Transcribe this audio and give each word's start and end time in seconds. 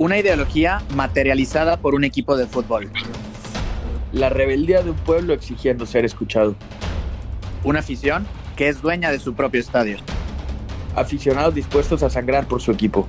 Una 0.00 0.16
ideología 0.16 0.80
materializada 0.94 1.76
por 1.76 1.94
un 1.94 2.04
equipo 2.04 2.34
de 2.34 2.46
fútbol. 2.46 2.90
La 4.12 4.30
rebeldía 4.30 4.80
de 4.80 4.92
un 4.92 4.96
pueblo 4.96 5.34
exigiendo 5.34 5.84
ser 5.84 6.06
escuchado. 6.06 6.56
Una 7.64 7.80
afición 7.80 8.26
que 8.56 8.68
es 8.68 8.80
dueña 8.80 9.10
de 9.10 9.18
su 9.18 9.34
propio 9.34 9.60
estadio. 9.60 9.98
Aficionados 10.96 11.54
dispuestos 11.54 12.02
a 12.02 12.08
sangrar 12.08 12.48
por 12.48 12.62
su 12.62 12.72
equipo. 12.72 13.06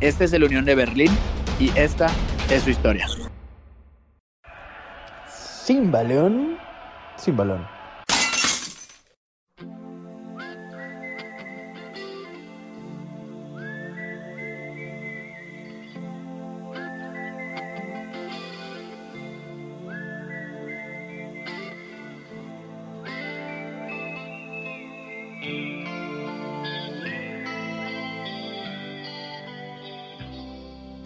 Este 0.00 0.24
es 0.24 0.32
el 0.34 0.44
Unión 0.44 0.66
de 0.66 0.74
Berlín 0.74 1.10
y 1.58 1.70
esta 1.74 2.08
es 2.50 2.64
su 2.64 2.68
historia. 2.68 3.06
Sin 5.64 5.90
balón, 5.90 6.58
sin 7.16 7.34
balón. 7.34 7.77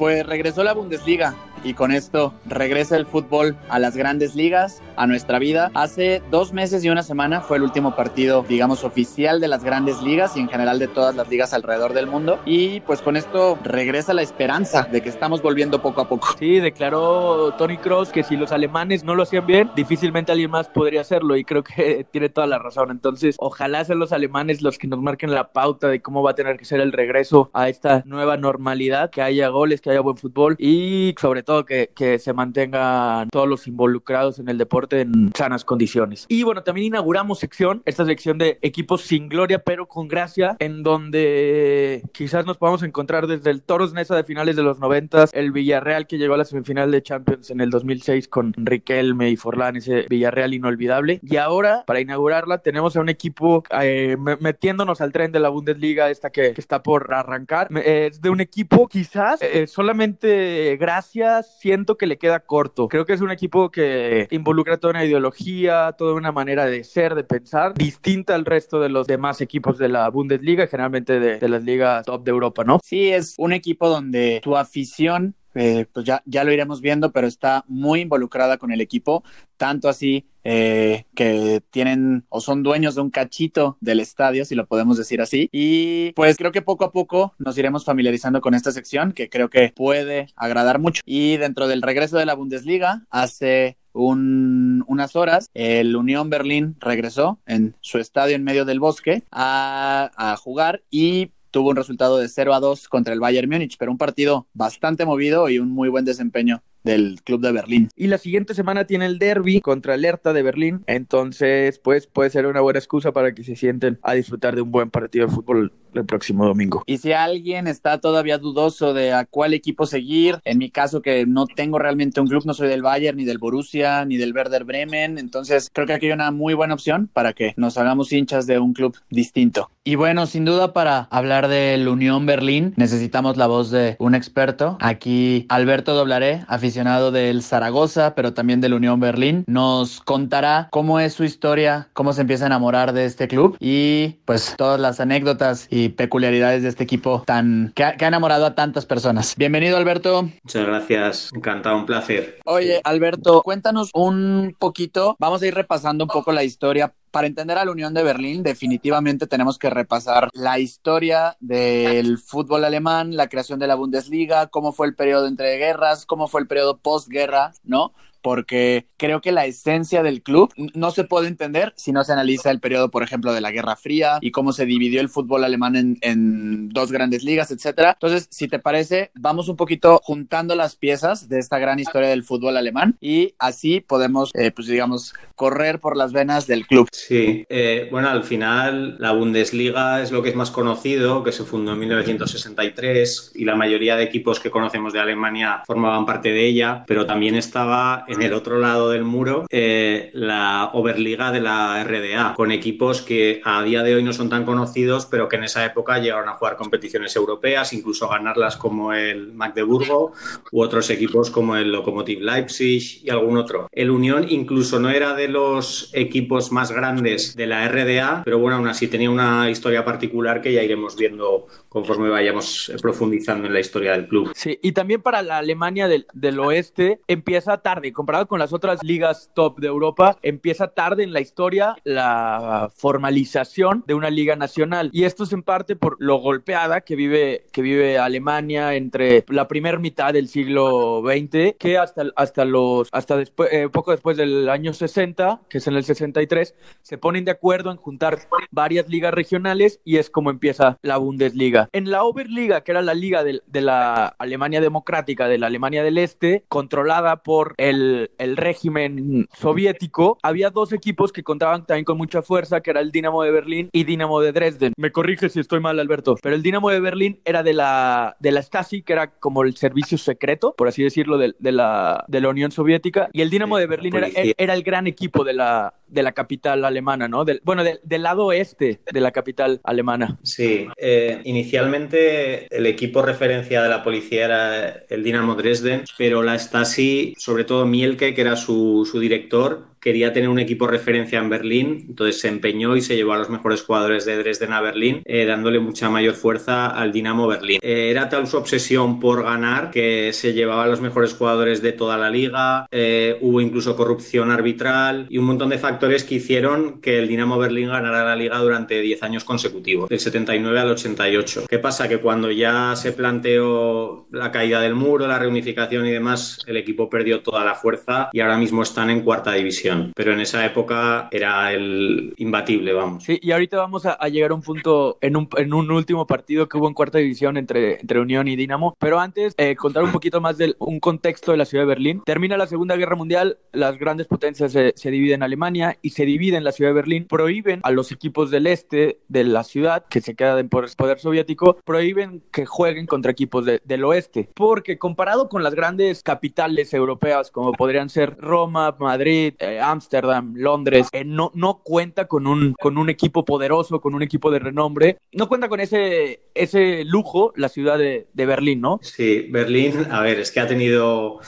Pues 0.02 0.27
regresó 0.27 0.65
la 0.65 0.74
Bundesliga 0.74 1.33
y 1.65 1.75
con 1.75 1.93
esto 1.93 2.34
regresa 2.47 2.97
el 2.97 3.07
fútbol 3.07 3.57
a 3.69 3.79
las 3.79 3.97
grandes 3.97 4.34
ligas, 4.34 4.83
a 4.97 5.07
nuestra 5.07 5.39
vida. 5.39 5.71
Hace 5.75 6.23
dos 6.30 6.52
meses 6.52 6.85
y 6.85 6.91
una 6.91 7.02
semana 7.02 7.41
fue 7.41 7.57
el 7.57 7.62
último 7.62 7.95
partido, 7.97 8.45
digamos, 8.48 8.85
oficial 8.85 9.41
de 9.41 9.48
las 9.48 9.65
grandes 9.65 10.02
ligas 10.02 10.37
y 10.37 10.41
en 10.41 10.48
general 10.48 10.79
de 10.79 10.88
todas 10.88 11.15
las 11.15 11.29
ligas 11.29 11.52
alrededor 11.52 11.93
del 11.93 12.07
mundo. 12.07 12.38
Y 12.45 12.80
pues 12.80 13.01
con 13.01 13.16
esto 13.16 13.59
regresa 13.65 14.15
la 14.15 14.23
esperanza 14.23 14.88
de 14.91 15.01
que 15.01 15.09
estamos 15.09 15.43
volviendo 15.43 15.83
poco 15.83 16.01
a 16.01 16.09
poco. 16.09 16.29
Sí, 16.38 16.61
declaró 16.61 17.52
Tony 17.59 17.79
Cross 17.79 18.10
que 18.10 18.23
si 18.23 18.37
los 18.37 18.52
alemanes 18.52 19.04
no 19.04 19.15
lo 19.15 19.23
hacían 19.23 19.47
bien, 19.47 19.71
difícilmente 19.74 20.32
alguien 20.32 20.51
más 20.51 20.69
podría 20.69 21.01
hacerlo 21.01 21.37
y 21.37 21.45
creo 21.45 21.63
que 21.63 22.07
tiene 22.10 22.29
toda 22.29 22.47
la 22.47 22.59
razón. 22.59 22.91
Entonces, 22.91 23.37
ojalá 23.38 23.85
sean 23.85 23.99
los 23.99 24.13
alemanes 24.13 24.63
los 24.63 24.79
que 24.79 24.87
nos 24.87 25.01
marquen 25.01 25.32
la 25.32 25.52
pauta 25.52 25.88
de 25.88 26.01
cómo 26.01 26.23
va 26.23 26.32
a 26.32 26.35
tener 26.35 26.57
que 26.57 26.65
ser 26.65 26.80
el 26.80 26.93
regreso 26.93 27.51
a 27.52 27.69
esta 27.69 28.02
nueva 28.07 28.37
normalidad, 28.37 29.10
que 29.10 29.23
haya 29.23 29.49
goles, 29.49 29.80
que 29.80 29.91
haya 29.91 30.01
buen 30.01 30.16
fútbol 30.16 30.57
y 30.59 31.15
sobre 31.21 31.43
todo 31.43 31.51
que, 31.64 31.90
que 31.95 32.18
se 32.18 32.32
mantengan 32.32 33.28
todos 33.30 33.48
los 33.48 33.66
involucrados 33.66 34.38
en 34.38 34.48
el 34.48 34.58
deporte 34.58 35.00
en 35.00 35.32
sanas 35.36 35.64
condiciones. 35.64 36.26
Y 36.28 36.42
bueno, 36.42 36.62
también 36.62 36.88
inauguramos 36.88 37.38
sección, 37.38 37.82
esta 37.84 38.04
sección 38.04 38.38
de 38.38 38.58
equipos 38.62 39.02
sin 39.02 39.28
gloria 39.28 39.62
pero 39.64 39.86
con 39.86 40.08
gracia, 40.08 40.56
en 40.58 40.82
donde 40.82 42.02
quizás 42.12 42.46
nos 42.46 42.58
podamos 42.58 42.82
encontrar 42.82 43.26
desde 43.26 43.50
el 43.50 43.62
Toros 43.62 43.92
Nesa 43.92 44.16
de 44.16 44.24
finales 44.24 44.56
de 44.56 44.62
los 44.62 44.78
90, 44.78 45.26
el 45.32 45.52
Villarreal 45.52 46.06
que 46.06 46.18
llegó 46.18 46.34
a 46.34 46.38
la 46.38 46.45
semifinal 46.45 46.90
de 46.90 47.02
Champions 47.02 47.50
en 47.50 47.60
el 47.60 47.70
2006 47.70 48.28
con 48.28 48.52
Riquelme 48.56 49.30
y 49.30 49.36
Forlán, 49.36 49.76
ese 49.76 50.06
Villarreal 50.08 50.54
inolvidable. 50.54 51.20
Y 51.23 51.36
ahora, 51.36 51.84
para 51.86 52.00
inaugurarla, 52.00 52.58
tenemos 52.58 52.96
a 52.96 53.00
un 53.00 53.08
equipo 53.08 53.62
eh, 53.80 54.16
metiéndonos 54.40 55.00
al 55.00 55.12
tren 55.12 55.32
de 55.32 55.40
la 55.40 55.48
Bundesliga, 55.48 56.10
esta 56.10 56.30
que, 56.30 56.52
que 56.52 56.60
está 56.60 56.82
por 56.82 57.12
arrancar. 57.12 57.68
Es 57.84 58.20
de 58.20 58.30
un 58.30 58.40
equipo 58.40 58.88
quizás 58.88 59.40
eh, 59.42 59.66
solamente 59.66 60.76
gracias 60.78 61.41
siento 61.43 61.96
que 61.96 62.07
le 62.07 62.18
queda 62.18 62.40
corto. 62.40 62.88
Creo 62.88 63.04
que 63.04 63.12
es 63.12 63.21
un 63.21 63.30
equipo 63.30 63.71
que 63.71 64.26
involucra 64.31 64.78
toda 64.78 64.93
una 64.93 65.04
ideología, 65.04 65.93
toda 65.93 66.15
una 66.15 66.32
manera 66.32 66.66
de 66.66 66.84
ser, 66.84 67.15
de 67.15 67.25
pensar, 67.25 67.75
distinta 67.75 68.34
al 68.34 68.44
resto 68.44 68.81
de 68.81 68.88
los 68.88 69.06
demás 69.06 69.41
equipos 69.41 69.78
de 69.78 69.88
la 69.88 70.09
Bundesliga, 70.09 70.66
generalmente 70.66 71.20
de, 71.20 71.38
de 71.38 71.48
las 71.48 71.62
ligas 71.65 72.04
top 72.04 72.25
de 72.25 72.31
Europa, 72.31 72.65
¿no? 72.65 72.81
Sí, 72.82 73.10
es 73.10 73.34
un 73.38 73.53
equipo 73.53 73.88
donde 73.88 74.41
tu 74.43 74.56
afición 74.56 75.34
eh, 75.54 75.86
pues 75.92 76.06
ya, 76.06 76.22
ya 76.26 76.44
lo 76.44 76.53
iremos 76.53 76.81
viendo, 76.81 77.12
pero 77.12 77.26
está 77.26 77.64
muy 77.69 78.00
involucrada 78.00 78.58
con 78.58 78.72
el 78.72 78.81
equipo, 78.81 79.22
tanto 79.56 79.88
así 79.88 80.26
eh, 80.44 81.04
que 81.14 81.62
tienen 81.70 82.24
o 82.28 82.40
son 82.40 82.62
dueños 82.62 82.94
de 82.94 83.00
un 83.02 83.10
cachito 83.10 83.76
del 83.80 84.00
estadio, 84.00 84.44
si 84.44 84.54
lo 84.54 84.66
podemos 84.66 84.96
decir 84.98 85.20
así. 85.20 85.48
Y 85.52 86.12
pues 86.12 86.36
creo 86.36 86.52
que 86.52 86.62
poco 86.62 86.84
a 86.84 86.92
poco 86.92 87.34
nos 87.38 87.56
iremos 87.58 87.84
familiarizando 87.84 88.41
con 88.41 88.54
esta 88.54 88.72
sección, 88.72 89.12
que 89.12 89.28
creo 89.28 89.50
que 89.50 89.72
puede 89.74 90.28
agradar 90.36 90.78
mucho. 90.78 91.02
Y 91.04 91.36
dentro 91.36 91.68
del 91.68 91.82
regreso 91.82 92.18
de 92.18 92.26
la 92.26 92.34
Bundesliga, 92.34 93.06
hace 93.10 93.76
un, 93.92 94.84
unas 94.86 95.16
horas, 95.16 95.50
el 95.54 95.94
Unión 95.96 96.30
Berlín 96.30 96.76
regresó 96.80 97.38
en 97.46 97.76
su 97.80 97.98
estadio 97.98 98.34
en 98.34 98.44
medio 98.44 98.64
del 98.64 98.80
bosque 98.80 99.22
a 99.30 100.36
jugar 100.41 100.82
y 100.91 101.30
tuvo 101.52 101.70
un 101.70 101.76
resultado 101.76 102.18
de 102.18 102.28
0 102.28 102.54
a 102.54 102.58
2 102.60 102.88
contra 102.88 103.14
el 103.14 103.20
Bayern 103.20 103.48
Múnich, 103.48 103.76
pero 103.78 103.92
un 103.92 103.98
partido 103.98 104.48
bastante 104.54 105.04
movido 105.04 105.48
y 105.48 105.60
un 105.60 105.70
muy 105.70 105.88
buen 105.88 106.04
desempeño 106.04 106.64
del 106.84 107.20
club 107.22 107.41
de 107.41 107.53
Berlín. 107.53 107.88
Y 107.97 108.06
la 108.06 108.19
siguiente 108.19 108.54
semana 108.54 108.87
tiene 108.87 109.06
el 109.06 109.19
derby 109.19 109.60
contra 109.60 109.94
el 109.94 110.04
Hertha 110.04 110.32
de 110.32 110.43
Berlín, 110.43 110.82
entonces 110.87 111.78
pues 111.78 112.06
puede 112.06 112.31
ser 112.31 112.47
una 112.47 112.60
buena 112.60 112.78
excusa 112.78 113.12
para 113.12 113.34
que 113.34 113.44
se 113.44 113.56
sienten 113.56 113.98
a 114.03 114.15
disfrutar 114.15 114.54
de 114.54 114.62
un 114.62 114.70
buen 114.70 114.91
partido 114.91 115.26
de 115.26 115.32
fútbol 115.32 115.72
el 115.94 116.06
próximo 116.06 116.47
domingo. 116.47 116.82
Y 116.87 116.98
si 116.98 117.12
alguien 117.12 117.66
está 117.66 118.00
todavía 118.00 118.38
dudoso 118.38 118.94
de 118.94 119.12
a 119.12 119.26
cuál 119.26 119.54
equipo 119.54 119.87
seguir, 119.87 120.38
en 120.44 120.59
mi 120.59 120.71
caso 120.71 121.03
que 121.03 121.26
no 121.26 121.47
tengo 121.47 121.78
realmente 121.78 122.21
un 122.21 122.28
club, 122.28 122.44
no 122.47 122.54
soy 122.54 122.69
del 122.69 122.82
Bayern, 122.82 123.19
ni 123.19 123.25
del 123.25 123.38
Borussia, 123.38 124.04
ni 124.04 124.16
del 124.16 124.34
Werder 124.34 124.65
Bremen, 124.65 125.19
entonces 125.19 125.69
creo 125.72 125.87
que 125.87 125.92
aquí 125.92 126.06
hay 126.06 126.12
una 126.12 126.31
muy 126.31 126.54
buena 126.54 126.75
opción 126.75 127.10
para 127.12 127.32
que 127.32 127.53
nos 127.56 127.76
hagamos 127.76 128.12
hinchas 128.12 128.47
de 128.47 128.59
un 128.59 128.72
club 128.72 128.97
distinto. 129.10 129.71
Y 129.84 129.97
bueno, 129.97 130.26
sin 130.26 130.44
duda 130.44 130.72
para 130.72 131.09
hablar 131.10 131.48
del 131.48 131.88
Unión 131.88 132.25
Berlín 132.25 132.72
necesitamos 132.76 133.37
la 133.37 133.48
voz 133.48 133.71
de 133.71 133.97
un 133.98 134.15
experto. 134.15 134.78
Aquí 134.81 135.44
Alberto 135.48 135.94
Doblaré, 135.94 136.44
aficionado 136.47 136.72
del 136.72 137.43
Zaragoza, 137.43 138.15
pero 138.15 138.33
también 138.33 138.60
del 138.60 138.75
Unión 138.75 138.99
Berlín, 138.99 139.44
nos 139.47 140.00
contará 140.00 140.69
cómo 140.71 141.00
es 141.00 141.12
su 141.12 141.25
historia, 141.25 141.88
cómo 141.93 142.12
se 142.12 142.22
empieza 142.22 142.44
a 142.44 142.47
enamorar 142.47 142.93
de 142.93 143.05
este 143.05 143.28
club 143.28 143.56
y 143.60 144.16
pues 144.25 144.55
todas 144.56 144.81
las 144.81 144.99
anécdotas 144.99 145.66
y 145.71 145.91
peculiaridades 145.91 146.62
de 146.62 146.71
este 146.71 146.84
equipo 146.84 147.25
tan 147.27 147.72
que 147.75 147.84
ha, 147.84 147.97
que 147.97 148.05
ha, 148.05 148.09
enamorado 148.09 148.47
a 148.47 148.55
tantas 148.55 148.87
personas. 148.87 149.34
Bienvenido, 149.37 149.77
Alberto. 149.77 150.28
Muchas 150.43 150.66
gracias, 150.66 151.31
encantado, 151.34 151.77
un 151.77 151.87
placer. 151.87 152.38
Oye, 152.47 152.81
Alberto, 152.84 153.43
cuéntanos 153.43 153.91
un 153.94 154.56
poquito, 154.59 155.16
vamos 155.19 155.43
a 155.43 155.47
ir 155.47 155.54
repasando 155.54 156.04
un 156.04 156.10
poco 156.10 156.33
la 156.33 156.44
historia 156.44 156.94
para 157.12 157.26
entender 157.26 157.58
a 157.58 157.64
la 157.64 157.70
Unión 157.70 157.94
de 157.94 158.02
Berlín, 158.02 158.42
definitivamente 158.42 159.26
tenemos 159.26 159.58
que 159.58 159.70
repasar 159.70 160.30
la 160.32 160.58
historia 160.58 161.36
del 161.40 162.18
fútbol 162.18 162.64
alemán, 162.64 163.16
la 163.16 163.28
creación 163.28 163.60
de 163.60 163.66
la 163.66 163.74
Bundesliga, 163.74 164.46
cómo 164.46 164.72
fue 164.72 164.86
el 164.86 164.94
periodo 164.94 165.28
entre 165.28 165.58
guerras, 165.58 166.06
cómo 166.06 166.26
fue 166.26 166.40
el 166.40 166.46
periodo 166.46 166.78
postguerra, 166.78 167.52
¿no? 167.64 167.92
Porque 168.22 168.87
creo 168.97 169.21
que 169.21 169.33
la 169.33 169.47
esencia 169.47 170.03
del 170.03 170.22
club 170.22 170.53
no 170.75 170.91
se 170.91 171.05
puede 171.05 171.28
entender 171.28 171.72
si 171.77 171.93
no 171.93 172.05
se 172.05 172.12
analiza 172.12 172.50
el 172.50 172.60
periodo, 172.60 172.91
por 172.91 173.03
ejemplo, 173.03 173.33
de 173.33 173.41
la 173.41 173.50
Guerra 173.50 173.77
Fría 173.77 174.19
y 174.21 174.31
cómo 174.31 174.53
se 174.53 174.65
dividió 174.65 175.00
el 175.00 175.09
fútbol 175.09 175.44
alemán 175.44 175.77
en, 175.77 175.99
en 176.00 176.69
dos 176.69 176.93
grandes 176.93 177.25
ligas, 177.25 177.50
etcétera. 177.50 177.93
Entonces, 177.93 178.28
si 178.31 178.49
te 178.49 178.59
parece, 178.59 179.10
vamos 179.15 179.49
un 179.49 179.56
poquito 179.56 180.00
juntando 180.03 180.55
las 180.55 180.77
piezas 180.77 181.28
de 181.28 181.38
esta 181.38 181.59
gran 181.59 181.78
historia 181.78 182.09
del 182.09 182.22
fútbol 182.22 182.56
alemán 182.56 182.97
y 183.00 183.34
así 183.38 183.81
podemos, 183.81 184.31
eh, 184.34 184.50
pues 184.53 184.69
digamos, 184.69 185.15
correr 185.34 185.81
por 185.81 185.97
las 185.97 186.12
venas 186.12 186.47
del 186.47 186.66
club. 186.66 186.89
Sí, 186.93 187.44
eh, 187.49 187.89
bueno, 187.91 188.09
al 188.09 188.22
final 188.22 188.97
la 188.99 189.12
Bundesliga 189.12 190.03
es 190.03 190.12
lo 190.12 190.22
que 190.22 190.28
es 190.28 190.37
más 190.37 190.50
conocido, 190.50 191.25
que 191.25 191.33
se 191.33 191.44
fundó 191.44 191.72
en 191.72 191.81
1963 191.81 193.33
y 193.34 193.44
la 193.44 193.56
mayoría 193.56 193.97
de 193.97 194.04
equipos 194.04 194.39
que 194.39 194.50
conocemos 194.50 194.93
de 194.93 195.00
Alemania 195.00 195.62
formaban 195.66 196.06
parte 196.06 196.31
de 196.31 196.47
ella, 196.47 196.84
pero 196.87 197.06
también 197.06 197.34
estaba 197.34 198.04
en 198.12 198.22
el 198.22 198.32
otro 198.32 198.58
lado 198.58 198.90
del 198.90 199.04
muro 199.04 199.46
eh, 199.50 200.10
la 200.14 200.70
Oberliga 200.72 201.32
de 201.32 201.40
la 201.40 201.82
RDA, 201.84 202.34
con 202.34 202.52
equipos 202.52 203.02
que 203.02 203.40
a 203.44 203.62
día 203.62 203.82
de 203.82 203.94
hoy 203.94 204.02
no 204.02 204.12
son 204.12 204.28
tan 204.28 204.44
conocidos, 204.44 205.06
pero 205.06 205.28
que 205.28 205.36
en 205.36 205.44
esa 205.44 205.64
época 205.64 205.98
llegaron 205.98 206.28
a 206.28 206.34
jugar 206.34 206.56
competiciones 206.56 207.14
europeas, 207.16 207.72
incluso 207.72 208.08
ganarlas 208.08 208.56
como 208.56 208.92
el 208.92 209.32
Magdeburgo 209.32 210.12
u 210.50 210.62
otros 210.62 210.91
equipos 210.91 211.30
como 211.30 211.56
el 211.56 211.72
Lokomotiv 211.72 212.20
Leipzig 212.20 213.00
y 213.04 213.10
algún 213.10 213.36
otro. 213.36 213.68
El 213.72 213.91
Unión 213.91 214.26
incluso 214.28 214.78
no 214.78 214.91
era 214.91 215.15
de 215.15 215.28
los 215.28 215.91
equipos 215.92 216.53
más 216.53 216.72
grandes 216.72 217.34
de 217.36 217.47
la 217.47 217.66
RDA, 217.68 218.22
pero 218.24 218.38
bueno, 218.38 218.56
aún 218.56 218.68
así 218.68 218.88
tenía 218.88 219.10
una 219.10 219.50
historia 219.50 219.84
particular 219.84 220.41
que 220.41 220.53
ya 220.53 220.62
iremos 220.62 220.97
viendo 220.97 221.47
conforme 221.68 222.10
vayamos 222.10 222.72
profundizando 222.80 223.47
en 223.47 223.54
la 223.54 223.60
historia 223.60 223.92
del 223.92 224.06
club. 224.06 224.32
Sí, 224.34 224.58
y 224.62 224.72
también 224.72 225.00
para 225.00 225.22
la 225.22 225.38
Alemania 225.38 225.88
del, 225.88 226.06
del 226.12 226.38
oeste 226.38 227.00
empieza 227.08 227.58
tarde, 227.58 227.92
comparado 228.03 228.27
con 228.27 228.41
las 228.41 228.53
otras 228.53 228.83
ligas 228.83 229.31
top 229.33 229.60
de 229.60 229.69
Europa, 229.69 230.19
empieza 230.22 230.66
tarde 230.66 231.04
en 231.04 231.13
la 231.13 231.21
historia 231.21 231.77
la 231.84 232.69
formalización 232.75 233.84
de 233.87 233.95
una 233.95 234.10
liga 234.10 234.34
nacional. 234.34 234.91
Y 234.93 235.04
esto 235.04 235.22
es 235.22 235.33
en 235.33 235.45
parte 235.45 235.77
por 235.77 235.99
lo 236.01 236.16
golpeada 236.16 236.81
que 236.81 236.97
vive, 236.97 237.47
que 237.53 237.63
vive 237.63 237.99
Alemania 237.99 238.75
entre 238.75 239.25
la 239.28 239.47
primera 239.47 239.78
mitad 239.78 240.13
del 240.13 240.27
siglo 240.27 241.04
XX, 241.04 241.54
que 241.60 241.78
hasta, 241.78 242.07
hasta 242.16 242.45
los, 242.45 242.89
hasta 242.91 243.16
después, 243.16 243.51
eh, 243.53 243.69
poco 243.69 243.93
después 243.93 244.16
del 244.16 244.49
año 244.49 244.72
60, 244.72 245.43
que 245.49 245.59
es 245.59 245.66
en 245.69 245.77
el 245.77 245.84
63, 245.84 246.57
se 246.81 246.99
ponen 246.99 247.25
de 247.25 247.31
acuerdo 247.31 247.71
en 247.71 247.77
juntar 247.77 248.19
varias 248.51 248.89
ligas 248.89 249.15
regionales 249.15 249.81
y 249.84 249.99
es 249.99 250.10
como 250.10 250.31
empieza 250.31 250.77
la 250.83 250.97
Bundesliga. 250.97 251.69
En 251.71 251.89
la 251.89 252.03
Oberliga, 252.03 252.65
que 252.65 252.72
era 252.72 252.83
la 252.83 252.95
liga 252.95 253.22
de, 253.22 253.43
de 253.47 253.60
la 253.60 254.07
Alemania 254.19 254.60
democrática, 254.60 255.28
de 255.28 255.39
la 255.39 255.47
Alemania 255.47 255.84
del 255.84 255.99
Este, 255.99 256.45
controlada 256.49 257.23
por 257.23 257.55
el, 257.59 257.92
el 258.19 258.37
régimen 258.37 259.27
soviético, 259.37 260.19
había 260.23 260.50
dos 260.50 260.73
equipos 260.73 261.12
que 261.12 261.23
contaban 261.23 261.67
también 261.67 261.85
con 261.85 261.99
mucha 261.99 262.23
fuerza, 262.23 262.61
que 262.61 262.71
era 262.71 262.81
el 262.81 262.91
Dinamo 262.91 263.23
de 263.23 263.31
Berlín 263.31 263.69
y 263.73 263.85
Dinamo 263.85 264.21
de 264.21 264.33
Dresden. 264.33 264.73
Me 264.77 264.93
corrige 264.93 265.29
si 265.29 265.41
estoy 265.41 265.61
mal, 265.61 265.79
Alberto, 265.79 266.17
pero 266.23 266.35
el 266.35 266.43
Dinamo 266.43 266.71
de 266.71 266.81
Berlín 266.81 267.21
era 267.25 267.43
de 267.43 267.53
la, 267.53 268.17
de 268.21 268.33
la 268.33 268.43
Stasi, 268.43 268.83
que 268.83 268.93
era 268.93 269.09
como 269.19 269.43
el 269.43 269.56
servicio 269.56 269.99
secreto, 269.99 270.55
por 270.56 270.69
así 270.69 270.83
decirlo, 270.83 271.19
de, 271.19 271.35
de 271.39 271.53
la, 271.53 272.05
de 272.09 272.21
la 272.21 272.29
Unión 272.29 272.50
Soviética, 272.50 273.09
y 273.12 273.23
el 273.23 273.31
Dinamo 273.31 273.56
de 273.56 273.67
Berlín 273.67 273.97
era, 273.97 274.09
era, 274.37 274.55
el 274.55 274.62
gran 274.62 274.87
equipo 274.87 275.25
de 275.25 275.33
la, 275.35 275.75
de 275.93 276.03
la 276.03 276.12
capital 276.12 276.65
alemana, 276.65 277.09
¿no? 277.09 277.25
Del, 277.25 277.41
bueno, 277.44 277.62
del, 277.62 278.03
lado 278.03 278.27
oeste 278.27 278.81
de 278.91 279.00
la 279.00 279.12
capital 279.12 279.61
alemana. 279.62 280.19
Sí, 280.23 280.67
eh, 280.77 281.21
inicialmente 281.25 282.47
el 282.50 282.67
equipo 282.67 283.03
referencia 283.03 283.62
de 283.62 283.69
la 283.69 283.83
policía 283.83 284.25
era 284.25 284.69
el 284.89 285.05
Dinamo 285.05 285.35
Dresden, 285.35 285.85
pero 285.99 286.23
la 286.23 286.39
Stasi, 286.39 287.15
sobre 287.19 287.44
todo 287.44 287.67
Mielke, 287.67 288.15
que 288.15 288.21
era 288.21 288.37
su, 288.37 288.89
su 288.91 288.99
director, 288.99 289.72
quería 289.82 290.12
tener 290.12 290.29
un 290.29 290.38
equipo 290.38 290.69
referencia 290.69 291.19
en 291.19 291.29
Berlín, 291.29 291.87
entonces 291.88 292.20
se 292.20 292.29
empeñó 292.29 292.76
y 292.76 292.81
se 292.81 292.94
llevó 292.94 293.14
a 293.14 293.19
los 293.19 293.29
mejores 293.29 293.62
jugadores 293.62 294.05
de 294.05 294.17
Dresden 294.17 294.52
a 294.52 294.61
Berlín, 294.61 295.02
eh, 295.05 295.26
dándole 295.26 295.58
mucha 295.58 295.90
mayor 295.90 296.14
fuerza 296.14 296.69
al 296.69 296.93
Dinamo 296.93 297.26
Berlín. 297.26 297.58
Eh, 297.62 297.90
era 297.90 298.08
tal 298.08 298.29
su 298.29 298.37
obsesión 298.37 299.00
por 299.00 299.25
ganar 299.25 299.73
que 299.73 300.12
se 300.12 300.34
llevaba 300.34 300.64
a 300.64 300.67
los 300.69 300.81
mejores 300.81 301.14
jugadores 301.14 301.62
de 301.62 301.73
toda 301.73 301.99
la 301.99 302.11
liga, 302.11 302.69
eh, 302.70 303.19
hubo 303.20 303.40
incluso 303.40 303.75
corrupción 303.75 304.31
arbitral 304.31 305.06
y 305.11 305.19
un 305.19 305.25
montón 305.25 305.49
de 305.49 305.58
factores 305.58 306.05
que 306.05 306.14
hicieron 306.14 306.81
que 306.81 307.00
el 307.00 307.08
Dinamo 307.08 307.37
Berlín 307.37 307.67
ganara 307.67 308.05
la 308.05 308.14
liga 308.14 308.38
durante 308.38 308.81
10 308.81 309.02
años 309.02 309.25
consecutivos, 309.25 309.88
del 309.88 309.99
79 309.99 310.61
al 310.61 310.70
88. 310.70 311.46
¿Qué 311.49 311.58
pasa? 311.58 311.88
Que 311.88 311.99
cuando 311.99 312.31
ya 312.31 312.76
se 312.76 312.93
planteó 312.93 314.06
la 314.12 314.31
caída 314.31 314.61
del 314.61 314.76
muro, 314.76 315.08
la 315.08 315.19
reunificación 315.19 315.87
y 315.87 315.90
demás, 315.90 316.38
el 316.46 316.56
equipo 316.56 316.88
perdió 316.88 317.20
toda 317.20 317.44
la 317.44 317.56
fuerza 317.56 318.11
y 318.12 318.20
ahora 318.20 318.38
mismo 318.38 318.62
están 318.62 318.88
en 318.88 319.00
cuarta 319.00 319.32
división 319.32 319.72
pero 319.95 320.13
en 320.13 320.21
esa 320.21 320.45
época 320.45 321.09
era 321.11 321.53
el 321.53 322.15
imbatible, 322.17 322.73
vamos. 322.73 323.05
Sí, 323.05 323.19
y 323.23 323.33
ahorita 323.33 323.57
vamos 323.57 323.87
a, 323.87 323.93
a 323.93 324.09
llegar 324.09 324.31
a 324.31 324.35
un 324.35 324.43
punto 324.43 324.99
en 325.01 325.17
un, 325.17 325.29
en 325.37 325.55
un, 325.55 325.71
último 325.71 326.07
partido 326.07 326.49
que 326.49 326.59
hubo 326.59 326.69
en 326.69 326.75
cuarta 326.75 326.99
división 326.99 327.37
entre, 327.37 327.81
entre 327.81 328.01
Unión 328.01 328.29
y 328.29 328.37
Dinamo, 328.37 328.75
pero 328.79 329.01
antes 329.01 329.35
eh, 329.37 329.57
contar 329.57 329.85
un 329.85 329.93
poquito 329.93 330.21
más 330.21 330.39
de 330.39 330.55
un 330.59 330.81
contexto 330.81 331.33
de 331.33 331.39
la 331.39 331.45
ciudad 331.45 331.65
de 331.65 331.69
Berlín. 331.69 332.03
Termina 332.05 332.37
la 332.37 332.47
Segunda 332.47 332.77
Guerra 332.77 332.97
Mundial, 332.97 333.39
las 333.53 333.79
grandes 333.79 334.07
potencias 334.07 334.53
se, 334.53 334.73
se 334.77 334.91
dividen 334.91 335.13
en 335.13 335.23
Alemania 335.25 335.79
y 335.83 335.91
se 335.91 336.05
dividen 336.05 336.39
en 336.39 336.45
la 336.45 336.53
ciudad 336.53 336.71
de 336.71 336.75
Berlín, 336.75 337.07
prohíben 337.07 337.61
a 337.63 337.71
los 337.71 337.93
equipos 337.93 338.31
del 338.31 338.47
este 338.47 338.99
de 339.09 339.25
la 339.25 339.45
ciudad, 339.45 339.85
que 339.89 340.01
se 340.01 340.15
queda 340.15 340.39
en 340.39 340.49
poder 340.49 340.99
soviético, 340.99 341.59
prohíben 341.65 342.23
que 342.33 342.47
jueguen 342.47 342.87
contra 342.87 343.13
equipos 343.13 343.45
de, 343.45 343.61
del 343.65 343.85
oeste, 343.85 344.29
porque 344.35 344.79
comparado 344.79 345.29
con 345.29 345.43
las 345.43 345.55
grandes 345.55 346.03
capitales 346.03 346.73
europeas 346.75 347.31
como 347.31 347.53
podrían 347.53 347.89
ser 347.89 348.17
Roma, 348.19 348.75
Madrid, 348.79 349.35
eh, 349.39 349.61
Ámsterdam, 349.62 350.35
Londres, 350.37 350.88
eh, 350.93 351.05
no, 351.05 351.31
no 351.35 351.62
cuenta 351.62 352.06
con 352.06 352.26
un, 352.26 352.55
con 352.55 352.79
un 352.79 352.91
equipo 352.91 353.25
poderoso, 353.25 353.81
con 353.81 353.94
un 353.94 354.03
equipo 354.03 354.31
de 354.31 354.38
renombre. 354.38 354.99
No 355.12 355.29
cuenta 355.29 355.49
con 355.49 355.61
ese, 355.61 356.20
ese 356.35 356.85
lujo 356.85 357.32
la 357.37 357.49
ciudad 357.49 357.79
de, 357.79 358.09
de 358.12 358.26
Berlín, 358.26 358.61
¿no? 358.61 358.81
Sí, 358.82 359.26
Berlín, 359.31 359.87
a 359.91 360.00
ver, 360.00 360.19
es 360.20 360.31
que 360.31 360.41
ha 360.41 360.47
tenido 360.47 361.20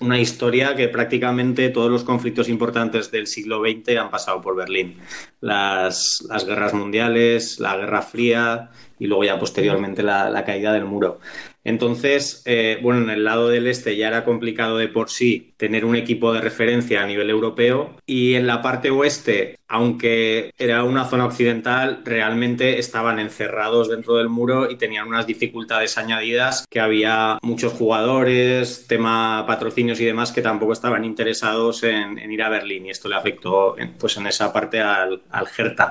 una 0.00 0.18
historia 0.18 0.74
que 0.74 0.88
prácticamente 0.88 1.68
todos 1.70 1.90
los 1.90 2.04
conflictos 2.04 2.48
importantes 2.48 3.10
del 3.10 3.26
siglo 3.26 3.60
XX 3.60 3.96
han 3.98 4.10
pasado 4.10 4.40
por 4.40 4.56
Berlín. 4.56 4.98
Las, 5.40 6.24
las 6.28 6.44
guerras 6.44 6.74
mundiales, 6.74 7.60
la 7.60 7.76
Guerra 7.76 8.02
Fría 8.02 8.70
y 8.98 9.06
luego 9.06 9.24
ya 9.24 9.38
posteriormente 9.38 10.02
la, 10.02 10.30
la 10.30 10.44
caída 10.44 10.72
del 10.72 10.84
muro. 10.84 11.20
Entonces, 11.64 12.42
eh, 12.46 12.78
bueno, 12.82 13.02
en 13.02 13.10
el 13.10 13.24
lado 13.24 13.48
del 13.48 13.66
este 13.66 13.96
ya 13.96 14.08
era 14.08 14.24
complicado 14.24 14.78
de 14.78 14.88
por 14.88 15.10
sí 15.10 15.54
tener 15.56 15.84
un 15.84 15.96
equipo 15.96 16.32
de 16.32 16.40
referencia 16.40 17.02
a 17.02 17.06
nivel 17.06 17.30
europeo 17.30 17.96
y 18.06 18.34
en 18.34 18.46
la 18.46 18.62
parte 18.62 18.90
oeste, 18.90 19.57
aunque 19.68 20.52
era 20.58 20.84
una 20.84 21.04
zona 21.04 21.26
occidental, 21.26 22.00
realmente 22.04 22.78
estaban 22.78 23.18
encerrados 23.18 23.88
dentro 23.88 24.16
del 24.16 24.28
muro 24.28 24.70
y 24.70 24.76
tenían 24.76 25.08
unas 25.08 25.26
dificultades 25.26 25.98
añadidas 25.98 26.66
que 26.68 26.80
había 26.80 27.38
muchos 27.42 27.72
jugadores, 27.74 28.86
tema 28.88 29.44
patrocinios 29.46 30.00
y 30.00 30.04
demás 30.04 30.32
que 30.32 30.42
tampoco 30.42 30.72
estaban 30.72 31.04
interesados 31.04 31.82
en, 31.82 32.18
ir 32.30 32.42
a 32.42 32.48
Berlín 32.48 32.86
y 32.86 32.90
esto 32.90 33.08
le 33.08 33.16
afectó 33.16 33.78
en, 33.78 33.92
pues 33.94 34.16
en 34.16 34.26
esa 34.26 34.52
parte 34.52 34.80
al, 34.80 35.22
al. 35.30 35.46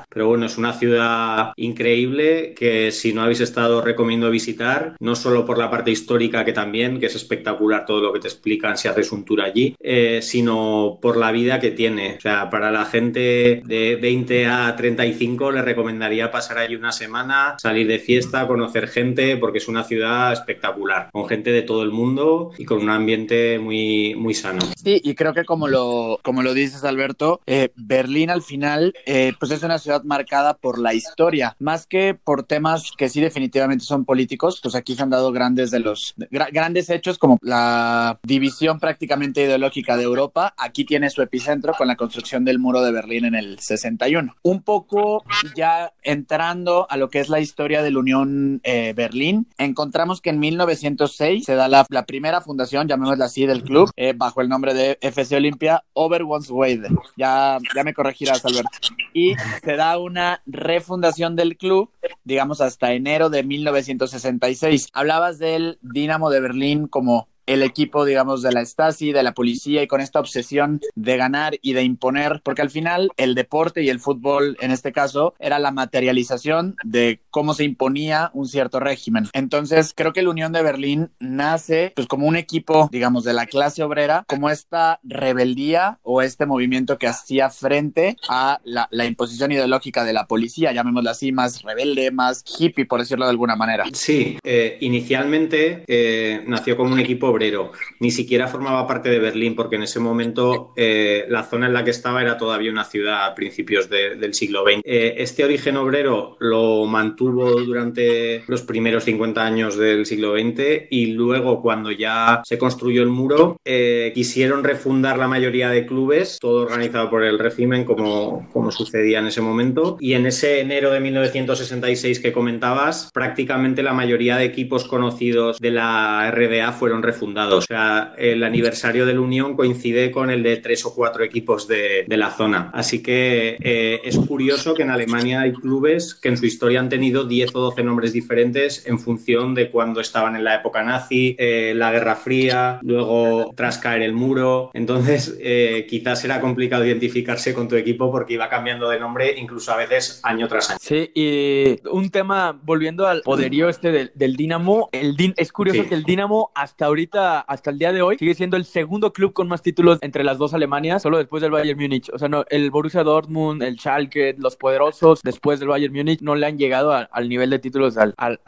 Pero 0.09 0.27
bueno, 0.27 0.45
es 0.45 0.57
una 0.57 0.73
ciudad 0.73 1.51
increíble 1.55 2.53
que 2.55 2.91
si 2.91 3.13
no 3.13 3.23
habéis 3.23 3.41
estado 3.41 3.81
recomiendo 3.81 4.29
visitar, 4.29 4.95
no 4.99 5.15
solo 5.15 5.45
por 5.45 5.57
la 5.57 5.69
parte 5.69 5.91
histórica 5.91 6.45
que 6.45 6.53
también, 6.53 6.99
que 6.99 7.07
es 7.07 7.15
espectacular 7.15 7.85
todo 7.85 8.01
lo 8.01 8.13
que 8.13 8.19
te 8.19 8.27
explican 8.27 8.77
si 8.77 8.87
haces 8.87 9.11
un 9.11 9.25
tour 9.25 9.41
allí, 9.41 9.75
eh, 9.79 10.19
sino 10.21 10.99
por 11.01 11.17
la 11.17 11.31
vida 11.31 11.59
que 11.59 11.71
tiene. 11.71 12.15
O 12.17 12.21
sea, 12.21 12.49
para 12.49 12.71
la 12.71 12.85
gente 12.85 13.61
de 13.67 13.97
20 13.97 14.47
a 14.47 14.75
35 14.75 15.51
le 15.51 15.61
recomendaría 15.61 16.31
pasar 16.31 16.57
allí 16.57 16.75
una 16.75 16.91
semana, 16.91 17.55
salir 17.59 17.87
de 17.87 17.99
fiesta, 17.99 18.47
conocer 18.47 18.87
gente, 18.87 19.37
porque 19.37 19.57
es 19.57 19.67
una 19.67 19.83
ciudad 19.83 20.31
espectacular, 20.33 21.09
con 21.11 21.27
gente 21.27 21.51
de 21.51 21.61
todo 21.61 21.83
el 21.83 21.91
mundo 21.91 22.51
y 22.57 22.65
con 22.65 22.81
un 22.81 22.89
ambiente 22.89 23.59
muy, 23.59 24.15
muy 24.15 24.33
sano. 24.33 24.59
Sí, 24.81 25.01
y 25.03 25.15
creo 25.15 25.33
que 25.33 25.45
como 25.45 25.67
lo, 25.67 26.19
como 26.23 26.43
lo 26.43 26.53
dices, 26.53 26.83
Alberto, 26.83 27.41
eh, 27.45 27.71
Berlín 27.75 28.29
al 28.29 28.41
final, 28.41 28.93
eh, 29.05 29.33
pues 29.39 29.51
es 29.51 29.63
una 29.63 29.79
ciudad 29.79 30.03
marcada 30.03 30.55
por 30.55 30.79
la 30.79 30.93
historia, 30.93 31.55
más 31.59 31.85
que 31.85 32.13
por 32.13 32.43
temas 32.43 32.91
que 32.97 33.09
sí 33.09 33.21
definitivamente 33.21 33.83
son 33.83 34.05
políticos, 34.05 34.59
pues 34.61 34.75
aquí 34.75 34.95
se 34.95 35.03
han 35.03 35.09
dado 35.09 35.31
grandes 35.31 35.71
de 35.71 35.79
los 35.79 36.15
gra 36.31 36.47
grandes 36.51 36.89
hechos 36.89 37.17
como 37.17 37.37
la 37.41 38.19
división 38.23 38.79
prácticamente 38.79 39.43
ideológica 39.43 39.97
de 39.97 40.03
Europa. 40.03 40.53
Aquí 40.57 40.85
tiene 40.85 41.09
su 41.09 41.21
epicentro 41.21 41.73
con 41.77 41.87
la 41.87 41.95
construcción 41.95 42.45
del 42.45 42.59
muro 42.59 42.81
de 42.81 42.91
Berlín 42.91 43.25
en 43.25 43.35
el 43.35 43.56
61. 43.59 44.35
Un 44.41 44.61
poco 44.61 45.23
ya 45.55 45.93
entrando 46.01 46.87
a 46.89 46.97
lo 46.97 47.09
que 47.09 47.19
es 47.19 47.29
la 47.29 47.39
historia 47.39 47.81
de 47.81 47.91
la 47.91 47.99
Unión 47.99 48.61
eh, 48.63 48.93
Berlín, 48.95 49.47
encontramos 49.57 50.21
que 50.21 50.29
en 50.29 50.39
1906 50.39 51.45
se 51.45 51.55
da 51.55 51.67
la, 51.67 51.85
primera 52.05 52.41
fundación, 52.41 52.87
llamémosla 52.87 53.25
así, 53.25 53.45
del 53.45 53.63
club, 53.63 53.91
eh, 53.95 54.13
bajo 54.15 54.41
el 54.41 54.49
nombre 54.49 54.73
de 54.73 54.97
FC 55.01 55.35
Olimpia 55.35 55.83
Oberwonsweide. 55.93 56.89
Ya, 57.17 57.57
ya 57.75 57.83
me 57.83 57.93
corregirás, 57.93 58.45
Alberto. 58.45 58.69
Y 59.13 59.35
se 59.63 59.75
da 59.75 59.97
una 59.97 60.41
refundación 60.45 61.35
del 61.35 61.57
club, 61.57 61.91
digamos, 62.23 62.61
hasta 62.61 62.93
enero 62.93 63.29
de 63.29 63.43
1966. 63.43 64.89
Hablabas 64.93 65.39
del 65.39 65.79
Dinamo 65.81 66.29
de 66.29 66.39
Berlín 66.39 66.87
como 66.87 67.27
el 67.47 67.63
equipo, 67.63 68.05
digamos, 68.05 68.43
de 68.43 68.51
la 68.51 68.63
Stasi, 68.63 69.11
de 69.11 69.23
la 69.23 69.33
policía 69.33 69.81
y 69.81 69.87
con 69.87 70.01
esta 70.01 70.19
obsesión 70.19 70.81
de 70.95 71.17
ganar 71.17 71.57
y 71.61 71.73
de 71.73 71.83
imponer, 71.83 72.41
porque 72.43 72.61
al 72.61 72.69
final 72.69 73.09
el 73.17 73.33
deporte 73.33 73.81
y 73.81 73.89
el 73.89 73.99
fútbol, 73.99 74.57
en 74.59 74.71
este 74.71 74.91
caso, 74.91 75.33
era 75.39 75.57
la 75.57 75.71
materialización 75.71 76.75
de 76.83 77.21
cómo 77.31 77.53
se 77.53 77.63
imponía 77.63 78.29
un 78.33 78.47
cierto 78.47 78.79
régimen. 78.79 79.27
Entonces, 79.33 79.93
creo 79.95 80.13
que 80.13 80.21
la 80.21 80.29
Unión 80.29 80.51
de 80.51 80.61
Berlín 80.61 81.09
nace, 81.19 81.93
pues, 81.95 82.07
como 82.07 82.27
un 82.27 82.35
equipo, 82.35 82.89
digamos, 82.91 83.23
de 83.23 83.33
la 83.33 83.45
clase 83.45 83.81
obrera, 83.81 84.25
como 84.27 84.49
esta 84.49 84.99
rebeldía 85.03 85.99
o 86.03 86.21
este 86.21 86.45
movimiento 86.45 86.97
que 86.97 87.07
hacía 87.07 87.49
frente 87.49 88.17
a 88.29 88.59
la, 88.63 88.87
imposición 89.07 89.53
ideológica 89.53 90.03
de 90.03 90.11
la 90.11 90.27
policía, 90.27 90.73
llamémosla 90.73 91.11
así, 91.11 91.31
más 91.31 91.63
rebelde, 91.63 92.11
más 92.11 92.43
hippie, 92.59 92.85
por 92.85 92.99
decirlo 92.99 93.25
de 93.25 93.31
alguna 93.31 93.55
manera. 93.55 93.85
Sí, 93.93 94.37
eh, 94.43 94.77
inicialmente 94.81 95.85
eh, 95.87 96.43
nació 96.45 96.75
como 96.75 96.91
un 96.91 96.99
equipo 96.99 97.31
obrero. 97.37 97.71
Ni 97.99 98.11
siquiera 98.11 98.47
formaba 98.47 98.87
parte 98.87 99.09
de 99.09 99.19
Berlín, 99.19 99.55
porque 99.55 99.75
en 99.75 99.83
ese 99.83 99.99
momento 99.99 100.73
eh, 100.75 101.25
la 101.29 101.43
zona 101.43 101.67
en 101.67 101.73
la 101.73 101.83
que 101.83 101.91
estaba 101.91 102.21
era 102.21 102.37
todavía 102.37 102.71
una 102.71 102.83
ciudad 102.83 103.25
a 103.25 103.35
principios 103.35 103.89
de, 103.89 104.15
del 104.15 104.33
siglo 104.33 104.63
XX. 104.63 104.81
Eh, 104.83 105.15
este 105.17 105.43
origen 105.43 105.77
obrero 105.77 106.35
lo 106.39 106.85
mantuvo 106.85 107.61
durante 107.61 108.43
los 108.47 108.63
primeros 108.63 109.03
50 109.03 109.45
años 109.45 109.77
del 109.77 110.05
siglo 110.05 110.33
XX 110.33 110.87
y 110.89 111.07
luego 111.07 111.61
cuando 111.61 111.91
ya 111.91 112.41
se 112.43 112.57
construyó 112.57 113.03
el 113.03 113.09
muro 113.09 113.59
eh, 113.65 114.11
quisieron 114.15 114.63
refundar 114.63 115.17
la 115.17 115.27
mayoría 115.27 115.69
de 115.69 115.85
clubes, 115.85 116.39
todo 116.39 116.63
organizado 116.63 117.09
por 117.09 117.23
el 117.23 117.37
régimen 117.37 117.85
como, 117.85 118.49
como 118.51 118.71
sucedía 118.71 119.19
en 119.19 119.27
ese 119.27 119.41
momento. 119.41 119.97
Y 119.99 120.13
en 120.13 120.25
ese 120.25 120.59
enero 120.61 120.91
de 120.91 120.99
1966 120.99 122.19
que 122.19 122.33
comentabas, 122.33 123.11
prácticamente 123.13 123.83
la 123.83 123.93
mayoría 123.93 124.37
de 124.37 124.45
equipos 124.45 124.85
conocidos 124.85 125.59
de 125.59 125.71
la 125.71 126.31
RDA 126.31 126.71
fueron 126.71 127.03
refundados 127.03 127.26
O 127.35 127.61
sea, 127.61 128.13
el 128.17 128.43
aniversario 128.43 129.05
de 129.05 129.13
la 129.13 129.19
Unión 129.19 129.55
coincide 129.55 130.11
con 130.11 130.29
el 130.29 130.43
de 130.43 130.57
tres 130.57 130.85
o 130.85 130.95
cuatro 130.95 131.23
equipos 131.23 131.67
de, 131.67 132.05
la 132.07 132.31
zona. 132.31 132.71
Así 132.73 133.03
que 133.03 133.57
eh, 133.61 134.01
es 134.03 134.17
curioso 134.17 134.73
que 134.73 134.81
en 134.81 134.89
Alemania 134.89 135.41
hay 135.41 135.53
clubes 135.53 136.15
que 136.15 136.29
en 136.29 136.37
su 136.37 136.47
historia 136.47 136.79
han 136.79 136.89
tenido 136.89 137.25
10 137.25 137.53
o 137.53 137.59
12 137.59 137.83
nombres 137.83 138.11
diferentes 138.11 138.87
en 138.87 138.97
función 138.97 139.53
de 139.53 139.69
cuando 139.69 140.01
estaban 140.01 140.35
en 140.35 140.43
la 140.43 140.55
época 140.55 140.81
nazi, 140.81 141.35
eh, 141.37 141.73
la 141.75 141.91
Guerra 141.91 142.15
Fría, 142.15 142.79
luego 142.81 143.53
tras 143.55 143.77
caer 143.77 144.01
el 144.01 144.13
muro. 144.13 144.71
Entonces, 144.73 145.37
eh, 145.39 145.85
quizás 145.87 146.23
era 146.25 146.41
complicado 146.41 146.85
identificarse 146.85 147.53
con 147.53 147.67
tu 147.67 147.75
equipo 147.75 148.11
porque 148.11 148.33
iba 148.33 148.49
cambiando 148.49 148.89
de 148.89 148.99
nombre 148.99 149.35
incluso 149.37 149.71
a 149.71 149.77
veces 149.77 150.21
año 150.23 150.47
tras 150.47 150.71
año. 150.71 150.79
Sí, 150.81 151.11
y 151.13 151.87
un 151.89 152.09
tema, 152.09 152.59
volviendo 152.63 153.05
al 153.05 153.21
poderío 153.21 153.69
este 153.69 153.91
del, 153.91 154.11
del 154.15 154.35
Dinamo, 154.35 154.89
el 154.91 155.15
es 155.35 155.51
curioso 155.51 155.87
que 155.87 155.95
el 155.95 156.03
Dinamo 156.03 156.51
hasta 156.55 156.85
ahorita, 156.85 157.16
hasta 157.17 157.71
el 157.71 157.79
día 157.79 157.91
de 157.91 158.01
hoy, 158.01 158.17
sigue 158.17 158.33
siendo 158.33 158.57
el 158.57 158.65
segundo 158.65 159.13
club 159.13 159.33
con 159.33 159.47
más 159.47 159.61
títulos 159.61 159.99
entre 160.01 160.23
las 160.23 160.37
dos 160.37 160.53
Alemanias, 160.53 161.01
solo 161.01 161.17
después 161.17 161.41
del 161.41 161.51
Bayern 161.51 161.79
Múnich. 161.79 162.09
O 162.13 162.17
sea, 162.17 162.27
no, 162.27 162.45
el 162.49 162.71
Borussia 162.71 163.03
Dortmund, 163.03 163.61
el 163.63 163.77
Schalke, 163.77 164.35
los 164.37 164.55
poderosos, 164.55 165.21
después 165.23 165.59
del 165.59 165.69
Bayern 165.69 165.93
Múnich, 165.93 166.21
no 166.21 166.35
le 166.35 166.45
han 166.45 166.57
llegado 166.57 166.93
al 166.93 167.29
nivel 167.29 167.49
de 167.49 167.59
títulos 167.59 167.97
al, 167.97 168.13
al, 168.17 168.39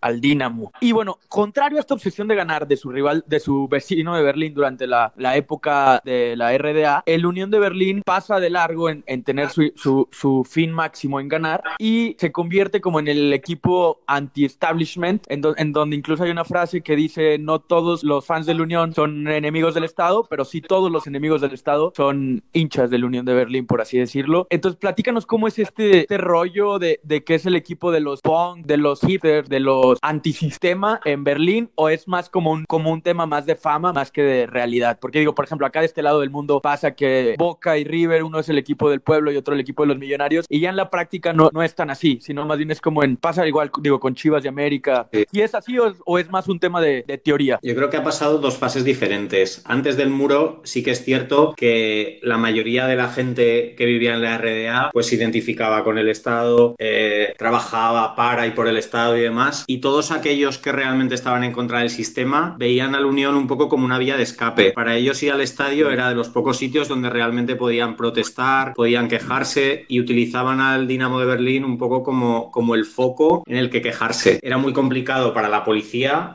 al, 0.00 0.20
Dinamo. 0.20 0.72
Y 0.80 0.92
bueno, 0.92 1.18
contrario 1.28 1.78
a 1.78 1.80
esta 1.80 1.94
obsesión 1.94 2.28
de 2.28 2.34
ganar 2.34 2.66
de 2.66 2.76
su 2.76 2.90
rival, 2.90 3.24
de 3.26 3.40
su 3.40 3.68
vecino 3.68 4.16
de 4.16 4.22
Berlín 4.22 4.54
durante 4.54 4.86
la, 4.86 5.12
la 5.16 5.36
época 5.36 6.00
de 6.04 6.36
la 6.36 6.56
RDA, 6.56 7.02
el 7.06 7.26
Unión 7.26 7.50
de 7.50 7.58
Berlín 7.58 8.02
pasa 8.04 8.40
de 8.40 8.50
largo 8.50 8.88
en, 8.88 9.04
en 9.06 9.22
tener 9.22 9.50
su, 9.50 9.72
su, 9.76 10.08
su, 10.10 10.44
fin 10.44 10.72
máximo 10.72 11.20
en 11.20 11.28
ganar 11.28 11.62
y 11.78 12.16
se 12.18 12.32
convierte 12.32 12.80
como 12.80 13.00
en 13.00 13.08
el 13.08 13.32
equipo 13.32 14.00
anti-establishment, 14.06 15.24
en, 15.28 15.42
en 15.56 15.72
donde 15.72 15.96
incluso 15.96 16.24
hay 16.24 16.30
una 16.30 16.44
frase 16.44 16.80
que 16.80 16.96
dice, 16.96 17.38
no 17.38 17.60
todos 17.60 18.04
los 18.06 18.24
fans 18.24 18.46
de 18.46 18.54
la 18.54 18.62
Unión 18.62 18.94
son 18.94 19.28
enemigos 19.28 19.74
del 19.74 19.84
Estado, 19.84 20.26
pero 20.28 20.44
sí 20.44 20.60
todos 20.60 20.90
los 20.90 21.06
enemigos 21.06 21.40
del 21.40 21.52
Estado 21.52 21.92
son 21.96 22.42
hinchas 22.52 22.90
de 22.90 22.98
la 22.98 23.06
Unión 23.06 23.26
de 23.26 23.34
Berlín, 23.34 23.66
por 23.66 23.80
así 23.80 23.98
decirlo. 23.98 24.46
Entonces, 24.50 24.78
platícanos 24.78 25.26
cómo 25.26 25.48
es 25.48 25.58
este, 25.58 26.00
este 26.00 26.18
rollo 26.18 26.78
de, 26.78 27.00
de 27.02 27.24
que 27.24 27.34
es 27.34 27.46
el 27.46 27.56
equipo 27.56 27.90
de 27.90 28.00
los 28.00 28.20
punk, 28.20 28.64
de 28.66 28.76
los 28.76 29.02
hitters, 29.02 29.48
de 29.48 29.60
los 29.60 29.98
antisistema 30.02 31.00
en 31.04 31.24
Berlín, 31.24 31.70
o 31.74 31.88
es 31.88 32.08
más 32.08 32.30
como 32.30 32.52
un, 32.52 32.64
como 32.64 32.90
un 32.90 33.02
tema 33.02 33.26
más 33.26 33.46
de 33.46 33.56
fama, 33.56 33.92
más 33.92 34.10
que 34.10 34.22
de 34.22 34.46
realidad. 34.46 34.98
Porque 35.00 35.18
digo, 35.18 35.34
por 35.34 35.44
ejemplo, 35.44 35.66
acá 35.66 35.80
de 35.80 35.86
este 35.86 36.02
lado 36.02 36.20
del 36.20 36.30
mundo 36.30 36.60
pasa 36.60 36.94
que 36.94 37.34
Boca 37.38 37.76
y 37.76 37.84
River, 37.84 38.22
uno 38.22 38.38
es 38.38 38.48
el 38.48 38.58
equipo 38.58 38.88
del 38.88 39.00
pueblo 39.00 39.32
y 39.32 39.36
otro 39.36 39.54
el 39.54 39.60
equipo 39.60 39.82
de 39.82 39.88
los 39.88 39.98
millonarios, 39.98 40.46
y 40.48 40.60
ya 40.60 40.70
en 40.70 40.76
la 40.76 40.90
práctica 40.90 41.32
no, 41.32 41.50
no 41.52 41.62
es 41.62 41.74
tan 41.74 41.90
así, 41.90 42.18
sino 42.20 42.44
más 42.46 42.58
bien 42.58 42.70
es 42.70 42.80
como 42.80 43.02
en, 43.02 43.16
pasa 43.16 43.46
igual, 43.46 43.70
digo, 43.80 43.98
con 44.00 44.14
Chivas 44.14 44.42
de 44.42 44.48
América. 44.48 45.08
¿Y 45.32 45.40
es 45.40 45.54
así 45.54 45.78
o, 45.78 45.92
o 46.04 46.18
es 46.18 46.30
más 46.30 46.48
un 46.48 46.58
tema 46.58 46.80
de, 46.80 47.02
teoría? 47.24 47.58
Yo 47.62 47.74
creo 47.74 47.85
que 47.90 47.96
ha 47.96 48.04
pasado 48.04 48.38
dos 48.38 48.56
fases 48.56 48.84
diferentes. 48.84 49.62
Antes 49.64 49.96
del 49.96 50.10
muro 50.10 50.60
sí 50.64 50.82
que 50.82 50.90
es 50.90 51.04
cierto 51.04 51.54
que 51.56 52.18
la 52.22 52.38
mayoría 52.38 52.86
de 52.86 52.96
la 52.96 53.08
gente 53.08 53.74
que 53.76 53.86
vivía 53.86 54.14
en 54.14 54.22
la 54.22 54.38
RDA 54.38 54.90
pues 54.92 55.06
se 55.06 55.16
identificaba 55.16 55.84
con 55.84 55.98
el 55.98 56.08
Estado, 56.08 56.74
eh, 56.78 57.34
trabajaba 57.38 58.14
para 58.14 58.46
y 58.46 58.50
por 58.50 58.68
el 58.68 58.76
Estado 58.76 59.16
y 59.16 59.20
demás. 59.20 59.64
Y 59.66 59.78
todos 59.78 60.10
aquellos 60.10 60.58
que 60.58 60.72
realmente 60.72 61.14
estaban 61.14 61.44
en 61.44 61.52
contra 61.52 61.80
del 61.80 61.90
sistema 61.90 62.56
veían 62.58 62.94
a 62.94 63.00
la 63.00 63.06
Unión 63.06 63.34
un 63.34 63.46
poco 63.46 63.68
como 63.68 63.84
una 63.84 63.98
vía 63.98 64.16
de 64.16 64.22
escape. 64.22 64.72
Para 64.72 64.96
ellos 64.96 65.22
ir 65.22 65.32
al 65.32 65.40
estadio 65.40 65.90
era 65.90 66.08
de 66.08 66.14
los 66.14 66.28
pocos 66.28 66.56
sitios 66.56 66.88
donde 66.88 67.10
realmente 67.10 67.56
podían 67.56 67.96
protestar, 67.96 68.74
podían 68.74 69.08
quejarse 69.08 69.84
y 69.88 70.00
utilizaban 70.00 70.60
al 70.60 70.86
Dinamo 70.86 71.20
de 71.20 71.26
Berlín 71.26 71.64
un 71.64 71.78
poco 71.78 72.02
como, 72.02 72.50
como 72.50 72.74
el 72.74 72.84
foco 72.84 73.42
en 73.46 73.56
el 73.56 73.70
que 73.70 73.82
quejarse. 73.82 74.38
Era 74.42 74.58
muy 74.58 74.72
complicado 74.72 75.32
para 75.32 75.48
la 75.48 75.64
policía 75.64 75.86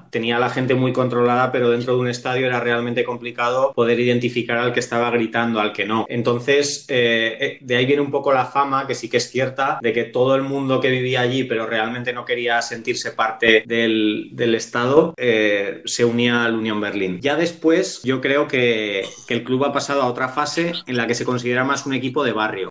tenía 0.09 0.39
la 0.39 0.49
gente 0.49 0.75
muy 0.75 0.93
controlada, 0.93 1.40
pero 1.49 1.69
dentro 1.69 1.95
de 1.95 2.01
un 2.01 2.09
estadio 2.09 2.45
era 2.45 2.59
realmente 2.59 3.03
complicado 3.03 3.71
poder 3.73 3.99
identificar 3.99 4.57
al 4.57 4.73
que 4.73 4.81
estaba 4.81 5.09
gritando, 5.11 5.59
al 5.59 5.71
que 5.71 5.85
no. 5.85 6.05
Entonces, 6.09 6.85
eh, 6.89 7.37
eh, 7.39 7.57
de 7.61 7.75
ahí 7.77 7.85
viene 7.85 8.01
un 8.01 8.11
poco 8.11 8.33
la 8.33 8.45
fama, 8.45 8.85
que 8.85 8.95
sí 8.95 9.09
que 9.09 9.17
es 9.17 9.29
cierta, 9.29 9.79
de 9.81 9.93
que 9.93 10.03
todo 10.03 10.35
el 10.35 10.43
mundo 10.43 10.81
que 10.81 10.89
vivía 10.89 11.21
allí, 11.21 11.45
pero 11.45 11.65
realmente 11.65 12.11
no 12.11 12.25
quería 12.25 12.61
sentirse 12.61 13.11
parte 13.11 13.63
del, 13.65 14.29
del 14.33 14.55
Estado, 14.55 15.13
eh, 15.17 15.81
se 15.85 16.03
unía 16.03 16.43
al 16.43 16.55
Unión 16.55 16.81
Berlín. 16.81 17.19
Ya 17.21 17.35
después, 17.35 18.01
yo 18.03 18.19
creo 18.19 18.47
que, 18.47 19.05
que, 19.27 19.33
el 19.33 19.43
club 19.43 19.63
ha 19.63 19.71
pasado 19.71 20.01
a 20.01 20.07
otra 20.07 20.27
fase 20.27 20.73
en 20.85 20.97
la 20.97 21.07
que 21.07 21.15
se 21.15 21.23
considera 21.23 21.63
más 21.63 21.85
un 21.85 21.93
equipo 21.93 22.23
de 22.23 22.33
barrio. 22.33 22.69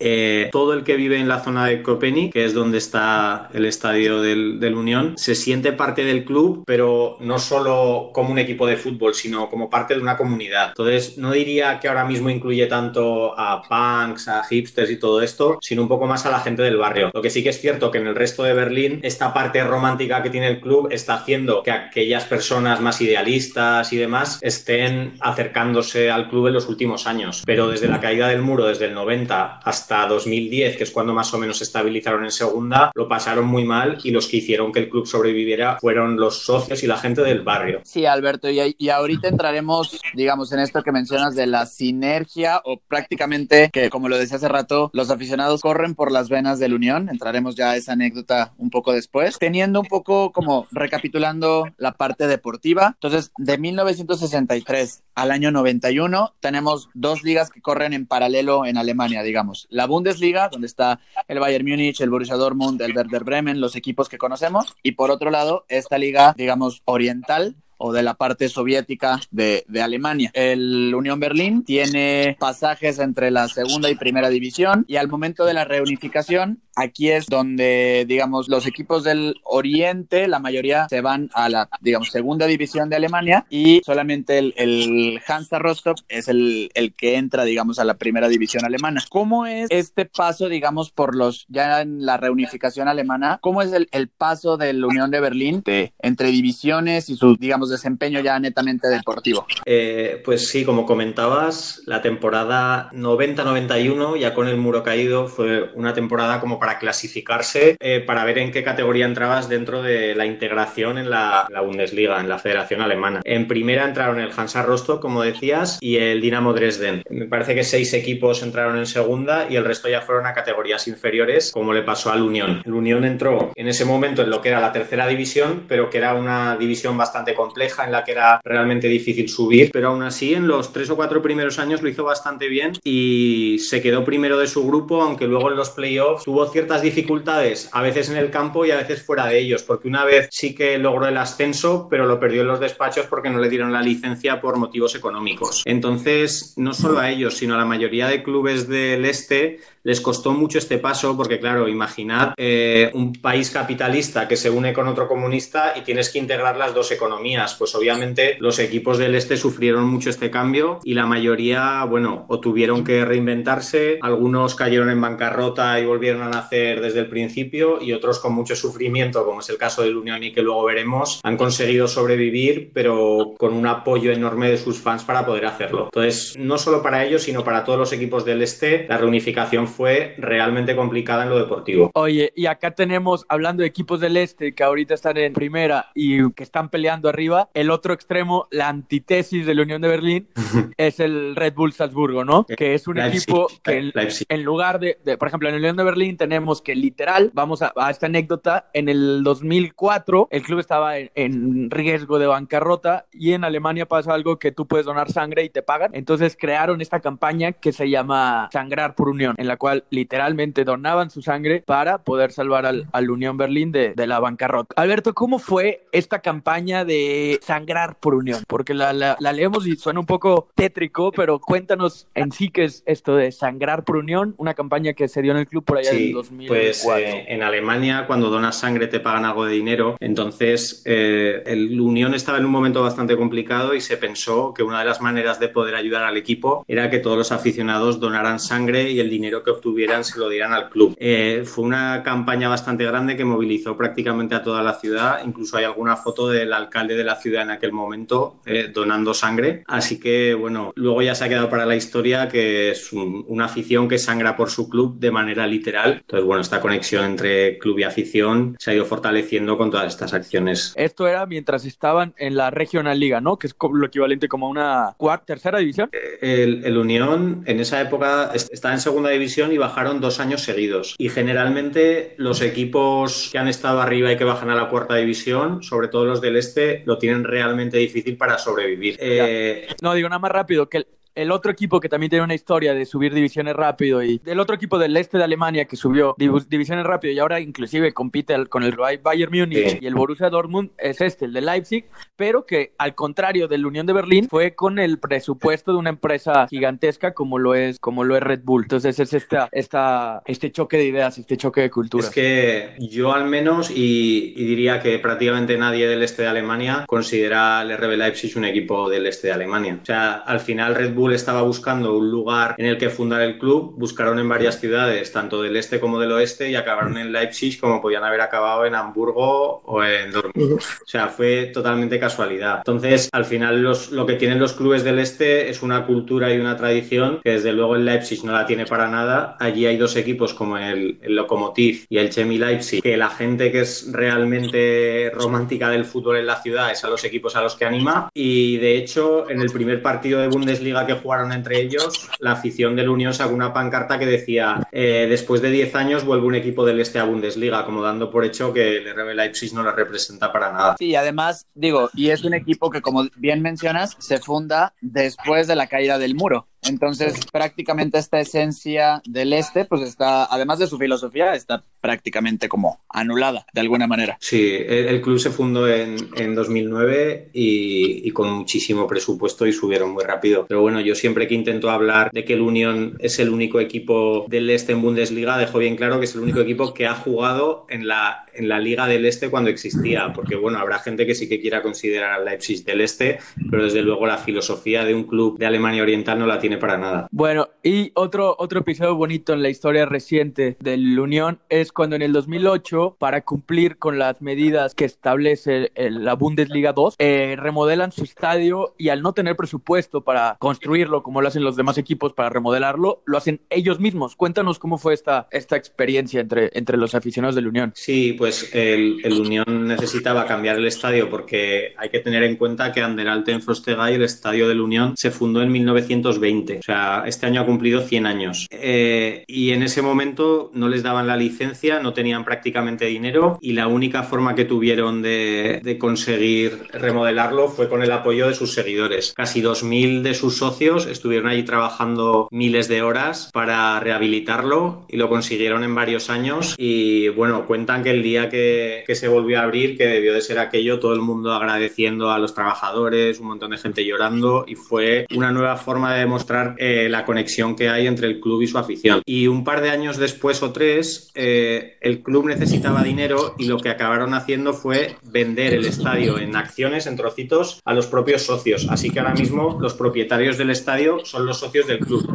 todo 0.53 0.75
el 0.75 0.85
que 0.85 0.97
vive 0.97 1.19
en 1.19 1.29
la 1.29 1.41
zona 1.41 1.67
de 1.67 1.83
Copenhague, 1.83 2.31
que 2.31 2.45
es 2.45 2.53
donde 2.53 2.79
está 2.79 3.49
el 3.55 3.65
estadio 3.65 4.21
del, 4.21 4.61
del 4.61 4.75
Unión, 4.75 5.15
se 5.17 5.35
siente 5.35 5.73
parte 5.73 6.05
del 6.05 6.25
club, 6.25 6.65
pero 6.67 7.17
no 7.21 7.39
solo 7.39 8.11
como 8.13 8.31
un 8.31 8.39
equipo 8.39 8.60
de 8.67 8.77
fútbol, 8.77 9.15
sino 9.15 9.49
como 9.49 9.71
parte 9.71 9.95
de 9.95 10.01
una 10.01 10.17
comunidad. 10.17 10.69
Entonces, 10.69 11.19
no 11.19 11.33
diría 11.33 11.79
que 11.81 11.89
ahora 11.89 12.05
mismo 12.05 12.31
incluye 12.31 12.67
tanto 12.67 13.39
a 13.39 13.63
punks, 13.63 14.29
a 14.29 14.45
hipsters 14.45 14.91
y 14.91 14.99
todo 14.99 15.23
esto, 15.23 15.59
sino 15.61 15.83
un 15.83 15.89
poco 15.89 16.07
más 16.07 16.27
a 16.27 16.31
la 16.31 16.41
gente 16.41 16.63
del 16.63 16.77
barrio. 16.77 17.11
Lo 17.13 17.23
que 17.23 17.31
sí 17.31 17.43
que 17.43 17.51
es 17.51 17.61
cierto 17.61 17.91
que 17.91 17.99
en 17.99 18.07
el 18.07 18.15
resto 18.15 18.43
de 18.43 18.55
Berlín, 18.55 19.01
esta 19.03 19.33
parte 19.33 19.63
romántica 19.65 20.23
que 20.23 20.31
tiene 20.31 20.49
el 20.49 20.61
club 20.61 20.89
está 20.91 21.15
haciendo 21.15 21.63
que 21.63 21.71
aquellas 21.71 22.25
personas 22.25 22.81
más 22.81 23.01
idealistas 23.01 23.93
y 23.93 23.97
demás 23.97 24.39
estén 24.43 25.15
acercándose 25.21 26.11
al 26.11 26.29
club 26.29 26.49
en 26.49 26.55
los 26.55 26.69
últimos 26.69 27.07
años. 27.07 27.43
Pero 27.47 27.69
desde 27.69 27.89
la 27.89 28.01
caída 28.01 28.29
del 28.29 28.43
muro, 28.43 28.67
desde 28.67 28.87
el 28.87 28.95
90 28.95 29.61
hasta 29.65 30.07
2010, 30.07 30.77
que 30.77 30.85
es 30.85 30.91
cuando 30.91 31.13
más 31.13 31.33
o 31.35 31.39
menos 31.39 31.59
se 31.59 31.65
estabilizaron 31.65 32.25
en 32.25 32.31
segunda, 32.31 32.91
lo 32.95 33.09
pasaron 33.09 33.47
muy 33.47 33.65
mal 33.65 33.99
y 34.03 34.11
los 34.11 34.27
que 34.27 34.39
hicieron 34.39 34.73
que 34.73 34.81
el 34.81 34.89
club 34.89 35.07
sobreviviera 35.07 35.79
fueron 35.81 36.17
los 36.17 36.45
socios 36.45 36.83
y 36.83 36.87
la 36.87 36.97
gente 36.97 37.23
del 37.23 37.43
barrio. 37.43 37.81
Sí, 37.85 38.07
Alberto, 38.07 38.50
y, 38.51 38.89
ahorita 38.89 39.29
entraremos, 39.29 40.01
digamos, 40.15 40.53
en 40.53 40.61
esto 40.61 40.83
que 40.83 40.93
mencionas 40.93 41.35
de 41.35 41.47
la 41.47 41.67
sinergia 41.67 42.61
o 42.65 42.79
prácticamente 42.81 43.71
que, 43.73 43.91
como 43.91 44.09
lo 44.09 44.19
decía 44.19 44.37
hace 44.37 44.49
rato, 44.49 44.91
los 44.93 45.11
aficionados 45.11 45.63
corren 45.63 45.95
por 45.95 46.13
las 46.13 46.29
venas 46.29 46.59
del 46.59 46.75
Unión. 46.75 47.09
Entraremos 47.09 47.55
ya 47.55 47.71
a 47.71 47.77
esa 47.77 47.93
anécdota 47.93 48.53
un 48.59 48.71
poco 48.71 48.93
después, 48.93 49.39
teniendo 49.39 49.81
un 49.81 49.87
poco 49.87 50.33
como 50.33 50.67
recapitulando 50.71 51.69
la 51.77 51.93
parte 51.93 52.27
deportiva. 52.27 52.93
Entonces, 52.95 53.33
de 53.37 53.59
1963 53.59 55.03
al 55.15 55.31
año 55.31 55.51
91 55.51 56.35
tenemos 56.41 56.89
dos 56.95 57.23
ligas 57.23 57.51
que 57.51 57.61
corren 57.61 57.93
en 57.93 58.07
paralelo 58.07 58.67
en 58.67 58.77
Alemania, 58.77 59.23
digamos. 59.23 59.67
La 59.71 59.87
Bundesliga, 59.87 60.49
donde 60.49 60.67
está 60.67 61.01
el 61.29 61.39
Bayern 61.39 61.69
Múnich, 61.69 62.01
el 62.01 62.11
Borussia 62.11 62.37
Dortmund, 62.37 62.81
el 62.83 62.97
Werder 62.97 63.25
Bremen, 63.25 63.61
los 63.61 63.77
equipos 63.77 64.09
que 64.09 64.19
conocemos, 64.19 64.77
y 64.83 64.93
por 64.93 65.11
otro 65.11 65.31
lado, 65.31 65.65
esta 65.69 65.99
liga, 65.99 66.35
digamos, 66.37 66.83
oriental 66.85 67.57
o 67.83 67.93
de 67.93 68.03
la 68.03 68.15
parte 68.15 68.49
soviética 68.49 69.21
de, 69.31 69.65
de, 69.67 69.83
Alemania. 69.83 70.31
El 70.35 70.95
Unión 70.95 71.19
Berlín 71.19 71.65
tiene 71.65 72.37
pasajes 72.39 72.99
entre 72.99 73.31
la 73.31 73.49
segunda 73.49 73.91
y 73.91 73.95
primera 73.95 74.29
división 74.29 74.85
y 74.87 74.97
al 74.97 75.09
momento 75.09 75.47
de 75.47 75.55
la 75.55 75.65
reunificación 75.65 76.61
Aquí 76.77 77.11
es 77.11 77.27
donde, 77.27 78.05
digamos, 78.09 78.49
los 78.49 78.67
equipos 78.67 79.05
del 79.05 79.35
Oriente, 79.45 80.29
la 80.29 80.39
mayoría 80.39 80.89
se 80.89 81.01
van 81.01 81.29
a 81.35 81.49
la, 81.49 81.69
digamos, 81.81 82.11
segunda 82.11 82.47
división 82.47 82.89
de 82.89 82.97
Alemania 82.97 83.45
y 83.51 83.83
solamente 83.85 84.39
el, 84.39 84.55
el 84.57 85.21
Hansa 85.27 85.59
Rostock 85.59 85.99
es 86.09 86.29
el, 86.29 86.71
el, 86.75 86.95
que 86.95 87.17
entra, 87.17 87.45
digamos, 87.45 87.79
a 87.79 87.85
la 87.85 87.95
primera 87.95 88.29
división 88.29 88.65
alemana. 88.65 89.03
¿Cómo 89.11 89.47
es 89.47 89.67
este 89.71 90.05
paso, 90.07 90.49
digamos, 90.49 90.91
por 90.91 91.17
los, 91.17 91.45
ya 91.49 91.83
en 91.83 92.07
la 92.07 92.17
reunificación 92.17 92.89
alemana, 92.89 93.39
cómo 93.43 93.63
es 93.63 93.73
el, 93.73 93.89
el 93.91 94.09
paso 94.09 94.57
de 94.57 94.73
la 94.73 94.87
Unión 94.87 95.11
de 95.11 95.21
Berlín 95.21 95.63
de, 95.65 95.93
entre 95.99 96.29
divisiones 96.29 97.11
y 97.11 97.17
su, 97.17 97.37
digamos, 97.37 97.70
desempeño 97.71 98.21
ya 98.21 98.39
netamente 98.39 98.89
deportivo? 98.89 99.47
Eh, 99.65 100.21
pues 100.25 100.49
sí, 100.49 100.65
como 100.65 100.87
comentabas, 100.87 101.83
la 101.87 102.03
temporada 102.03 102.91
90-91, 102.93 104.19
ya 104.19 104.35
con 104.35 104.49
el 104.49 104.57
muro 104.57 104.83
caído, 104.83 105.29
fue 105.29 105.71
una 105.75 105.95
temporada 105.95 106.41
como 106.41 106.59
para 106.59 106.79
clasificarse, 106.79 107.77
eh, 107.81 108.01
para 108.01 108.25
ver 108.25 108.39
en 108.39 108.51
qué 108.51 108.63
categoría 108.63 109.07
entrabas 109.07 109.49
dentro 109.49 109.83
de 109.83 110.15
la 110.15 110.27
integración 110.27 110.99
en 110.99 111.11
la, 111.11 111.47
Bundesliga, 111.65 112.21
en 112.21 112.29
la 112.29 112.39
Federación 112.39 112.81
Alemana. 112.81 113.21
En 113.25 113.47
primera 113.47 113.85
entraron 113.85 114.21
el 114.21 114.31
Hansa 114.37 114.63
Rostock, 114.63 115.01
como 115.01 115.23
decías, 115.23 115.79
y 115.81 115.97
el 115.97 116.21
Dinamo 116.21 116.53
Dresden. 116.53 117.03
Me 117.11 117.27
parece 117.27 117.55
que 117.55 117.65
seis 117.65 117.93
equipos 117.95 118.43
entraron 118.43 118.77
en 118.79 118.87
segunda 118.87 119.47
y 119.49 119.57
el 119.57 119.65
resto 119.65 119.89
ya 119.89 120.01
fueron 120.01 120.27
a 120.27 120.35
categorías 120.35 120.89
inferiores, 120.89 121.51
como 121.53 121.73
le 121.73 121.83
pasó 121.83 122.11
al 122.11 122.23
Unión. 122.23 122.63
El 122.65 122.73
Unión 122.73 123.05
entró 123.05 123.53
en 123.55 123.69
ese 123.69 123.85
momento 123.85 124.23
en 124.23 124.31
lo 124.31 124.41
que 124.41 124.49
era 124.49 124.61
la 124.61 124.73
tercera 124.73 125.07
división, 125.07 125.65
pero 125.69 125.91
que 125.91 125.99
era 125.99 126.15
una 126.15 126.57
división 126.57 126.97
bastante 126.97 127.35
compleja 127.61 127.85
en 127.85 127.93
la 127.93 128.05
que 128.05 128.13
era 128.13 128.41
realmente 128.43 128.89
difícil 128.89 129.29
subir, 129.29 129.71
pero 129.71 129.89
aún 129.89 130.03
así 130.03 130.33
en 130.33 130.49
los 130.49 130.73
tres 130.73 130.89
o 130.89 130.97
cuatro 130.97 131.21
primeros 131.21 131.59
años 131.59 131.83
lo 131.83 131.91
hizo 131.91 132.05
bastante 132.05 132.49
bien 132.49 132.73
y 132.85 133.59
se 133.59 133.83
quedó 133.83 134.03
primero 134.03 134.39
de 134.39 134.47
su 134.47 134.67
grupo, 134.67 135.03
aunque 135.03 135.27
luego 135.27 135.51
en 135.51 135.57
los 135.57 135.69
playoffs 135.69 136.25
tuvo 136.25 136.47
ciertas 136.47 136.81
dificultades, 136.81 137.69
a 137.73 137.83
veces 137.83 138.09
en 138.09 138.17
el 138.17 138.31
campo 138.31 138.65
y 138.65 138.71
a 138.71 138.79
veces 138.79 139.03
fuera 139.03 139.27
de 139.27 139.39
ellos, 139.39 139.63
porque 139.63 139.89
una 139.89 140.07
vez 140.07 140.29
sí 140.31 140.55
que 140.55 140.79
logró 140.79 141.07
el 141.07 141.19
ascenso, 141.19 141.87
pero 141.91 142.07
lo 142.07 142.19
perdió 142.19 142.41
en 142.41 142.49
los 142.49 142.61
despachos 142.61 143.07
porque 143.07 143.29
no 143.29 143.39
le 143.39 143.51
dieron 143.51 143.73
la 143.73 143.83
licencia 143.83 144.41
por 144.41 144.57
motivos 144.57 144.95
económicos. 144.95 145.63
Entonces, 145.67 146.55
no 146.57 146.73
solo 146.73 146.99
a 146.99 147.11
ellos, 147.11 147.37
sino 147.37 147.57
a 147.57 147.59
la 147.59 147.67
mayoría 147.67 148.09
de 148.09 148.23
clubes 148.23 148.69
del 148.69 149.05
este 149.05 149.59
les 149.83 150.01
costó 150.01 150.33
mucho 150.33 150.59
este 150.59 150.79
paso 150.79 151.17
porque, 151.17 151.41
claro, 151.41 151.67
imaginad 151.67 152.35
eh, 152.37 152.91
un 152.95 153.15
país 153.15 153.51
capitalista 153.51 154.29
que 154.29 154.37
se 154.37 154.51
une 154.51 154.73
con 154.73 154.89
otro 154.89 155.09
comunista 155.09 155.73
y 155.77 155.81
tienes 155.81 156.11
que 156.11 156.19
integrar 156.19 156.57
las 156.57 156.75
dos 156.75 156.93
economías 156.93 157.50
Pues 157.55 157.75
obviamente 157.75 158.37
los 158.39 158.59
equipos 158.59 158.99
del 158.99 159.15
este 159.15 159.37
sufrieron 159.37 159.85
mucho 159.85 160.11
este 160.11 160.31
cambio 160.31 160.81
y 160.85 160.95
la 160.95 161.07
mayoría, 161.07 161.85
bueno, 161.85 162.25
o 162.29 162.41
tuvieron 162.41 162.85
que 162.85 163.05
reinventarse, 163.05 163.99
algunos 164.03 164.55
cayeron 164.55 164.91
en 164.91 165.01
bancarrota 165.01 165.79
y 165.81 165.87
volvieron 165.87 166.23
a 166.23 166.29
nacer 166.29 166.81
desde 166.81 167.01
el 167.01 167.09
principio 167.09 167.81
y 167.81 167.93
otros 167.93 168.19
con 168.19 168.35
mucho 168.35 168.57
sufrimiento, 168.57 169.25
como 169.25 169.41
es 169.41 169.49
el 169.49 169.57
caso 169.57 169.83
del 169.83 169.97
Unión 169.97 170.23
y 170.23 170.33
que 170.33 170.43
luego 170.43 170.65
veremos, 170.65 171.21
han 171.23 171.37
conseguido 171.37 171.89
sobrevivir, 171.89 172.71
pero 172.73 173.35
con 173.39 173.55
un 173.55 173.67
apoyo 173.67 174.13
enorme 174.13 174.51
de 174.51 174.57
sus 174.57 174.79
fans 174.79 175.05
para 175.05 175.25
poder 175.25 175.47
hacerlo. 175.47 175.85
Entonces, 175.87 176.35
no 176.39 176.59
solo 176.59 176.83
para 176.83 177.05
ellos, 177.05 177.23
sino 177.23 177.45
para 177.45 177.65
todos 177.65 177.79
los 177.79 177.93
equipos 177.93 178.25
del 178.25 178.43
este, 178.43 178.87
la 178.89 178.97
reunificación 178.97 179.67
fue 179.67 180.15
realmente 180.19 180.77
complicada 180.77 181.25
en 181.25 181.31
lo 181.31 181.39
deportivo. 181.39 181.91
Oye, 181.95 182.33
y 182.35 182.47
acá 182.47 182.73
tenemos, 182.73 183.25
hablando 183.29 183.63
de 183.63 183.69
equipos 183.69 184.01
del 184.01 184.17
este 184.17 184.55
que 184.55 184.63
ahorita 184.63 184.95
están 184.95 185.17
en 185.17 185.33
primera 185.33 185.91
y 185.95 186.31
que 186.33 186.43
están 186.43 186.69
peleando 186.69 187.09
arriba, 187.09 187.30
el 187.55 187.71
otro 187.71 187.95
extremo, 187.95 188.49
la 188.51 188.69
antítesis 188.69 189.47
de 189.47 189.55
la 189.55 189.63
Unión 189.63 189.83
de 189.83 189.89
Berlín, 189.89 190.29
es 190.77 191.01
el 191.01 191.37
Red 191.37 191.55
Bull 191.55 191.73
Salzburgo, 191.73 192.25
¿no? 192.25 192.45
Que 192.45 192.75
es 192.75 192.89
un 192.89 192.99
equipo 192.99 193.49
que 193.63 193.93
en, 194.29 194.43
lugar 194.43 194.81
de, 194.81 194.97
por 195.19 195.29
ejemplo, 195.29 195.49
en 195.49 195.55
la 195.55 195.59
Unión 195.59 195.77
de 195.77 195.85
Berlín 195.85 196.17
tenemos 196.17 196.63
que 196.63 196.75
literal, 196.75 197.31
vamos 197.35 197.63
a, 197.63 197.73
esta 197.91 198.07
anécdota, 198.07 198.71
en 198.73 198.89
el 198.89 199.23
2004 199.23 200.29
el 200.31 200.43
club 200.43 200.61
estaba 200.61 200.99
en, 200.99 201.71
riesgo 201.71 202.19
de 202.19 202.27
bancarrota 202.27 203.07
y 203.13 203.33
en 203.33 203.45
Alemania 203.45 203.87
pasa 203.87 204.13
algo 204.13 204.39
que 204.39 204.53
tú 204.53 204.67
puedes 204.67 204.87
donar 204.87 205.11
sangre 205.11 205.45
y 205.45 205.51
te 205.51 205.63
pagan. 205.63 205.91
Entonces 205.95 206.37
crearon 206.39 206.81
esta 206.81 207.01
campaña 207.01 207.53
que 207.53 207.73
se 207.73 207.89
llama 207.89 208.49
Sangrar 208.53 208.95
por 208.95 209.09
Unión, 209.09 209.35
en 209.39 209.47
la 209.47 209.57
cual 209.57 209.85
literalmente 209.91 210.65
donaban 210.65 211.11
su 211.11 211.23
sangre 211.23 211.63
para 211.67 211.99
poder 211.99 212.33
salvar 212.33 212.67
al, 212.67 212.89
al 212.93 213.11
Unión 213.11 213.37
Berlín 213.37 213.73
de, 213.73 213.95
de, 213.95 214.07
la 214.07 214.21
bancarrota. 214.21 214.75
Alberto, 214.81 215.15
¿cómo 215.15 215.39
fue 215.39 215.87
esta 215.93 216.21
campaña 216.21 216.85
de 216.85 217.20
Sangrar 217.43 217.97
por 217.99 218.15
Unión? 218.15 218.43
Porque 218.47 218.75
la, 218.75 218.93
la, 218.93 219.17
leemos 219.33 219.67
y 219.67 219.77
suena 219.77 220.01
un 220.01 220.07
poco 220.07 220.49
tétrico, 220.55 221.13
pero 221.13 221.39
cuéntanos 221.39 222.07
en 222.15 222.33
sí 222.33 222.51
qué 222.51 222.65
es 222.65 222.83
esto 222.87 223.17
de 223.17 223.33
Sangrar 223.33 223.85
por 223.85 223.97
Unión, 223.97 224.35
una 224.39 224.55
campaña 224.55 224.93
que 224.93 225.09
se 225.09 225.23
dio 225.23 225.33
en 225.33 225.39
el 225.39 225.47
club 225.47 225.65
por 225.65 225.79
allá 225.79 225.91
en 225.91 226.13
2004. 226.13 226.55
Pues 226.55 226.87
eh, 226.99 227.25
en 227.29 227.43
Alemania, 227.43 228.07
cuando 228.07 228.31
donas 228.31 228.59
sangre 228.59 228.87
te 228.87 229.01
pagan 229.01 229.25
algo 229.25 229.45
de 229.45 229.53
dinero, 229.53 229.97
entonces 230.01 230.83
eh, 230.85 231.43
el 231.47 231.81
Unión 231.81 232.15
estaba 232.15 232.39
en 232.39 232.45
un 232.45 232.51
momento 232.51 232.83
bastante 232.83 233.17
complicado 233.17 233.75
y 233.75 233.81
se 233.81 233.97
pensó 233.97 234.53
que 234.55 234.63
una 234.63 234.81
de 234.81 234.85
las 234.85 235.01
maneras 235.01 235.41
de 235.41 235.49
poder 235.49 235.75
ayudar 235.75 236.05
al 236.05 236.17
equipo 236.17 236.65
era 236.69 236.91
que 236.91 236.99
todos 236.99 237.17
los 237.17 237.33
aficionados 237.33 238.01
donaran 238.01 238.39
sangre 238.39 238.91
y 238.91 239.01
el 239.01 239.11
dinero 239.11 239.43
que 239.43 239.51
obtuvieran 239.51 240.05
se 240.05 240.19
lo 240.19 240.29
dieran 240.29 240.53
al 240.53 240.69
club. 240.71 240.95
Eh, 240.99 241.43
fue 241.45 241.65
una 241.65 242.03
campaña 242.03 242.49
bastante 242.49 242.85
grande 242.85 243.17
que 243.17 243.25
movilizó 243.25 243.77
prácticamente 243.77 244.35
a 244.35 244.43
toda 244.43 244.63
la 244.63 244.75
ciudad, 244.75 245.21
incluso 245.25 245.57
hay 245.57 245.65
alguna 245.65 245.97
foto 245.97 246.29
del 246.29 246.53
alcalde 246.53 246.95
de 246.95 247.05
la 247.05 247.10
ciudad 247.17 247.43
en 247.43 247.51
aquel 247.51 247.73
momento 247.73 248.41
eh, 248.47 248.71
donando 248.73 249.15
sangre, 249.15 249.65
así 249.67 249.99
que 249.99 250.35
bueno, 250.35 250.73
luego 250.77 251.03
ya 251.03 251.15
se 251.15 251.25
ha 251.25 251.29
quedado 251.29 251.49
para 251.49 251.67
la 251.67 251.77
historia 251.77 252.29
que 252.29 252.71
es 252.71 252.93
una 252.93 253.45
afición 253.45 253.89
que 253.89 253.99
sangra 253.99 254.37
por 254.37 254.51
su 254.51 254.69
club 254.69 254.99
de 254.99 255.11
manera 255.11 255.47
literal, 255.47 255.99
entonces 256.01 256.27
bueno, 256.27 256.43
esta 256.43 256.61
conexión 256.61 257.05
entre 257.05 257.59
club 257.59 257.79
y 257.79 257.85
afición 257.85 258.57
se 258.59 258.71
ha 258.71 258.75
ido 258.75 258.85
fortaleciendo 258.85 259.57
con 259.57 259.71
todas 259.71 259.93
estas 259.93 260.13
acciones. 260.15 260.73
Esto 260.77 261.07
era 261.07 261.27
mientras 261.27 261.65
estaban 261.65 262.15
en 262.19 262.37
la 262.37 262.51
Regional 262.51 262.99
Liga, 262.99 263.21
¿no? 263.21 263.39
Que 263.39 263.47
es 263.47 263.57
lo 263.73 263.87
equivalente 263.87 264.29
como 264.29 264.47
a 264.47 264.51
una 264.51 264.95
cuarta, 264.97 265.27
tercera 265.27 265.59
división. 265.59 265.91
El, 266.21 266.65
el 266.65 266.77
Unión 266.77 267.43
en 267.47 267.61
esa 267.61 267.81
época 267.81 268.33
está 268.35 268.73
en 268.73 268.81
segunda 268.81 269.11
división 269.11 269.53
y 269.53 269.59
bajaron 269.59 270.01
dos 270.01 270.21
años 270.21 270.43
seguidos. 270.43 270.95
Y 270.99 271.09
generalmente 271.09 272.15
los 272.17 272.43
equipos 272.43 273.31
que 273.33 273.39
han 273.39 273.49
estado 273.49 273.81
arriba 273.81 274.13
y 274.13 274.17
que 274.17 274.25
bajan 274.25 274.51
a 274.51 274.55
la 274.55 274.69
cuarta 274.69 274.97
división, 274.97 275.63
sobre 275.63 275.89
todo 275.89 276.05
los 276.05 276.21
del 276.21 276.37
este, 276.37 276.83
lo 276.87 276.99
tienen 277.01 277.25
realmente 277.25 277.79
difícil 277.79 278.17
para 278.17 278.39
sobrevivir. 278.39 278.97
Eh... 279.01 279.67
No, 279.83 279.95
digo 279.95 280.09
nada 280.09 280.21
más 280.21 280.31
rápido, 280.31 280.69
que 280.69 280.87
el 281.21 281.33
otro 281.33 281.53
equipo 281.53 281.81
que 281.81 281.89
también 281.89 282.11
tiene 282.11 282.25
una 282.25 282.35
historia 282.35 282.75
de 282.75 282.87
subir 282.87 283.13
divisiones 283.13 283.55
rápido 283.55 284.03
y 284.03 284.21
el 284.25 284.41
otro 284.41 284.55
equipo 284.55 284.79
del 284.79 284.97
este 284.97 285.19
de 285.19 285.25
Alemania 285.25 285.67
que 285.67 285.77
subió 285.77 286.15
divisiones 286.17 286.85
rápido 286.85 287.13
y 287.13 287.19
ahora 287.19 287.41
inclusive 287.41 287.93
compite 287.93 288.47
con 288.47 288.63
el 288.63 288.77
Bayern 288.77 289.33
Múnich 289.33 289.79
y 289.81 289.87
el 289.87 289.95
Borussia 289.95 290.31
Dortmund 290.31 290.71
es 290.79 291.01
este, 291.01 291.27
el 291.27 291.33
de 291.33 291.41
Leipzig, 291.43 291.85
pero 292.17 292.47
que 292.47 292.73
al 292.79 292.95
contrario 292.95 293.49
del 293.49 293.67
Unión 293.67 293.87
de 293.87 293.93
Berlín 293.93 294.29
fue 294.29 294.55
con 294.55 294.79
el 294.79 294.99
presupuesto 294.99 295.73
de 295.73 295.79
una 295.79 295.91
empresa 295.91 296.47
gigantesca 296.49 297.13
como 297.13 297.39
lo 297.39 297.55
es 297.55 297.79
como 297.79 298.05
lo 298.05 298.17
es 298.17 298.23
Red 298.23 298.41
Bull. 298.45 298.63
Entonces 298.63 298.99
es 298.99 299.13
esta, 299.13 299.49
esta 299.53 300.23
este 300.27 300.51
choque 300.53 300.79
de 300.79 300.85
ideas, 300.85 301.19
este 301.19 301.37
choque 301.37 301.61
de 301.61 301.71
cultura. 301.71 302.05
Es 302.05 302.11
que 302.11 302.77
yo 302.79 303.13
al 303.13 303.27
menos 303.27 303.71
y, 303.71 304.33
y 304.37 304.45
diría 304.45 304.81
que 304.81 304.99
prácticamente 304.99 305.57
nadie 305.59 305.87
del 305.87 306.03
este 306.03 306.23
de 306.23 306.29
Alemania 306.29 306.85
considera 306.87 307.63
el 307.63 307.77
RB 307.77 307.97
Leipzig 307.97 308.37
un 308.37 308.45
equipo 308.45 308.89
del 308.89 309.07
este 309.07 309.29
de 309.29 309.35
Alemania. 309.35 309.79
O 309.83 309.85
sea, 309.85 310.13
al 310.13 310.41
final 310.41 310.75
Red 310.75 310.95
Bull 310.95 311.10
estaba 311.15 311.43
buscando 311.43 311.97
un 311.97 312.11
lugar 312.11 312.55
en 312.59 312.67
el 312.67 312.79
que 312.79 312.91
fundar 312.91 313.23
el 313.23 313.39
club, 313.39 313.75
buscaron 313.77 314.19
en 314.19 314.29
varias 314.29 314.61
ciudades, 314.61 315.13
tanto 315.13 315.43
del 315.43 315.57
este 315.57 315.81
como 315.81 316.01
del 316.01 316.13
oeste, 316.13 316.51
y 316.51 316.55
acabaron 316.55 316.97
en 316.99 317.13
Leipzig 317.13 317.61
como 317.61 317.81
podían 317.81 318.05
haber 318.05 318.21
acabado 318.21 318.65
en 318.65 318.75
Hamburgo 318.75 319.63
o 319.65 319.85
en 319.85 320.13
Dortmund. 320.13 320.53
O 320.53 320.87
sea, 320.87 321.09
fue 321.09 321.47
totalmente 321.47 321.99
casualidad. 321.99 322.59
Entonces, 322.59 323.09
al 323.13 323.25
final, 323.25 323.63
los, 323.63 323.91
lo 323.93 324.07
que 324.07 324.15
tienen 324.15 324.39
los 324.39 324.53
clubes 324.53 324.85
del 324.85 324.99
este 324.99 325.51
es 325.51 325.63
una 325.63 325.87
cultura 325.87 326.33
y 326.33 326.39
una 326.39 326.57
tradición 326.57 327.21
que 327.23 327.31
desde 327.31 327.53
luego 327.53 327.77
el 327.77 327.85
Leipzig 327.85 328.25
no 328.25 328.33
la 328.33 328.47
tiene 328.47 328.67
para 328.67 328.89
nada. 328.89 329.37
Allí 329.39 329.67
hay 329.67 329.77
dos 329.77 329.97
equipos 329.97 330.35
como 330.35 330.59
el, 330.59 330.99
el 331.03 331.15
Lokomotiv 331.15 331.87
y 331.89 331.99
el 331.99 332.11
Chemi 332.11 332.39
Leipzig, 332.39 332.83
que 332.83 332.97
la 332.97 333.11
gente 333.11 333.53
que 333.53 333.61
es 333.61 333.91
realmente 333.93 335.11
romántica 335.15 335.71
del 335.71 335.85
fútbol 335.85 336.17
en 336.17 336.27
la 336.27 336.37
ciudad 336.37 336.71
es 336.71 336.85
a 336.85 336.89
los 336.89 337.05
equipos 337.05 337.37
a 337.37 337.43
los 337.43 337.57
que 337.57 337.65
anima. 337.65 338.11
Y 338.15 338.59
de 338.59 338.77
hecho, 338.77 339.29
en 339.29 339.41
el 339.41 339.51
primer 339.51 339.83
partido 339.83 340.21
de 340.21 340.29
Bundesliga 340.29 340.87
que 340.87 340.90
jugaron 340.95 341.33
entre 341.33 341.61
ellos, 341.61 342.09
la 342.19 342.33
afición 342.33 342.77
del 342.77 342.89
Unión 342.89 343.15
sacó 343.15 343.35
una 343.35 343.53
pancarta 343.53 343.99
que 343.99 344.07
decía 344.07 344.69
eh, 344.73 345.07
después 345.09 345.43
de 345.43 345.51
10 345.51 345.75
años 345.75 346.05
vuelve 346.05 346.27
un 346.27 346.35
equipo 346.35 346.65
del 346.65 346.81
este 346.81 346.99
a 346.99 347.05
Bundesliga, 347.05 347.65
como 347.65 347.83
dando 347.83 348.11
por 348.11 348.25
hecho 348.25 348.53
que 348.53 348.79
el 348.79 348.95
RB 348.95 349.15
Leipzig 349.15 349.53
no 349.55 349.63
la 349.63 349.73
representa 349.73 350.33
para 350.33 350.53
nada. 350.53 350.77
Sí, 350.79 350.95
además, 350.95 351.47
digo, 351.55 351.91
y 351.95 352.11
es 352.11 352.25
un 352.25 352.35
equipo 352.35 352.71
que 352.71 352.81
como 352.81 353.07
bien 353.17 353.43
mencionas, 353.43 353.97
se 353.99 354.19
funda 354.19 354.75
después 354.81 355.47
de 355.47 355.57
la 355.57 355.67
caída 355.67 355.99
del 355.99 356.15
muro. 356.15 356.47
Entonces, 356.63 357.15
prácticamente 357.33 357.99
esta 357.99 358.21
esencia 358.21 359.03
del 359.05 359.33
este, 359.33 359.65
pues 359.65 359.83
está, 359.83 360.25
además 360.25 360.59
de 360.59 360.67
su 360.67 360.79
filosofía, 360.79 361.35
está 361.35 361.65
prácticamente 361.81 362.49
como 362.49 362.81
anulada 362.89 363.47
de 363.53 363.61
alguna 363.61 363.87
manera. 363.87 364.19
Sí, 364.21 364.57
el, 364.69 365.01
club 365.01 365.19
se 365.19 365.31
fundó 365.31 365.67
en, 365.69 365.97
en 366.17 366.35
2009 366.35 367.31
y, 367.33 368.11
con 368.11 368.31
muchísimo 368.31 368.87
presupuesto 368.87 369.47
y 369.47 369.53
subieron 369.53 369.93
muy 369.93 370.05
rápido. 370.05 370.47
Pero 370.49 370.61
bueno, 370.61 370.81
yo 370.81 370.95
siempre 370.95 371.27
que 371.27 371.35
intento 371.35 371.71
hablar 371.71 372.11
de 372.13 372.25
que 372.25 372.35
el 372.35 372.41
Unión 372.41 372.97
es 372.99 373.19
el 373.19 373.31
único 373.31 373.61
equipo 373.61 374.27
del 374.29 374.51
este 374.51 374.73
en 374.73 374.83
Bundesliga, 374.83 375.39
dejo 375.39 375.59
bien 375.59 375.77
claro 375.77 375.99
que 375.99 376.05
es 376.05 376.15
el 376.15 376.21
único 376.21 376.41
equipo 376.41 376.75
que 376.75 376.87
ha 376.87 376.95
jugado 376.95 377.67
en 377.71 377.87
la, 377.87 378.27
en 378.35 378.49
la 378.49 378.59
Liga 378.59 378.87
del 378.87 379.07
Este 379.07 379.31
cuando 379.31 379.49
existía. 379.49 380.13
Porque 380.13 380.37
bueno, 380.37 380.59
habrá 380.59 380.81
gente 380.81 381.07
que 381.07 381.15
sí 381.15 381.29
que 381.29 381.41
quiera 381.41 381.63
considerar 381.63 382.13
al 382.13 382.25
Leipzig 382.25 382.65
del 382.65 382.81
Este, 382.81 383.19
pero 383.51 383.65
desde 383.65 383.83
luego 383.83 384.07
la 384.07 384.19
filosofía 384.19 384.85
de 384.85 384.95
un 384.95 385.05
club 385.05 385.39
de 385.39 385.47
Alemania 385.47 385.83
Oriental 385.83 386.19
no 386.19 386.27
la 386.27 386.39
tiene 386.39 386.50
para 386.59 386.79
nada. 386.79 387.09
Bueno, 387.11 387.49
y 387.63 387.93
otro, 387.95 388.37
otro 388.39 388.61
episodio 388.61 388.95
bonito 388.95 389.33
en 389.33 389.43
la 389.43 389.49
historia 389.49 389.87
reciente 389.87 390.57
del 390.61 390.99
Unión 390.99 391.41
es 391.49 391.73
cuando 391.73 391.97
en 391.97 392.03
el 392.03 392.13
2008, 392.13 392.97
para 392.99 393.23
cumplir 393.23 393.79
con 393.79 393.99
las 393.99 394.23
medidas 394.23 394.75
que 394.75 394.85
establece 394.85 395.73
la 395.75 396.15
Bundesliga 396.15 396.73
2, 396.73 396.97
eh, 396.99 397.37
remodelan 397.39 397.93
su 397.93 398.05
estadio 398.05 398.75
y 398.79 398.89
al 398.89 399.03
no 399.03 399.13
tener 399.13 399.37
presupuesto 399.37 400.03
para 400.03 400.37
construirlo 400.39 401.03
como 401.03 401.21
lo 401.21 401.29
hacen 401.29 401.45
los 401.45 401.57
demás 401.57 401.79
equipos 401.79 402.13
para 402.13 402.29
remodelarlo, 402.29 403.03
lo 403.07 403.19
hacen 403.19 403.41
ellos 403.51 403.81
mismos. 403.81 404.17
Cuéntanos 404.17 404.59
cómo 404.59 404.79
fue 404.79 404.95
esta, 404.95 405.29
esta 405.31 405.57
experiencia 405.57 406.21
entre, 406.21 406.51
entre 406.55 406.77
los 406.77 406.95
aficionados 406.95 407.35
del 407.35 407.49
Unión. 407.49 407.73
Sí, 407.75 408.15
pues 408.15 408.55
el, 408.55 409.01
el 409.05 409.21
Unión 409.21 409.67
necesitaba 409.67 410.27
cambiar 410.27 410.57
el 410.57 410.67
estadio 410.67 411.11
porque 411.11 411.75
hay 411.77 411.89
que 411.89 412.01
tener 412.01 412.23
en 412.23 412.37
cuenta 412.37 412.73
que 412.73 412.81
Anderalten 412.81 413.43
Frostegay, 413.43 413.95
el 413.95 414.03
estadio 414.03 414.49
del 414.49 414.61
Unión, 414.61 414.97
se 414.97 415.11
fundó 415.11 415.43
en 415.43 415.53
1920. 415.53 416.40
O 416.59 416.63
sea, 416.63 417.05
este 417.07 417.27
año 417.27 417.41
ha 417.41 417.47
cumplido 417.47 417.81
100 417.81 418.07
años. 418.07 418.47
Eh, 418.51 419.25
y 419.27 419.51
en 419.51 419.63
ese 419.63 419.83
momento 419.83 420.51
no 420.55 420.69
les 420.69 420.83
daban 420.83 421.07
la 421.07 421.17
licencia, 421.17 421.81
no 421.81 421.93
tenían 421.93 422.25
prácticamente 422.25 422.87
dinero 422.87 423.39
y 423.41 423.53
la 423.53 423.67
única 423.67 424.03
forma 424.03 424.35
que 424.35 424.45
tuvieron 424.45 425.03
de, 425.03 425.61
de 425.63 425.79
conseguir 425.79 426.69
remodelarlo 426.73 427.49
fue 427.49 427.69
con 427.69 427.83
el 427.83 427.93
apoyo 427.93 428.29
de 428.29 428.35
sus 428.35 428.55
seguidores. 428.55 429.13
Casi 429.15 429.43
2.000 429.43 430.03
de 430.03 430.15
sus 430.15 430.37
socios 430.37 430.87
estuvieron 430.87 431.29
allí 431.29 431.43
trabajando 431.43 432.29
miles 432.31 432.69
de 432.69 432.83
horas 432.83 433.31
para 433.33 433.79
rehabilitarlo 433.81 434.87
y 434.89 434.97
lo 434.97 435.09
consiguieron 435.09 435.65
en 435.65 435.75
varios 435.75 436.11
años. 436.11 436.55
Y 436.59 437.09
bueno, 437.09 437.47
cuentan 437.47 437.83
que 437.83 437.91
el 437.91 438.03
día 438.03 438.29
que, 438.29 438.85
que 438.87 438.95
se 438.95 439.09
volvió 439.09 439.41
a 439.41 439.43
abrir, 439.43 439.77
que 439.77 439.87
debió 439.87 440.15
de 440.15 440.21
ser 440.21 440.39
aquello, 440.39 440.81
todo 440.81 440.95
el 440.95 441.01
mundo 441.01 441.33
agradeciendo 441.33 442.11
a 442.11 442.19
los 442.19 442.35
trabajadores, 442.35 443.21
un 443.21 443.29
montón 443.29 443.51
de 443.51 443.59
gente 443.59 443.85
llorando 443.85 444.45
y 444.47 444.55
fue 444.55 445.07
una 445.15 445.31
nueva 445.33 445.57
forma 445.57 445.93
de 445.93 446.01
demostrar 446.01 446.30
eh, 446.59 446.89
la 446.89 447.05
conexión 447.05 447.57
que 447.57 447.69
hay 447.69 447.87
entre 447.87 448.07
el 448.07 448.21
club 448.21 448.43
y 448.43 448.47
su 448.47 448.59
afición. 448.59 449.03
Y 449.05 449.27
un 449.27 449.45
par 449.45 449.61
de 449.61 449.71
años 449.71 449.97
después 449.97 450.43
o 450.43 450.53
tres, 450.53 451.11
eh, 451.15 451.77
el 451.81 452.03
club 452.03 452.27
necesitaba 452.27 452.83
dinero 452.83 453.35
y 453.39 453.47
lo 453.47 453.59
que 453.59 453.71
acabaron 453.71 454.15
haciendo 454.15 454.53
fue 454.53 454.97
vender 455.03 455.55
el 455.55 455.67
estadio 455.67 456.19
en 456.19 456.37
acciones, 456.37 456.87
en 456.87 456.97
trocitos, 456.97 457.61
a 457.65 457.75
los 457.75 457.87
propios 457.87 458.23
socios. 458.23 458.67
Así 458.71 458.91
que 458.91 459.01
ahora 459.01 459.15
mismo 459.15 459.59
los 459.61 459.75
propietarios 459.75 460.39
del 460.39 460.51
estadio 460.51 461.05
son 461.05 461.27
los 461.27 461.39
socios 461.39 461.67
del 461.67 461.81
club. 461.81 462.07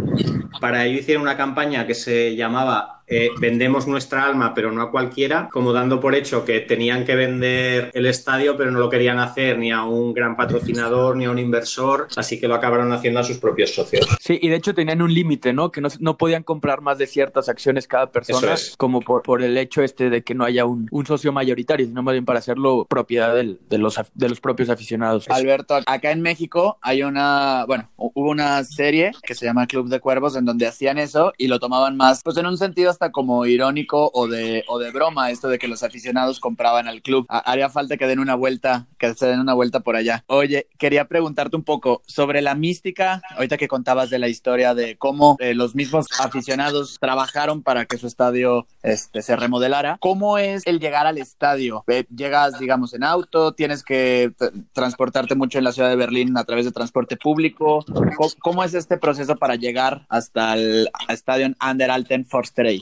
Para 0.59 0.85
ello 0.85 0.99
hicieron 0.99 1.23
una 1.23 1.37
campaña 1.37 1.85
que 1.85 1.95
se 1.95 2.35
llamaba 2.35 3.03
eh, 3.07 3.29
vendemos 3.39 3.87
nuestra 3.87 4.25
alma, 4.25 4.53
pero 4.53 4.71
no 4.71 4.81
a 4.81 4.91
cualquiera, 4.91 5.49
como 5.51 5.73
dando 5.73 5.99
por 5.99 6.15
hecho 6.15 6.43
que 6.43 6.61
tenían 6.61 7.05
que 7.05 7.15
vender 7.15 7.91
el 7.93 8.05
estadio, 8.05 8.57
pero 8.57 8.71
no 8.71 8.79
lo 8.79 8.89
querían 8.89 9.19
hacer 9.19 9.59
ni 9.59 9.71
a 9.71 9.83
un 9.83 10.13
gran 10.13 10.35
patrocinador 10.35 11.15
ni 11.15 11.25
a 11.25 11.31
un 11.31 11.39
inversor, 11.39 12.07
así 12.15 12.39
que 12.39 12.47
lo 12.47 12.55
acabaron 12.55 12.91
haciendo 12.91 13.19
a 13.19 13.23
sus 13.23 13.37
propios 13.37 13.73
socios. 13.73 14.07
Sí, 14.19 14.39
y 14.41 14.49
de 14.49 14.55
hecho 14.55 14.73
tenían 14.73 15.01
un 15.01 15.13
límite, 15.13 15.53
¿no? 15.53 15.71
Que 15.71 15.81
no, 15.81 15.89
no, 15.99 16.17
podían 16.17 16.43
comprar 16.43 16.81
más 16.81 16.97
de 16.97 17.07
ciertas 17.07 17.49
acciones 17.49 17.87
cada 17.87 18.11
persona, 18.11 18.55
como 18.77 19.01
por, 19.01 19.21
por, 19.21 19.43
el 19.43 19.57
hecho 19.57 19.83
este 19.83 20.09
de 20.09 20.23
que 20.23 20.33
no 20.33 20.43
haya 20.43 20.65
un, 20.65 20.87
un 20.91 21.05
socio 21.05 21.31
mayoritario, 21.31 21.85
sino 21.85 22.01
más 22.01 22.13
bien 22.13 22.25
para 22.25 22.39
hacerlo 22.39 22.85
propiedad 22.89 23.35
del, 23.35 23.59
de, 23.69 23.77
los, 23.77 23.99
de 24.13 24.29
los 24.29 24.39
propios 24.39 24.69
aficionados. 24.69 25.29
Alberto, 25.29 25.79
acá 25.85 26.11
en 26.11 26.21
México 26.21 26.79
hay 26.81 27.03
una, 27.03 27.65
bueno, 27.67 27.89
hubo 27.97 28.29
una 28.29 28.63
serie 28.63 29.11
que 29.23 29.35
se 29.35 29.45
llama 29.45 29.67
Club 29.67 29.89
de 29.89 29.99
Cuervos 29.99 30.35
en 30.35 30.45
donde 30.45 30.67
hacían 30.67 30.97
eso 30.97 31.33
y 31.37 31.47
lo 31.47 31.59
tomaban 31.59 31.95
más, 31.97 32.23
pues 32.23 32.37
en 32.37 32.45
un 32.45 32.57
sentido 32.57 32.94
hasta 32.95 33.11
como 33.11 33.45
irónico 33.45 34.09
o 34.13 34.27
de, 34.27 34.63
o 34.67 34.79
de 34.79 34.91
broma 34.91 35.29
esto 35.29 35.49
de 35.49 35.59
que 35.59 35.67
los 35.67 35.83
aficionados 35.83 36.39
compraban 36.39 36.87
al 36.87 37.01
club. 37.01 37.25
Haría 37.29 37.69
falta 37.69 37.97
que 37.97 38.07
den 38.07 38.19
una 38.19 38.35
vuelta, 38.35 38.87
que 38.97 39.13
se 39.13 39.27
den 39.27 39.41
una 39.41 39.53
vuelta 39.53 39.81
por 39.81 39.95
allá. 39.95 40.23
Oye, 40.27 40.67
quería 40.77 41.07
preguntarte 41.07 41.55
un 41.57 41.63
poco 41.63 42.01
sobre 42.05 42.41
la 42.41 42.55
mística, 42.55 43.21
ahorita 43.35 43.57
que 43.57 43.67
contabas 43.67 44.09
de 44.09 44.19
la 44.19 44.29
historia 44.29 44.73
de 44.73 44.97
cómo 44.97 45.35
eh, 45.39 45.53
los 45.53 45.75
mismos 45.75 46.07
aficionados 46.19 46.97
trabajaron 46.99 47.63
para 47.63 47.85
que 47.85 47.97
su 47.97 48.07
estadio 48.07 48.65
este, 48.81 49.21
se 49.21 49.35
remodelara. 49.35 49.97
¿Cómo 49.99 50.37
es 50.37 50.65
el 50.65 50.79
llegar 50.79 51.05
al 51.05 51.17
estadio? 51.17 51.83
Eh, 51.87 52.05
llegas, 52.15 52.57
digamos, 52.59 52.93
en 52.93 53.03
auto, 53.03 53.53
tienes 53.53 53.83
que 53.83 54.31
transportarte 54.71 55.35
mucho 55.35 55.57
en 55.57 55.65
la 55.65 55.73
ciudad 55.73 55.89
de 55.89 55.95
Berlín 55.97 56.37
a 56.37 56.45
través 56.45 56.65
de 56.65 56.71
transporte 56.71 57.17
público. 57.17 57.83
¿Cómo, 57.85 58.29
cómo 58.39 58.63
es 58.63 58.73
este 58.73 58.97
proceso 58.97 59.35
para 59.35 59.55
llegar 59.55 60.05
hasta 60.07 60.53
el 60.53 60.89
estadio 61.09 61.53
Under 61.61 61.91
Alten 61.91 62.25
Forsterei? 62.25 62.81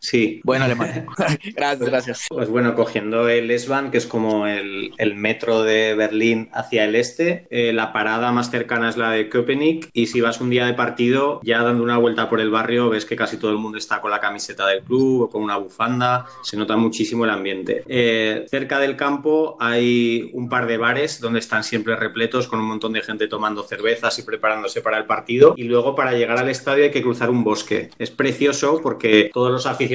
Sí. 0.00 0.40
Bueno, 0.44 0.64
alemán. 0.64 1.06
gracias, 1.56 1.88
gracias. 1.88 2.26
Pues 2.28 2.48
bueno, 2.48 2.74
cogiendo 2.74 3.28
el 3.28 3.50
S-Bahn, 3.50 3.90
que 3.90 3.98
es 3.98 4.06
como 4.06 4.46
el, 4.46 4.92
el, 4.96 5.14
metro 5.16 5.62
de 5.62 5.94
Berlín 5.94 6.48
hacia 6.52 6.84
el 6.84 6.94
este, 6.94 7.46
eh, 7.50 7.72
la 7.72 7.92
parada 7.92 8.30
más 8.30 8.50
cercana 8.50 8.88
es 8.88 8.96
la 8.96 9.10
de 9.10 9.28
Köpenick 9.28 9.90
y 9.92 10.06
si 10.06 10.20
vas 10.20 10.40
un 10.40 10.50
día 10.50 10.66
de 10.66 10.74
partido, 10.74 11.40
ya 11.42 11.62
dando 11.62 11.82
una 11.82 11.98
vuelta 11.98 12.30
por 12.30 12.40
el 12.40 12.50
barrio, 12.50 12.90
ves 12.90 13.04
que 13.04 13.16
casi 13.16 13.38
todo 13.38 13.50
el 13.50 13.58
mundo 13.58 13.78
está 13.78 14.00
con 14.00 14.10
la 14.10 14.20
camiseta 14.20 14.66
del 14.66 14.82
club 14.82 15.22
o 15.22 15.30
con 15.30 15.42
una 15.42 15.56
bufanda, 15.56 16.26
se 16.42 16.56
nota 16.56 16.76
muchísimo 16.76 17.24
el 17.24 17.30
ambiente. 17.30 17.82
Eh, 17.88 18.46
cerca 18.48 18.78
del 18.78 18.96
campo 18.96 19.56
hay 19.58 20.30
un 20.32 20.48
par 20.48 20.66
de 20.66 20.76
bares 20.76 21.20
donde 21.20 21.40
están 21.40 21.64
siempre 21.64 21.96
repletos 21.96 22.46
con 22.46 22.60
un 22.60 22.66
montón 22.66 22.92
de 22.92 23.02
gente 23.02 23.26
tomando 23.26 23.64
cervezas 23.64 24.16
y 24.18 24.22
preparándose 24.22 24.80
para 24.80 24.98
el 24.98 25.06
partido 25.06 25.54
y 25.56 25.64
luego 25.64 25.96
para 25.96 26.12
llegar 26.12 26.38
al 26.38 26.48
estadio 26.48 26.84
hay 26.84 26.90
que 26.92 27.02
cruzar 27.02 27.30
un 27.30 27.42
bosque. 27.42 27.90
Es 27.98 28.10
precioso 28.10 28.80
porque 28.80 29.30
todos 29.32 29.50
los 29.50 29.66
aficionados 29.66 29.87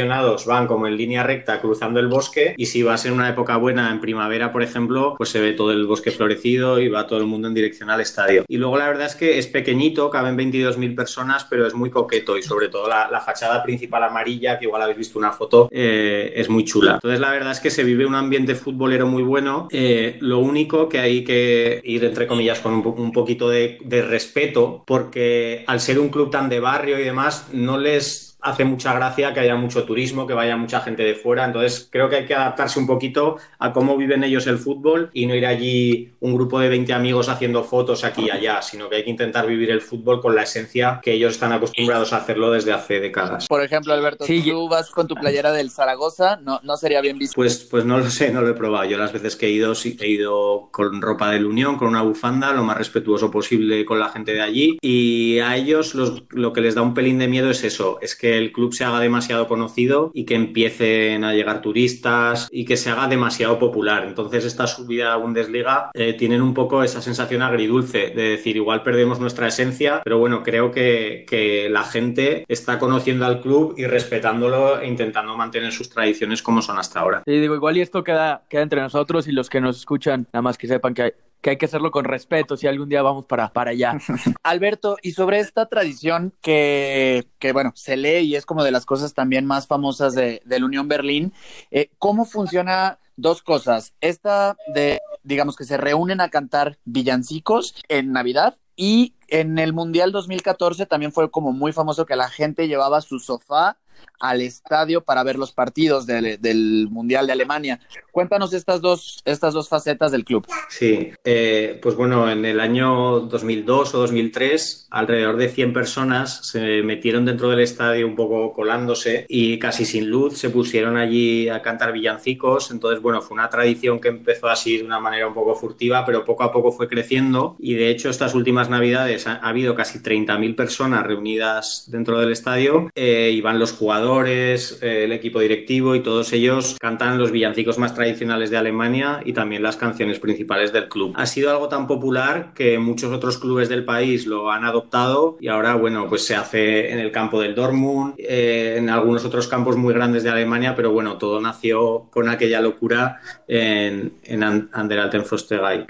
van 0.45 0.67
como 0.67 0.87
en 0.87 0.97
línea 0.97 1.23
recta 1.23 1.61
cruzando 1.61 1.99
el 1.99 2.07
bosque 2.07 2.53
y 2.57 2.65
si 2.65 2.83
vas 2.83 3.05
en 3.05 3.13
una 3.13 3.29
época 3.29 3.57
buena, 3.57 3.91
en 3.91 3.99
primavera, 3.99 4.51
por 4.51 4.63
ejemplo, 4.63 5.15
pues 5.17 5.29
se 5.29 5.39
ve 5.39 5.53
todo 5.53 5.71
el 5.71 5.85
bosque 5.85 6.11
florecido 6.11 6.79
y 6.79 6.89
va 6.89 7.07
todo 7.07 7.19
el 7.19 7.25
mundo 7.25 7.47
en 7.47 7.53
dirección 7.53 7.89
al 7.89 8.01
estadio. 8.01 8.45
Y 8.47 8.57
luego 8.57 8.77
la 8.77 8.87
verdad 8.87 9.05
es 9.05 9.15
que 9.15 9.37
es 9.37 9.47
pequeñito, 9.47 10.09
caben 10.09 10.37
22.000 10.37 10.95
personas, 10.95 11.45
pero 11.49 11.67
es 11.67 11.73
muy 11.73 11.89
coqueto 11.89 12.37
y 12.37 12.43
sobre 12.43 12.69
todo 12.69 12.87
la, 12.87 13.23
fachada 13.23 13.63
principal 13.63 14.03
amarilla, 14.03 14.59
que 14.59 14.65
igual 14.65 14.81
habéis 14.81 14.97
visto 14.97 15.17
una 15.17 15.31
foto, 15.31 15.69
eh, 15.71 16.33
es 16.35 16.49
muy 16.49 16.65
chula. 16.65 16.95
Entonces 16.95 17.19
la 17.19 17.31
verdad 17.31 17.51
es 17.51 17.59
que 17.59 17.69
se 17.69 17.83
vive 17.83 18.05
un 18.05 18.15
ambiente 18.15 18.55
futbolero 18.55 19.07
muy 19.07 19.23
bueno. 19.23 19.67
Eh, 19.71 20.17
lo 20.19 20.39
único 20.39 20.89
que 20.89 20.99
hay 20.99 21.23
que 21.23 21.79
ir, 21.83 22.03
entre 22.03 22.27
comillas, 22.27 22.59
con 22.59 22.73
un, 22.73 23.11
poquito 23.13 23.49
de 23.49 24.05
respeto, 24.07 24.83
porque 24.85 25.63
al 25.67 25.79
ser 25.79 25.99
un 25.99 26.09
club 26.09 26.29
tan 26.29 26.49
de 26.49 26.59
barrio 26.59 26.99
y 26.99 27.03
demás, 27.03 27.47
no 27.53 27.77
les 27.77 28.32
hace 28.43 28.65
mucha 28.65 28.93
gracia 28.93 29.33
que 29.33 29.39
haya 29.39 29.55
mucho 29.55 29.83
turismo, 29.85 30.27
que 30.27 30.33
vaya 30.33 30.57
mucha 30.57 30.81
gente 30.81 31.03
de 31.03 31.15
fuera. 31.15 31.45
Entonces, 31.45 31.87
creo 31.89 32.09
que 32.09 32.17
hay 32.17 32.25
que 32.25 32.35
adaptarse 32.35 32.77
un 32.79 32.85
poquito 32.85 33.37
a 33.59 33.71
cómo 33.71 33.97
viven 33.97 34.23
ellos 34.23 34.45
el 34.47 34.57
fútbol 34.57 35.09
y 35.13 35.25
no 35.25 35.33
ir 35.33 35.45
allí 35.45 36.11
un 36.19 36.35
grupo 36.35 36.59
de 36.59 36.69
20 36.69 36.93
amigos 36.93 37.29
haciendo 37.29 37.63
fotos 37.63 38.03
aquí 38.03 38.25
y 38.25 38.29
allá, 38.29 38.61
sino 38.61 38.89
que 38.89 38.97
hay 38.97 39.03
que 39.03 39.09
intentar 39.09 39.47
vivir 39.47 39.71
el 39.71 39.81
fútbol 39.81 40.21
con 40.21 40.35
la 40.35 40.43
esencia 40.43 40.99
que 41.01 41.13
ellos 41.13 41.33
están 41.33 41.53
acostumbrados 41.53 42.13
a 42.13 42.17
hacerlo 42.17 42.51
desde 42.51 42.73
hace 42.73 42.99
décadas. 42.99 43.47
Por 43.47 43.63
ejemplo, 43.63 43.93
Alberto, 43.93 44.25
si 44.25 44.41
tú 44.43 44.67
vas 44.67 44.89
con 44.89 45.07
tu 45.07 45.15
playera 45.15 45.51
del 45.51 45.71
Zaragoza, 45.71 46.37
no, 46.37 46.59
no 46.63 46.77
sería 46.77 47.01
bien 47.01 47.17
visto. 47.17 47.35
Pues, 47.35 47.57
pues 47.69 47.85
no 47.85 47.97
lo 47.97 48.09
sé, 48.09 48.31
no 48.31 48.41
lo 48.41 48.49
he 48.49 48.53
probado. 48.53 48.85
Yo 48.85 48.97
las 48.97 49.13
veces 49.13 49.35
que 49.35 49.47
he 49.47 49.51
ido, 49.51 49.73
sí, 49.75 49.97
he 49.99 50.07
ido 50.07 50.69
con 50.71 51.01
ropa 51.01 51.31
del 51.31 51.45
Unión, 51.45 51.77
con 51.77 51.87
una 51.87 52.01
bufanda, 52.01 52.51
lo 52.51 52.63
más 52.63 52.77
respetuoso 52.77 53.31
posible 53.31 53.85
con 53.85 53.99
la 53.99 54.09
gente 54.09 54.33
de 54.33 54.41
allí. 54.41 54.77
Y 54.81 55.39
a 55.39 55.55
ellos 55.55 55.95
los, 55.95 56.23
lo 56.29 56.51
que 56.51 56.61
les 56.61 56.75
da 56.75 56.81
un 56.81 56.93
pelín 56.93 57.19
de 57.19 57.27
miedo 57.27 57.49
es 57.49 57.63
eso, 57.63 57.99
es 58.01 58.15
que 58.15 58.32
el 58.37 58.51
club 58.51 58.73
se 58.73 58.83
haga 58.83 58.99
demasiado 58.99 59.47
conocido 59.47 60.11
y 60.13 60.25
que 60.25 60.35
empiecen 60.35 61.23
a 61.23 61.33
llegar 61.33 61.61
turistas 61.61 62.47
y 62.51 62.65
que 62.65 62.77
se 62.77 62.89
haga 62.89 63.07
demasiado 63.07 63.59
popular. 63.59 64.05
Entonces 64.05 64.45
esta 64.45 64.67
subida 64.67 65.13
a 65.13 65.17
Bundesliga 65.17 65.91
eh, 65.93 66.13
tienen 66.13 66.41
un 66.41 66.53
poco 66.53 66.83
esa 66.83 67.01
sensación 67.01 67.41
agridulce 67.41 68.09
de 68.09 68.29
decir 68.29 68.55
igual 68.55 68.83
perdemos 68.83 69.19
nuestra 69.19 69.47
esencia, 69.47 70.01
pero 70.03 70.17
bueno, 70.17 70.43
creo 70.43 70.71
que, 70.71 71.25
que 71.27 71.69
la 71.69 71.83
gente 71.83 72.45
está 72.47 72.79
conociendo 72.79 73.25
al 73.25 73.41
club 73.41 73.75
y 73.77 73.85
respetándolo 73.85 74.79
e 74.79 74.87
intentando 74.87 75.35
mantener 75.35 75.71
sus 75.71 75.89
tradiciones 75.89 76.41
como 76.41 76.61
son 76.61 76.77
hasta 76.79 76.99
ahora. 76.99 77.23
Sí, 77.25 77.39
digo, 77.39 77.55
igual 77.55 77.77
y 77.77 77.81
esto 77.81 78.03
queda, 78.03 78.43
queda 78.49 78.61
entre 78.61 78.81
nosotros 78.81 79.27
y 79.27 79.31
los 79.31 79.49
que 79.49 79.61
nos 79.61 79.77
escuchan, 79.77 80.27
nada 80.33 80.41
más 80.41 80.57
que 80.57 80.67
sepan 80.67 80.93
que 80.93 81.01
hay, 81.03 81.11
que 81.43 81.51
hay 81.51 81.57
que 81.57 81.65
hacerlo 81.65 81.91
con 81.91 82.05
respeto 82.05 82.57
si 82.57 82.65
algún 82.65 82.89
día 82.89 83.03
vamos 83.03 83.25
para, 83.25 83.51
para 83.51 83.71
allá. 83.71 83.97
Alberto, 84.43 84.97
y 85.03 85.11
sobre 85.11 85.39
esta 85.39 85.67
tradición 85.67 86.33
que, 86.41 87.27
que, 87.37 87.51
bueno, 87.51 87.73
se 87.75 87.97
lee 87.97 88.19
y 88.19 88.35
es 88.35 88.45
como 88.45 88.63
de 88.63 88.71
las 88.71 88.85
cosas 88.85 89.13
también 89.13 89.45
más 89.45 89.67
famosas 89.67 90.15
de, 90.15 90.41
de 90.45 90.59
la 90.59 90.65
Unión 90.65 90.87
Berlín, 90.87 91.33
eh, 91.69 91.91
¿cómo 91.99 92.25
funciona 92.25 92.97
dos 93.17 93.43
cosas? 93.43 93.93
Esta 93.99 94.55
de, 94.73 95.01
digamos, 95.21 95.57
que 95.57 95.65
se 95.65 95.77
reúnen 95.77 96.21
a 96.21 96.29
cantar 96.29 96.79
villancicos 96.85 97.75
en 97.89 98.13
Navidad 98.13 98.55
y 98.75 99.13
en 99.27 99.59
el 99.59 99.73
Mundial 99.73 100.11
2014 100.11 100.85
también 100.85 101.11
fue 101.11 101.29
como 101.29 101.51
muy 101.51 101.73
famoso 101.73 102.05
que 102.05 102.15
la 102.15 102.29
gente 102.29 102.67
llevaba 102.67 103.01
su 103.01 103.19
sofá 103.19 103.77
al 104.19 104.41
estadio 104.41 105.01
para 105.01 105.23
ver 105.23 105.37
los 105.37 105.51
partidos 105.51 106.05
de, 106.05 106.37
del 106.37 106.87
Mundial 106.89 107.27
de 107.27 107.33
Alemania. 107.33 107.79
Cuéntanos 108.11 108.53
estas 108.53 108.79
dos, 108.79 109.21
estas 109.25 109.53
dos 109.53 109.67
facetas 109.67 110.11
del 110.11 110.23
club. 110.23 110.47
Sí, 110.69 111.11
eh, 111.25 111.79
pues 111.81 111.95
bueno, 111.95 112.29
en 112.31 112.45
el 112.45 112.59
año 112.59 113.19
2002 113.21 113.95
o 113.95 113.99
2003, 113.99 114.87
alrededor 114.91 115.35
de 115.37 115.49
100 115.49 115.73
personas 115.73 116.47
se 116.47 116.83
metieron 116.83 117.25
dentro 117.25 117.49
del 117.49 117.59
estadio 117.59 118.07
un 118.07 118.15
poco 118.15 118.53
colándose 118.53 119.25
y 119.27 119.59
casi 119.59 119.83
sin 119.83 120.09
luz 120.09 120.37
se 120.37 120.49
pusieron 120.49 120.95
allí 120.95 121.49
a 121.49 121.61
cantar 121.61 121.91
villancicos. 121.91 122.71
Entonces, 122.71 123.01
bueno, 123.01 123.21
fue 123.21 123.35
una 123.35 123.49
tradición 123.49 123.99
que 123.99 124.07
empezó 124.07 124.47
así 124.47 124.77
de 124.77 124.85
una 124.85 124.99
manera 124.99 125.27
un 125.27 125.33
poco 125.33 125.55
furtiva, 125.55 126.05
pero 126.05 126.23
poco 126.23 126.43
a 126.43 126.51
poco 126.51 126.71
fue 126.71 126.87
creciendo 126.87 127.57
y 127.59 127.73
de 127.73 127.89
hecho 127.89 128.09
estas 128.09 128.35
últimas 128.35 128.69
navidades 128.69 129.27
ha, 129.27 129.33
ha 129.33 129.49
habido 129.49 129.75
casi 129.75 129.99
30.000 129.99 130.55
personas 130.55 131.05
reunidas 131.05 131.85
dentro 131.87 132.19
del 132.19 132.31
estadio 132.31 132.89
eh, 132.95 133.31
y 133.33 133.41
van 133.41 133.59
los 133.59 133.73
jugadores, 133.83 134.79
eh, 134.81 135.03
el 135.03 135.11
equipo 135.11 135.41
directivo 135.41 135.93
y 135.93 135.99
todos 135.99 136.31
ellos 136.31 136.77
cantan 136.79 137.17
los 137.17 137.31
villancicos 137.31 137.77
más 137.77 137.93
tradicionales 137.93 138.49
de 138.49 138.55
Alemania 138.55 139.19
y 139.25 139.33
también 139.33 139.61
las 139.61 139.75
canciones 139.75 140.19
principales 140.19 140.71
del 140.71 140.87
club. 140.87 141.11
Ha 141.17 141.25
sido 141.25 141.51
algo 141.51 141.67
tan 141.67 141.85
popular 141.85 142.53
que 142.55 142.79
muchos 142.79 143.11
otros 143.11 143.37
clubes 143.37 143.67
del 143.67 143.83
país 143.83 144.25
lo 144.25 144.51
han 144.51 144.63
adoptado 144.63 145.37
y 145.41 145.49
ahora, 145.49 145.75
bueno, 145.75 146.07
pues 146.07 146.25
se 146.25 146.33
hace 146.33 146.93
en 146.93 146.99
el 146.99 147.11
campo 147.11 147.41
del 147.41 147.55
Dortmund, 147.55 148.13
eh, 148.17 148.75
en 148.77 148.89
algunos 148.89 149.25
otros 149.25 149.49
campos 149.49 149.75
muy 149.75 149.93
grandes 149.93 150.23
de 150.23 150.29
Alemania, 150.29 150.75
pero 150.77 150.91
bueno, 150.91 151.17
todo 151.17 151.41
nació 151.41 152.07
con 152.09 152.29
aquella 152.29 152.61
locura 152.61 153.19
en, 153.49 154.13
en 154.23 154.43
Anderalten. 154.71 155.25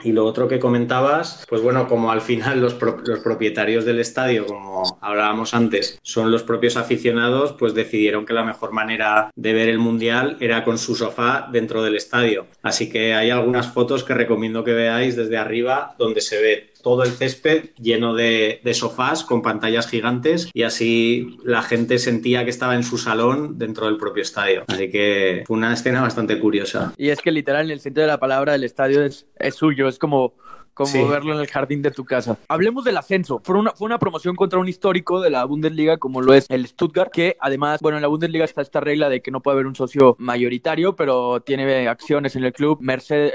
Y 0.04 0.12
lo 0.12 0.26
otro 0.26 0.48
que 0.48 0.60
comentabas, 0.60 1.46
pues 1.48 1.62
bueno, 1.62 1.88
como 1.88 2.12
al 2.12 2.22
final 2.22 2.60
los, 2.60 2.76
los 2.82 3.20
propietarios 3.20 3.86
del 3.86 4.00
estadio, 4.00 4.48
como 4.48 4.98
hablábamos 5.00 5.54
antes, 5.54 6.00
son 6.02 6.32
los 6.32 6.42
propios 6.44 6.76
aficionados, 6.76 7.54
pues 7.54 7.74
decidieron 7.84 8.26
que 8.26 8.34
la 8.34 8.44
mejor 8.44 8.72
manera 8.72 9.32
de 9.36 9.54
ver 9.54 9.70
el 9.70 9.80
Mundial 9.80 10.38
era 10.40 10.64
con 10.64 10.78
su 10.78 10.96
sofá 10.96 11.48
dentro 11.52 11.84
del 11.84 11.96
estadio. 11.96 12.48
Así 12.62 12.90
que 12.90 13.14
hay 13.14 13.30
algunas 13.30 13.68
fotos 13.68 14.04
que 14.04 14.14
recomiendo 14.14 14.64
que 14.64 14.74
veáis 14.74 15.16
desde 15.16 15.38
arriba 15.38 15.96
donde 15.98 16.22
se 16.22 16.42
ve 16.42 16.74
todo 16.84 17.04
el 17.04 17.12
césped 17.12 17.70
lleno 17.80 18.14
de, 18.14 18.60
sofás 18.74 19.24
con 19.24 19.42
pantallas 19.42 19.88
gigantes 19.88 20.50
y 20.54 20.64
así 20.64 21.38
la 21.44 21.62
gente 21.62 21.98
sentía 21.98 22.44
que 22.44 22.50
estaba 22.50 22.76
en 22.76 22.84
su 22.84 22.98
salón 22.98 23.58
dentro 23.58 23.86
del 23.86 23.98
propio 23.98 24.22
estadio. 24.22 24.66
Así 24.68 24.90
que 24.90 25.44
fue 25.48 25.58
una 25.58 25.74
escena 25.74 26.02
bastante 26.02 26.40
curiosa. 26.40 26.94
Y 26.98 27.10
es 27.10 27.22
que 27.22 27.32
literal 27.32 27.66
en 27.66 27.72
el 27.72 27.80
sentido 27.80 28.02
de 28.02 28.12
la 28.12 28.20
palabra 28.20 28.56
el 28.56 28.64
estadio 28.64 29.04
es, 29.04 29.28
es 29.38 29.56
suyo, 29.56 29.88
es 29.88 29.98
como 29.98 30.36
como 30.74 31.08
verlo 31.08 31.34
en 31.34 31.40
el 31.40 31.48
jardín 31.48 31.82
de 31.82 31.92
tu 31.92 32.06
casa. 32.06 32.38
Hablemos 32.48 32.84
del 32.84 32.98
ascenso. 32.98 33.42
Fue 33.44 33.58
una, 33.58 33.72
fue 33.72 33.86
una 33.86 34.00
promoción 34.00 34.36
contra 34.36 34.60
un 34.60 34.68
histórico 34.68 35.22
de 35.22 35.30
la 35.30 35.46
Bundesliga, 35.46 35.98
como 35.98 36.22
lo 36.22 36.34
es 36.34 36.46
el 36.50 36.68
Stuttgart, 36.68 37.12
que 37.12 37.38
además, 37.40 37.80
bueno, 37.82 37.98
en 37.98 38.02
la 38.02 38.08
Bundesliga 38.08 38.46
está 38.46 38.62
esta 38.62 38.80
regla 38.80 39.10
de 39.10 39.22
que 39.22 39.32
no 39.32 39.42
puede 39.42 39.56
haber 39.56 39.68
un 39.68 39.76
socio 39.76 40.16
mayoritario, 40.20 40.96
pero 40.96 41.42
tiene 41.42 41.88
acciones 41.88 42.36
en 42.36 42.44
el 42.44 42.54
club 42.54 42.80
Mercedes, 42.82 43.34